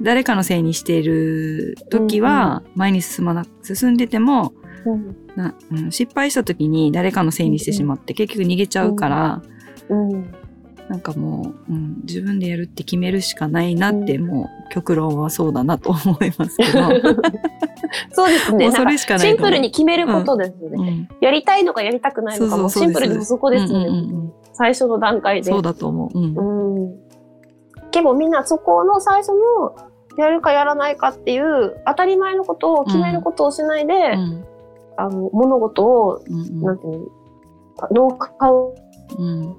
[0.02, 4.54] 誰かのせいにしている時は前に進まな、進んでても、
[4.86, 5.16] うん。
[5.36, 9.42] な、うん、失敗した時に誰かのせいにしてしまって、結局逃げちゃうから、
[9.90, 10.34] うん。
[10.90, 16.82] なんかもう、うん、自分でやるって決めるしかないなって、もう極論はそうだなと思いますけど。
[18.12, 18.66] そうですね。
[18.66, 20.78] もうそれしかないシンプルに決めることですよね。
[20.78, 21.08] うん。
[21.22, 24.34] やりたいのかやりたくないのかもシンプルにそこですよね。
[24.54, 25.52] うんうんうん最初の段階で。
[25.52, 26.18] そうだと思う。
[26.18, 26.86] うん。
[26.86, 27.00] うん。
[27.92, 29.76] 結構みんなそこの最初の
[30.18, 34.46] やるかやらないかっていう当たり前のことを決めることをしないで、うん。
[34.96, 37.08] あの物事を、うんなんていうの、
[37.92, 38.76] ノウハウ
[39.18, 39.56] うん。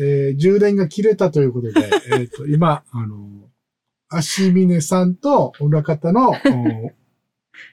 [0.00, 3.16] えー充電が切れたということで、 えっと、今、あの、
[4.08, 6.34] 足峰さんと裏方の、お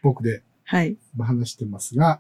[0.02, 0.98] 僕ではい。
[1.16, 2.20] まあ話してますが、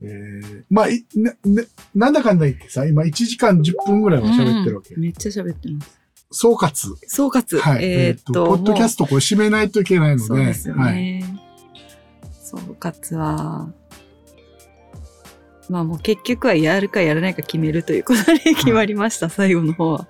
[0.00, 1.62] えー、まあ、いな、な
[1.94, 4.94] なんだかんだ言ってさ、今1時間10分ぐらいは喋ってるわけ。
[4.94, 5.98] うんめっちゃ喋ってます。
[6.30, 6.96] 総括。
[7.06, 7.58] 総括。
[7.58, 7.84] はい。
[7.84, 10.94] えーっと、ポッドキャストこれ締めないといけないので、そうですよはい。
[10.94, 11.40] ね。
[12.42, 13.70] 総括は、
[15.68, 20.08] まあもう結局はやるかやらないか決めるということで決まりました、最後の方は。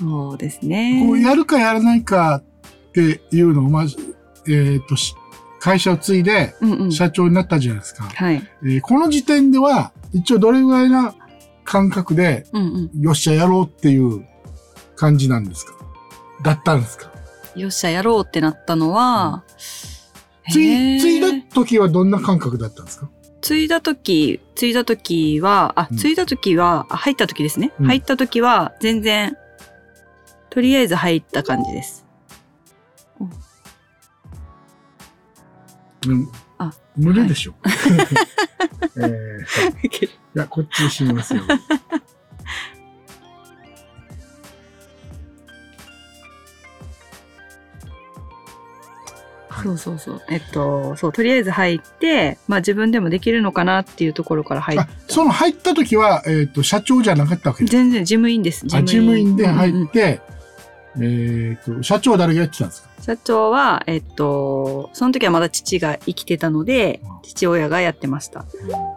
[0.00, 1.02] そうですね。
[1.06, 3.96] こうやるかやらないかっていうのを、まず、
[4.48, 5.14] えっ、と、し
[5.60, 6.92] 会社を継いでうんうん。
[6.92, 8.04] 社長になったじゃないですか。
[8.04, 8.42] はい。
[8.64, 11.14] えーこの時点では、一応どれぐらいな
[11.64, 13.00] 感覚で、うんうん。
[13.00, 14.26] よっしゃやろうっていう
[14.96, 15.74] 感じなんですか？
[16.42, 17.12] だったんですか？
[17.54, 19.44] よっしゃ、やろうってなったのは、
[20.52, 23.10] 継へーい、継いだ時はどんな感覚だったんですか？
[23.42, 27.72] 継いだ時、継いだ時は、あ、うん継いだ時は、あ入った時ですね。
[27.80, 29.36] うん入った時は、全然、
[30.48, 32.06] とりあえず入った感じです。
[36.08, 36.28] うん。
[36.58, 37.54] あ無理でしょ。
[38.96, 40.06] えー
[40.36, 41.42] いや、こっちにしますよ。
[41.42, 41.54] は
[49.60, 50.22] いそうそうそう。
[50.28, 58.64] えっと、そう、とりあえず入って、まあ自分でもできるのかなっていうところから入っあ、その入った時は、えっ、と、社長じゃなかったわけです全然事務員です。
[58.72, 60.20] あ事務員で入うんうんって、
[60.98, 62.90] えっ、と、社長は誰がやってたんですか？
[63.02, 68.44] 社長は、えっと、その時はまだ父が生きてたのでうん、父親がやってました。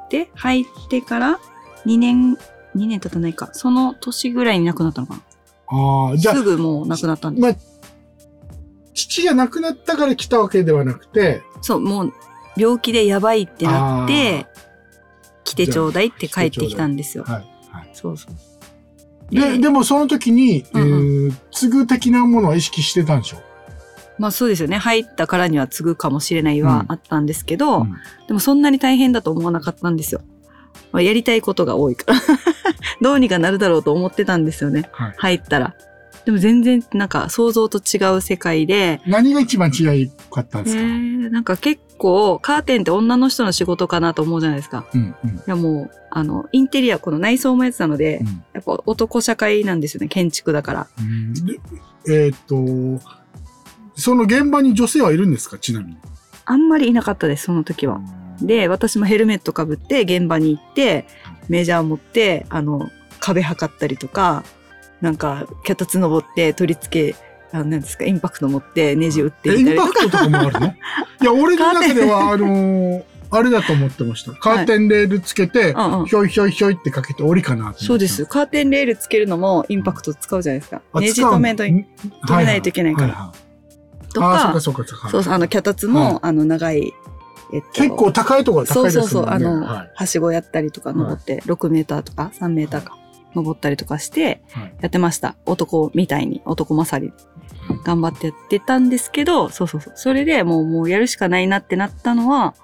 [0.09, 1.39] で、入ってから
[1.85, 2.37] 2年、
[2.75, 3.49] 2年経たないか。
[3.53, 5.21] その年ぐらいに亡くなったのか
[5.67, 6.17] ああ、な。
[6.17, 7.43] じゃあす、ぐもう亡くなったんです。
[7.43, 7.55] まあ、
[8.93, 12.13] 父が亡くなったから来たわけではなくて、そう、もう
[12.57, 14.45] 病気でやばいってなって、
[15.43, 17.23] 来てちょうだいって帰ってきたんですよ。
[17.23, 17.45] はい。
[17.71, 17.89] はい。
[17.93, 18.35] そうそう。
[19.33, 23.41] で、でもその時に、うんえー、継ぐ的なものは意識してたんでしょ
[24.19, 24.77] まあそうですよね。
[24.77, 27.95] 入ったからには継ぐかもしれないはうんあったんですけど、うん
[28.27, 30.21] でもそんなに大変だと思わなかったんですよ。
[30.91, 32.19] まあ、やりたいことが多いから。
[33.01, 34.89] どうにかなるだろうと思ってたんですよね。
[34.91, 35.13] はい。
[35.17, 35.75] 入ったら。
[36.25, 44.85] でも全然なんか想像と違う世界で、何が一番違いかったんえですか、ー、なんか結構カーテンって女の人の仕事かなと思うじゃないですか。
[44.93, 45.29] うん、うん。
[45.31, 50.07] いやもう、あの、インテリア、この内装もやってたので、うんやっぱ男社会なんですよね。
[50.07, 50.87] 建築だから。
[52.07, 53.03] えーっと、
[53.95, 55.57] その現場に女性はいるんですか？
[55.57, 55.97] ちなみに。
[56.45, 57.99] あんまりいなかったです、その時は。
[58.41, 61.05] で、私もヘルメットかぶって現場に行って、
[61.49, 62.89] メジャー持って、あの、
[63.19, 64.43] 壁測ったりとか、
[65.03, 67.15] なんか、脚立登って取り付け、
[67.51, 69.87] あなんですか、インパクト持ってネジ打ってみたりとか。
[69.89, 70.67] パクトとかもあるの？
[71.21, 73.03] いや、俺の中では、あのー
[73.35, 74.31] あれだと思ってました。
[74.33, 78.27] カーテンレールつけて、うんうんひょいひょいひょいってかけて折りかなそうです。。
[78.27, 80.81] カーテンレールつけるのもインパクト使うじゃないですか。
[80.93, 81.85] あネジ止めと、ん止
[82.37, 83.33] めないといけないからはは
[84.13, 85.09] とか、そうかそうかそうか。
[85.09, 86.93] そうそう、あの、脚立も、はいあの、長い、
[87.53, 89.09] えっと、結構高いところは高いですもんね。
[89.09, 92.95] そうそうそう、あの、はいはしごやったりとか登って、6メーターとか3メーターか、
[93.35, 95.35] 登ったりとかして、はいやってました。
[95.45, 97.13] 男みたいに、男勝り。
[97.85, 99.93] 頑張ってやってたんですけど、そうそうそう。
[99.95, 102.55] それでもう、もうやるしかないなってなったのは、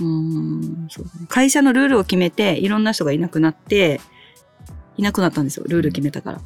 [0.00, 4.00] うーん、そうだね会社のルールを決めて、いろんな人がいなくなって、
[4.96, 5.64] いなくなったんですよ。
[5.68, 6.40] ルール決めたから。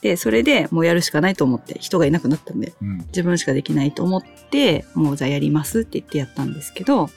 [0.00, 7.10] で、それでもうやるしかないと思って、人がいなくなったんで、うん自分しかできないと思って、もうじゃあやりますって言ってやったんですけど、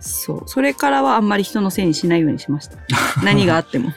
[0.00, 0.42] そう。
[0.46, 2.78] それからはあんまり人のせいにしないようにしました。
[3.22, 3.92] 何があっても。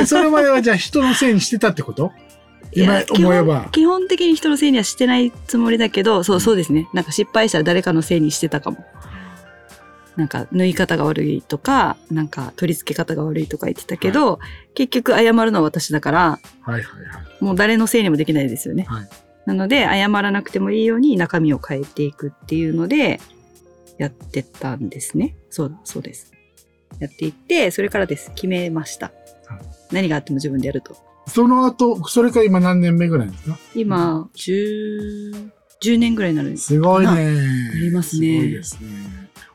[0.00, 2.12] えそれまではじゃあ人のせいにしてたってこと？
[2.72, 3.68] 今思えば。
[3.72, 6.88] 基本的に人のせいにはしてないつもりだけど、そうそうですね。
[6.92, 8.84] なんか失敗したら誰かのせいにしてたかも。
[10.16, 14.40] なんか縫い方が悪いとか、なんか取り付け方が悪いとか言ってたけど、
[14.74, 16.38] 結局謝るのは私だから、は
[16.68, 16.88] いはいは
[17.40, 17.44] い。
[17.44, 18.84] もう誰のせいにもできないですよね。
[18.88, 19.08] はい
[19.44, 23.20] なので、謝らなくてもいいように中身を変えていくっていうので、
[23.98, 25.34] やってたんですね。
[25.50, 26.30] そうだ、そうです。
[27.00, 28.30] やっていって、それからです。
[28.36, 29.10] 決めました。
[29.92, 30.96] はい何があっても自分でやると。
[31.26, 33.58] その後、それから今何年目ぐらいですか？
[33.74, 35.50] 今、10、
[35.80, 36.64] 10年ぐらいになるんです。
[36.66, 37.12] すごいね。
[37.12, 38.88] ありますねすごいですね。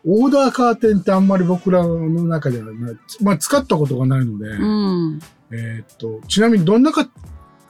[0.05, 5.19] オーダーカーテンってあんまり僕らの中ではな、まあ、使ったことがないので、うん。
[5.51, 7.09] えーっと、ちなみにどんなか、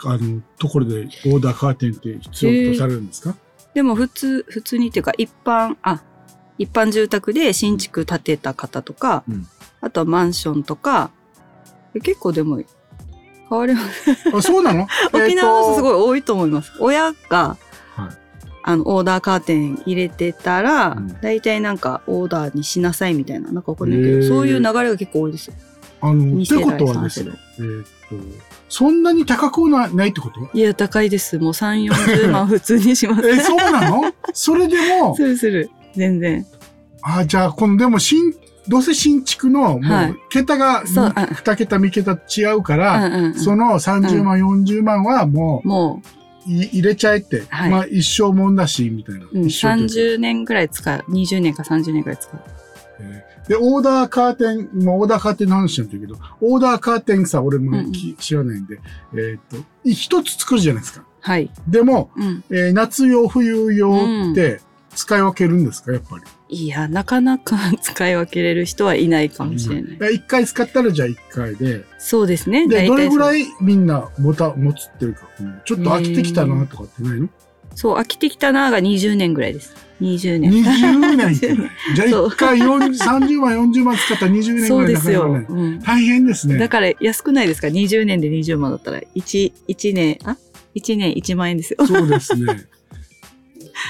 [0.04, 3.36] あの、ところでオーダーカーテンって必要とされるんですか、
[3.74, 6.04] でも普通、普通にっていうか、一般、あ、
[6.60, 9.48] 一般住宅で新築建てた方とか、うん
[9.80, 11.12] あとはマンションとか、
[12.02, 12.62] 結構でも、
[13.50, 14.12] 変わります。
[14.34, 14.88] あ、そうなの？
[15.14, 15.82] 沖縄の人すい。
[15.84, 16.72] ごい多いと思います。
[16.80, 17.58] 親が、
[17.96, 18.16] はい
[18.64, 25.54] あの、オーダーカーテン入れてたら、うん大体なんかオーダーにしなさいみたいな、なんかわかんないけど、そういう流れが結構多いですよ。
[26.02, 28.16] あの、二世代ってことはですね、えーっと、
[28.68, 30.50] そんなに高くはないってこと？
[30.54, 31.40] いや、高いです。
[31.40, 33.30] もう3、40万普通にします。
[33.30, 34.14] え、そうなの？
[34.34, 35.16] それでも？
[35.18, 35.70] す、るする。
[35.96, 36.46] 全然。
[37.04, 38.34] あ、じゃあ、この、でも、新、
[38.70, 40.12] どうせ新築の、もはい。
[40.12, 46.08] う桁がそうあ2桁、3桁違うかうんら、その30万、40万はももう。
[46.50, 47.72] い入れちゃえって、はい。
[47.72, 49.26] まあ一生もんだし、みたいな。
[49.26, 49.94] う、うん、一生というか。
[50.16, 51.04] 30年ぐらい使う。
[51.10, 52.40] 20年か30年ぐらい使う。
[53.02, 53.50] えー。
[53.50, 58.80] で、オーダーカーテン、もうオーダーカーテンの話なんだけど、オーダーカーテンさ、俺もうんき知らないんで、
[59.14, 61.06] えーっと、一つ作るじゃないですか。
[61.20, 61.50] はい。
[61.68, 62.44] でも、うん。
[62.50, 64.62] えー夏用、冬用って
[64.96, 66.24] 使い分けるんですか、やっぱり？
[66.50, 69.94] いや、なかなか 使い分けれる人はいないかもしれない。
[69.96, 72.68] いや一回使ったらじゃあ一回で、そうですね。
[72.68, 77.30] で、どれぐらそういみんな持た、持つっていうか、うんちょっと飽きてきたなとかってないの？
[77.76, 79.76] そう、飽きてきたなが20年ぐらいです。
[80.02, 80.52] 20年。
[80.52, 81.34] ?20 年。
[81.96, 85.22] じゃあそう一回40 30万、40万使ったら20年そぐらいうですよ。
[85.22, 85.46] だからね。
[85.50, 85.80] うん。
[85.80, 86.58] 大変ですね。
[86.58, 90.38] だから安くないですか ?20 年で20万だったら、1、1年、あ
[90.76, 91.86] ?1 年1万円ですよ。
[91.86, 92.66] そうですね。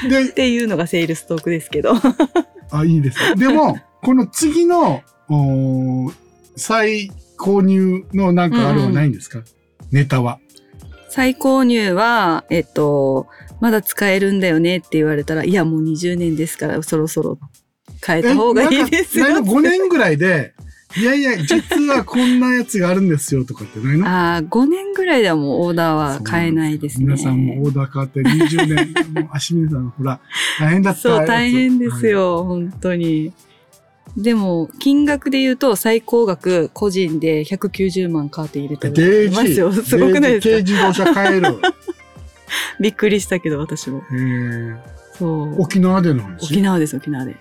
[0.10, 1.94] で っ、ていうのがセールストークですけど。
[2.72, 3.36] あ、いいですね。
[3.36, 6.14] でも、この次の、おー
[6.58, 9.44] 再購入のなんかあれはないんですか、
[9.92, 10.40] ネタは。
[11.10, 13.28] 再購入は、えっと、
[13.60, 17.40] まだ使えるんだよねって言われたら、いや、もう20年ですから、そろそろ
[18.06, 19.30] 変えた方がいいですよ。
[19.30, 20.54] なんか5年ぐらいで、
[20.96, 24.08] いやいや、実はこんなやつがあるんですよとかってないの？
[24.08, 27.06] ああ、5年ぐらいではもうオーダーは買えないですね。
[27.06, 30.20] 皆さんもオーダー変わって20年、もう足峰さん、ほら、
[30.60, 32.08] 大変だったそう、大変です。
[32.08, 33.34] よ、本当に。
[34.16, 39.26] でも、金額で言うと、最高額、個人で190万カーテン入れて。
[39.26, 39.72] いますよ。
[39.72, 40.50] すごくないですか？
[40.56, 41.58] 軽自動車買える。
[42.80, 44.02] びっくりしたけど、私も。
[45.20, 45.62] そう。
[45.62, 46.46] 沖縄での話？
[46.46, 47.36] 沖縄です、沖縄で。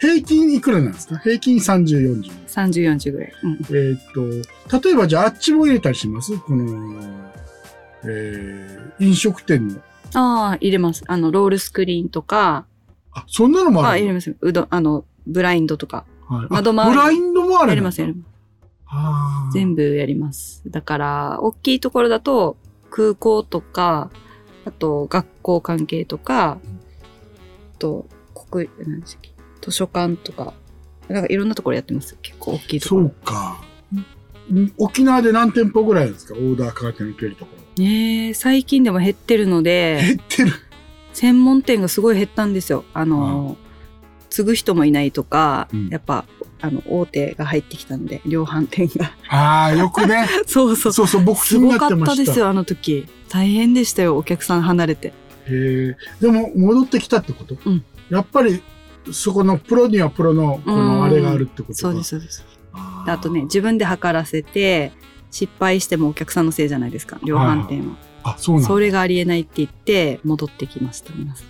[0.00, 1.18] 平均いくらなんですか？
[1.18, 2.46] 平均30、40。
[2.46, 3.32] 30、40ぐらい。
[3.42, 3.52] うん。
[3.52, 4.00] えーっ
[4.70, 6.38] と、例えばじゃああっちも入れたりします？
[6.38, 7.00] この、
[8.04, 9.80] えー、飲食店の。
[10.14, 11.02] ああ、入れます。
[11.06, 12.66] あの、ロールスクリーンとか、
[13.12, 14.36] あ、そんなのもああるの入れます。
[14.40, 16.04] うどん、あの、ブラインドとか。
[16.26, 18.18] はい、あ窓周りブラインドもあるやります、やりる。
[18.86, 19.54] ます。
[19.54, 20.62] 全部やります。
[20.66, 22.56] だから、大きいところだと、
[22.90, 24.10] 空港とか、
[24.64, 26.58] あと、学校関係とか、あ
[27.78, 28.06] と、
[28.50, 29.27] 国、何でしたっけ、
[29.70, 30.54] 図書館とか、
[31.08, 32.16] なんかいろんなところやってます。
[32.22, 33.02] 結構大きいところ。
[33.02, 33.60] そうか。
[34.52, 36.34] ん沖縄で何店舗ぐらいですか？
[36.34, 37.82] オーダーカーテン受けるところ。
[37.84, 40.52] ねえ最近でも減ってるので、減ってる。
[41.12, 42.84] 専門店がすごい減ったんですよ。
[42.94, 43.56] あの、
[44.30, 46.24] 継ぐ人もいないとか、うんやっぱ、
[46.60, 49.12] あの、大手が入ってきたので、量販店が。
[49.28, 50.26] ああ、よくね。
[50.46, 50.92] そうそう。
[50.92, 51.90] そうそう、僕気すにごかっ。
[51.90, 53.06] たですよ、あの時。
[53.28, 55.08] 大変でしたよ、お客さん離れて。
[55.08, 55.12] へ
[55.50, 55.96] え。
[56.20, 58.62] でも、戻ってきたってこと、うんやっぱり、
[59.12, 62.44] そこのプロにはプロの、このあれがあるってことかそうです、そうです。
[63.06, 64.92] あとね、自分で測らせて、
[65.30, 67.96] 失敗してもお客さんのせいじゃないですか、量販店は。
[68.22, 71.46] あ、そうなんだそれがありえないって言って、戻ってきました、皆さん。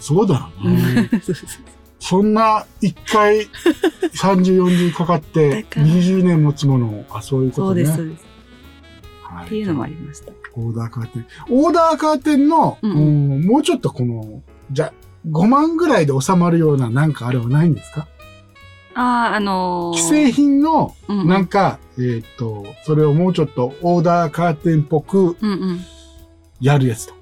[0.00, 1.10] そうだよね。
[2.00, 3.46] そんな、一回、
[4.14, 7.84] 30、40かかってだ、から20年持つものを、あ、そういうことね。
[7.84, 8.24] そうです、そうです。
[9.22, 10.32] はいっていうのもありました。
[10.54, 11.26] オーダーカーテン。
[11.50, 12.94] オーダーカーテンの、うんう
[13.38, 14.92] んもうちょっとこの、じゃ、
[15.30, 18.08] 5万ぐらいで収まるようななんかあれはないんですか？
[18.94, 25.80] ああ、あのー既製品の、うんうんなんか、えーっと、それをもうちょっとオーダーカーテンっぽくうんうん。
[26.60, 27.20] やるやつとか。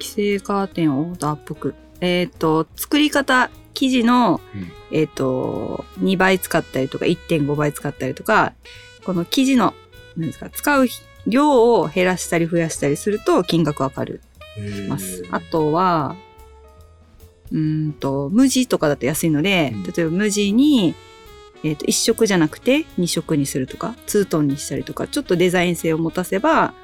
[0.00, 1.74] 規制カーテンオーダーっぽく。
[2.00, 8.52] えっ、と、作り方、生地の、うんえっ、と、2倍使ったりとか、1.5倍使ったりとか、
[9.04, 9.74] この生地の、
[10.16, 10.86] 何ですか、使う
[11.26, 14.20] 量を減らしたり増やしたりすると金額わかる
[14.88, 15.24] ます。
[15.30, 16.16] あとは、
[17.52, 19.82] うーんと、無地とかだと安いので、うん。
[19.84, 20.94] 例えば無地に、
[21.62, 26.74] えっ、と、1色じゃなくて2色にするとか、ツートンにしたりとか、ちょっとデザイン性を持たせば、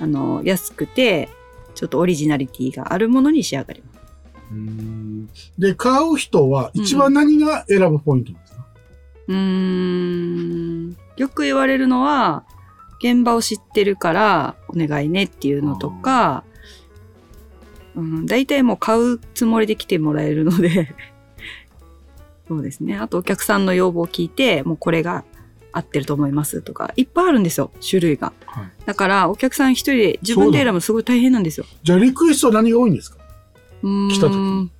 [0.00, 1.28] あの、安くて、
[1.74, 4.02] ちょっとオリジナリティがあるものに仕上がります。
[4.52, 5.28] うん。
[5.58, 8.66] で、買う人は一番何が選ぶポイントなんですか、
[9.28, 12.44] うーん、よく言われるのは、
[13.00, 16.44] 現場を知ってるからお願いねっていうのとか、
[17.94, 20.94] うん、大体もう買うつもりで来てもらえるので、
[22.48, 22.96] そうですね。
[22.96, 25.24] あとお客さんの要望を聞いて、もうこれが
[25.72, 28.32] 合ってると思いますとか、いっぱいあるんですよ、種類が。
[28.46, 28.64] はい。
[28.86, 31.66] だからお客さん一人で自分で選ぶのすごい大変なんですよ。
[31.82, 33.18] じゃあリクエストは何が多いんですか？
[33.82, 34.70] 来た時。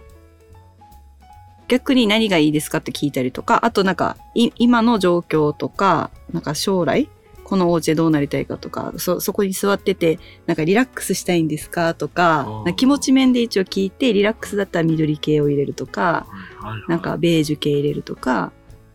[1.68, 7.08] 逆に何がいいですかって聞いたりとか、あとなんか、い今の状況とか、なんか将来、
[7.52, 11.92] このお家でどうなりたいかとか、そ、そこに座ってて、なんかリラックスしたいんですか？
[11.92, 12.46] とか
[12.78, 16.26] 気持ち面で一応聞いて、リラックスだったら緑系を入れるとか、
[16.88, 18.52] なんかベージュ系入れるとか、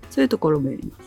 [0.10, 0.98] そういうところもやりま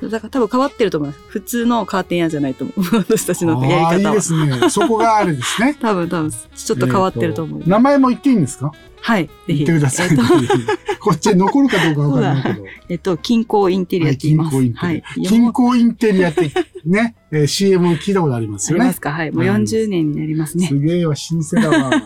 [0.00, 0.10] す。
[0.10, 1.20] だから多分変わってると思います。
[1.28, 2.80] 普通のカーテン屋じゃないと思う。
[3.06, 4.14] 私たちのやり方は。
[4.14, 4.68] いいですね。
[4.70, 5.76] そこがあれですね。
[5.80, 7.60] 多分多分、ちょっと変わってると思う。
[7.60, 8.72] えー名前も言っていいんですか？
[9.06, 9.26] はい。
[9.26, 9.64] ぜ言っひ。
[9.66, 10.08] てください。
[10.10, 10.22] えっと、
[10.98, 12.66] こっちに残るかどうかわからないけど。
[12.88, 14.56] えっと、近郊インテリアって言います。
[14.56, 14.62] は
[14.92, 16.34] い近郊インテリアはい。
[16.34, 19.00] 近郊インテリアってね、 えー CM 聞いたことありますよねあります。
[19.02, 19.10] か？
[19.12, 19.30] はい。
[19.30, 20.66] もう40年になりますね。
[20.68, 21.90] すげえわ、新鮮だわ。
[21.90, 22.00] はい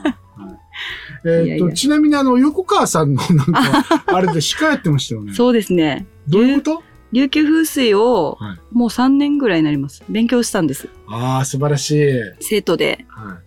[1.25, 5.33] えーっとちなみにあの、横川さんのなんか、あれで司会やってましたよね。
[5.35, 6.07] そうですね。
[6.29, 6.83] どういうこと？
[7.11, 10.03] 琉球風水をはいもう3年ぐらいになります。
[10.11, 10.89] 勉強したんです。
[11.09, 12.13] ああ、素晴らしい。
[12.41, 13.39] 生徒では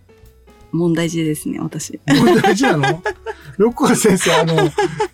[0.72, 1.90] 問題児ですね、私。
[1.90, 1.98] い。
[1.98, 3.02] これ大事なの？
[3.58, 4.54] 横川先生、あの、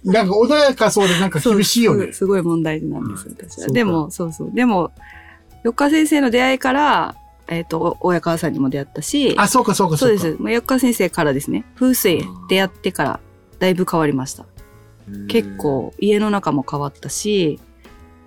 [0.05, 2.19] なんか穏やかそうでなんか厳しいよねす。
[2.19, 3.69] すごい問題児なんです、はい私は。
[3.69, 4.51] でも、そうそう。
[4.55, 4.93] でも、
[5.65, 7.17] 四日先生の出会いから、
[7.49, 10.37] えっ、と、親川さんにも出会ったし、あ、そうかそうかかそうです。
[10.39, 13.21] 四日先生からですね、風水出会ってから
[13.59, 14.45] だいぶ変わりました。
[15.29, 15.57] 結。
[15.57, 17.59] 構家の中も変わったし、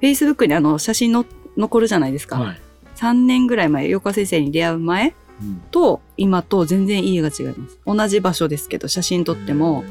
[0.01, 1.25] Facebook にあの写真の
[1.55, 2.39] 残るじゃないですか。
[2.39, 2.61] はい。
[2.95, 5.13] 3年ぐらい前、横川先生に出会う前うん
[5.71, 7.79] と今と全然家が違います。
[7.85, 9.83] 同じ場所ですけど、写真撮っても、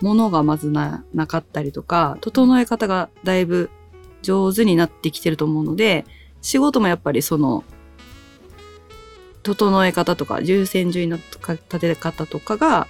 [0.00, 3.70] 物がまずな、なかったりとか、整え方がだいぶ
[4.22, 6.04] 上手になってきてると思うので、
[6.40, 7.64] 仕事もやっぱりその、
[9.42, 12.86] 整え方とか、重線順位の立て方とかが、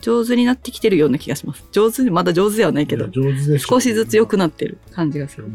[0.00, 1.64] 上手になってきてるような気がします。
[1.72, 3.66] 上手に、まだ上手ではないけど上手です。
[3.66, 5.46] 少しずつ良くなってる感じがする。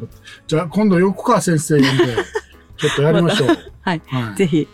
[0.47, 2.15] じゃあ、今度横川先生呼んで、
[2.77, 3.47] ちょっとやりましょう。
[3.81, 4.01] はい。
[4.07, 4.35] はい。
[4.35, 4.67] ぜひ。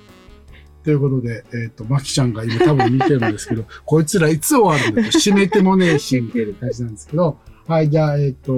[0.88, 7.38] ということで、えっ、と、マキちゃんが今多分見てるんですけど、 こいつらいつ終わるんだと、閉めてもねえし、みたいな感じなんですけど、
[7.68, 8.53] はい、じゃあ、えっ、と、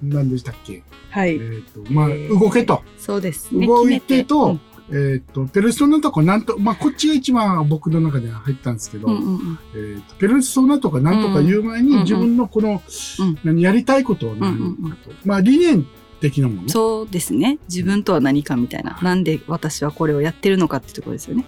[0.00, 0.74] 何でしたっけ？
[0.74, 1.36] えっ、はい。
[1.74, 2.84] と、まあ、えー動けと。
[2.96, 3.66] そうですね。
[3.66, 4.60] 動いてと、
[4.92, 5.12] うん。
[5.12, 9.58] えっ、と、ペルソナとかなんと、まあ、こっちが一番僕の中では入ったんですけど、うんうんうん。
[9.74, 12.80] えっ、と、ペルソナとかなんとか言う前に、うん自分のこの、
[13.18, 13.38] うん。
[13.42, 15.10] 何やりたいことを何かと。
[15.24, 15.84] まあ、理念
[16.20, 16.68] 的なもの？
[16.68, 17.58] そうですね。
[17.68, 18.98] 自分とは何かみたいな。
[19.02, 21.44] なんで私はこれをやってるのかってところですよね。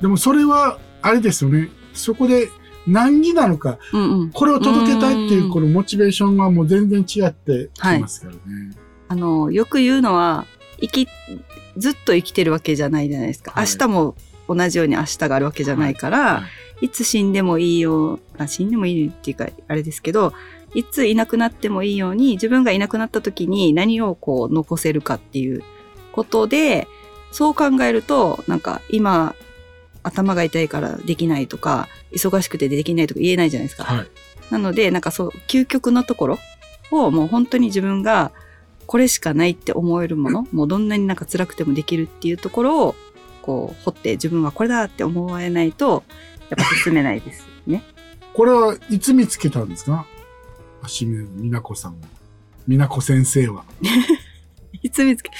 [0.00, 1.70] でもそれは、あれですよね。
[1.92, 2.48] そこで
[2.86, 4.30] 何になのか、うんうん。
[4.30, 8.38] これを届けたいっていうう、んこのモチベーションはもう全然違ってきますからね。
[9.08, 10.46] あの、よく言うのは、
[10.80, 11.08] 生き、
[11.76, 13.52] ずっと生きてるわけじゃないじゃないですか。
[13.52, 14.14] はい明日も
[14.48, 16.42] 同じように明日があるわけじゃないから、は
[16.80, 20.32] いい、つ死んでもいいよあ、死んでもいいっていうか、あれですけど、
[20.74, 25.62] いついなくなってもいいように、自分がいなくなった時に何をこう残せるかっていう
[26.12, 26.86] ことで、
[27.32, 29.34] そう考えると、なんか今、
[30.02, 33.84] 頭が痛いからできないとか、忙しくてできないとか言えないじゃないですか。
[33.84, 34.06] はい。
[34.50, 36.38] なので、なんかそう、究極のところ
[36.90, 38.32] をもう本当に自分が
[38.86, 42.94] これしかないって思えるもの、もうどんなになんか辛くてもできるっていうところを、
[43.42, 46.04] こう、掘って自分はこれだって思えないと、
[46.48, 47.82] やっぱ進めないですね。
[48.32, 50.06] これはいつ見つけたんですか？
[50.86, 52.06] 清水美奈子さんは。
[52.66, 53.64] 美奈子先生は。
[54.82, 55.30] いつ見つけ、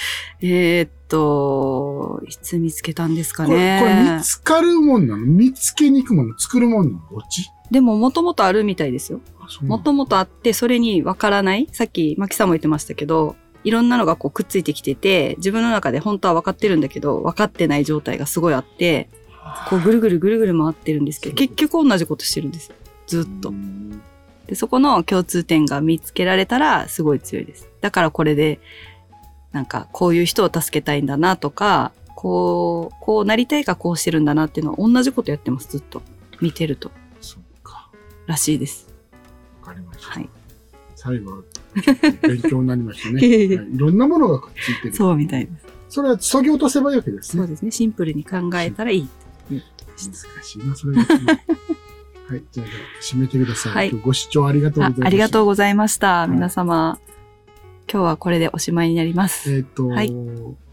[0.41, 4.21] えーっと、いつ見つけたんですかこれ、これね見。
[4.23, 5.25] つかるもんなの？
[5.25, 6.37] 見つけに行くもの？
[6.37, 7.01] 作るもんなの？
[7.11, 7.49] どっち？
[7.71, 9.21] でも、もともとあるみたいですよ。
[9.61, 11.67] もともとあって、それにわからない？
[11.71, 19.09] さっき、マキさんも言ってましたけど、いろんなのがこうくっついてきてて、自分の中で本当は分かってるんだけど、分かってない状態がすごいあって、
[19.69, 22.75] こうぐるぐるぐるぐる回ってるんですけど、結局同じことしてるんですよ。
[23.07, 23.51] ずっとう。
[23.53, 24.01] ん
[24.49, 27.69] で、そこの共通点が見つけられたらすごい強いです。
[27.81, 28.59] だからこれで、
[29.51, 36.01] なんかこういう人を助けたいんだなとか、こう、こうなりたいかこうしてるんだなっていうのを同じことやってます、ずっと。
[36.41, 36.91] 見てると。
[37.21, 37.91] そうか。
[38.25, 38.91] らしいです。
[39.61, 40.13] わかりました。
[40.13, 40.29] はい。
[40.95, 41.43] 最後
[42.23, 43.21] 勉強になりましたね。
[43.21, 44.93] はいいろんなものがくっついてる。
[44.95, 45.65] そうみたいです。
[45.89, 47.43] それは削ぎ落とせばいいわけですね。
[47.43, 47.71] そうですね。
[47.71, 50.27] シンプルに考えたらいいっていうことでした。
[50.27, 51.05] 難しいな、それが。
[52.29, 52.43] はい。
[52.51, 52.67] じゃあ、
[53.01, 53.73] 締めてください。
[53.73, 55.05] はいご視聴ありがとうございました。
[55.05, 55.45] あありがとうう。
[55.45, 56.25] ございました。
[56.25, 56.99] い皆様、
[57.91, 59.51] 今日はこれでおしまいになります。
[59.51, 60.13] えっ、と、はい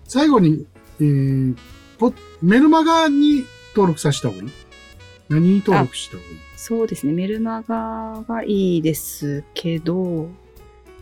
[0.05, 0.67] 最後に、
[1.01, 1.57] えー、
[1.99, 2.13] ポ
[2.43, 4.51] メルマガに登録させた方がいい
[5.29, 7.13] 何に登録した方がいいそうですね。
[7.13, 10.29] メルマガがいいですけど、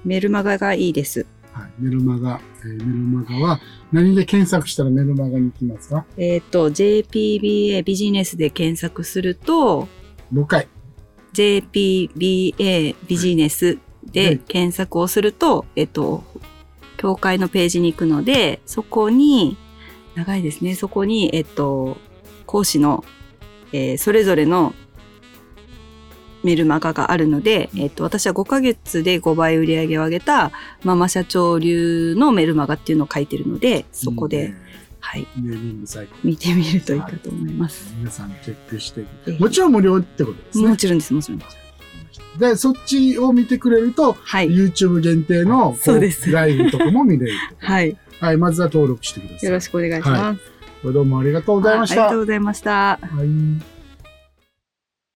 [0.04, 1.26] メルマガがいいです。
[1.52, 1.70] はい。
[1.78, 3.60] メルマガ、えーメルマガは
[3.92, 6.04] 何で検索したらメルマガに行きますか？
[6.16, 9.88] えっ、と、JPBA ビジネスで検索すると、
[10.32, 10.68] ?5 回。
[11.32, 16.22] JPBA ビジネスで検索をすると、えっと、
[16.96, 19.56] 教会のページに行くので、そこに、
[20.14, 21.96] 長いですね、そこに、えっと、
[22.46, 23.04] 講師の、
[23.72, 24.74] えーそれぞれの
[26.44, 30.52] メルマガがあるので、えっと、私は5ヶ月で5倍売り上げを上げた
[30.84, 34.54] ママ社長流のメルマガっていうのを書いてるので、そこで、
[35.04, 36.14] はい、ネーミングサイト。
[36.24, 37.94] 見てみるといいかと思います。
[37.98, 40.68] 皆さんチェックしてぜひもちろん無料ってことですね。
[40.68, 42.38] もちろんです、もちろんです。
[42.38, 44.48] で、そっちを見てくれると、はい。
[44.48, 47.66] YouTube 限定のこそうですライブとかも見れると。
[47.66, 47.96] はい。
[48.18, 49.46] はい、まずは登録してください。
[49.46, 50.92] よろしくお願いします。
[50.92, 52.04] どうもありがとうございました。
[52.04, 52.72] あありがとうございました。
[52.72, 53.73] はい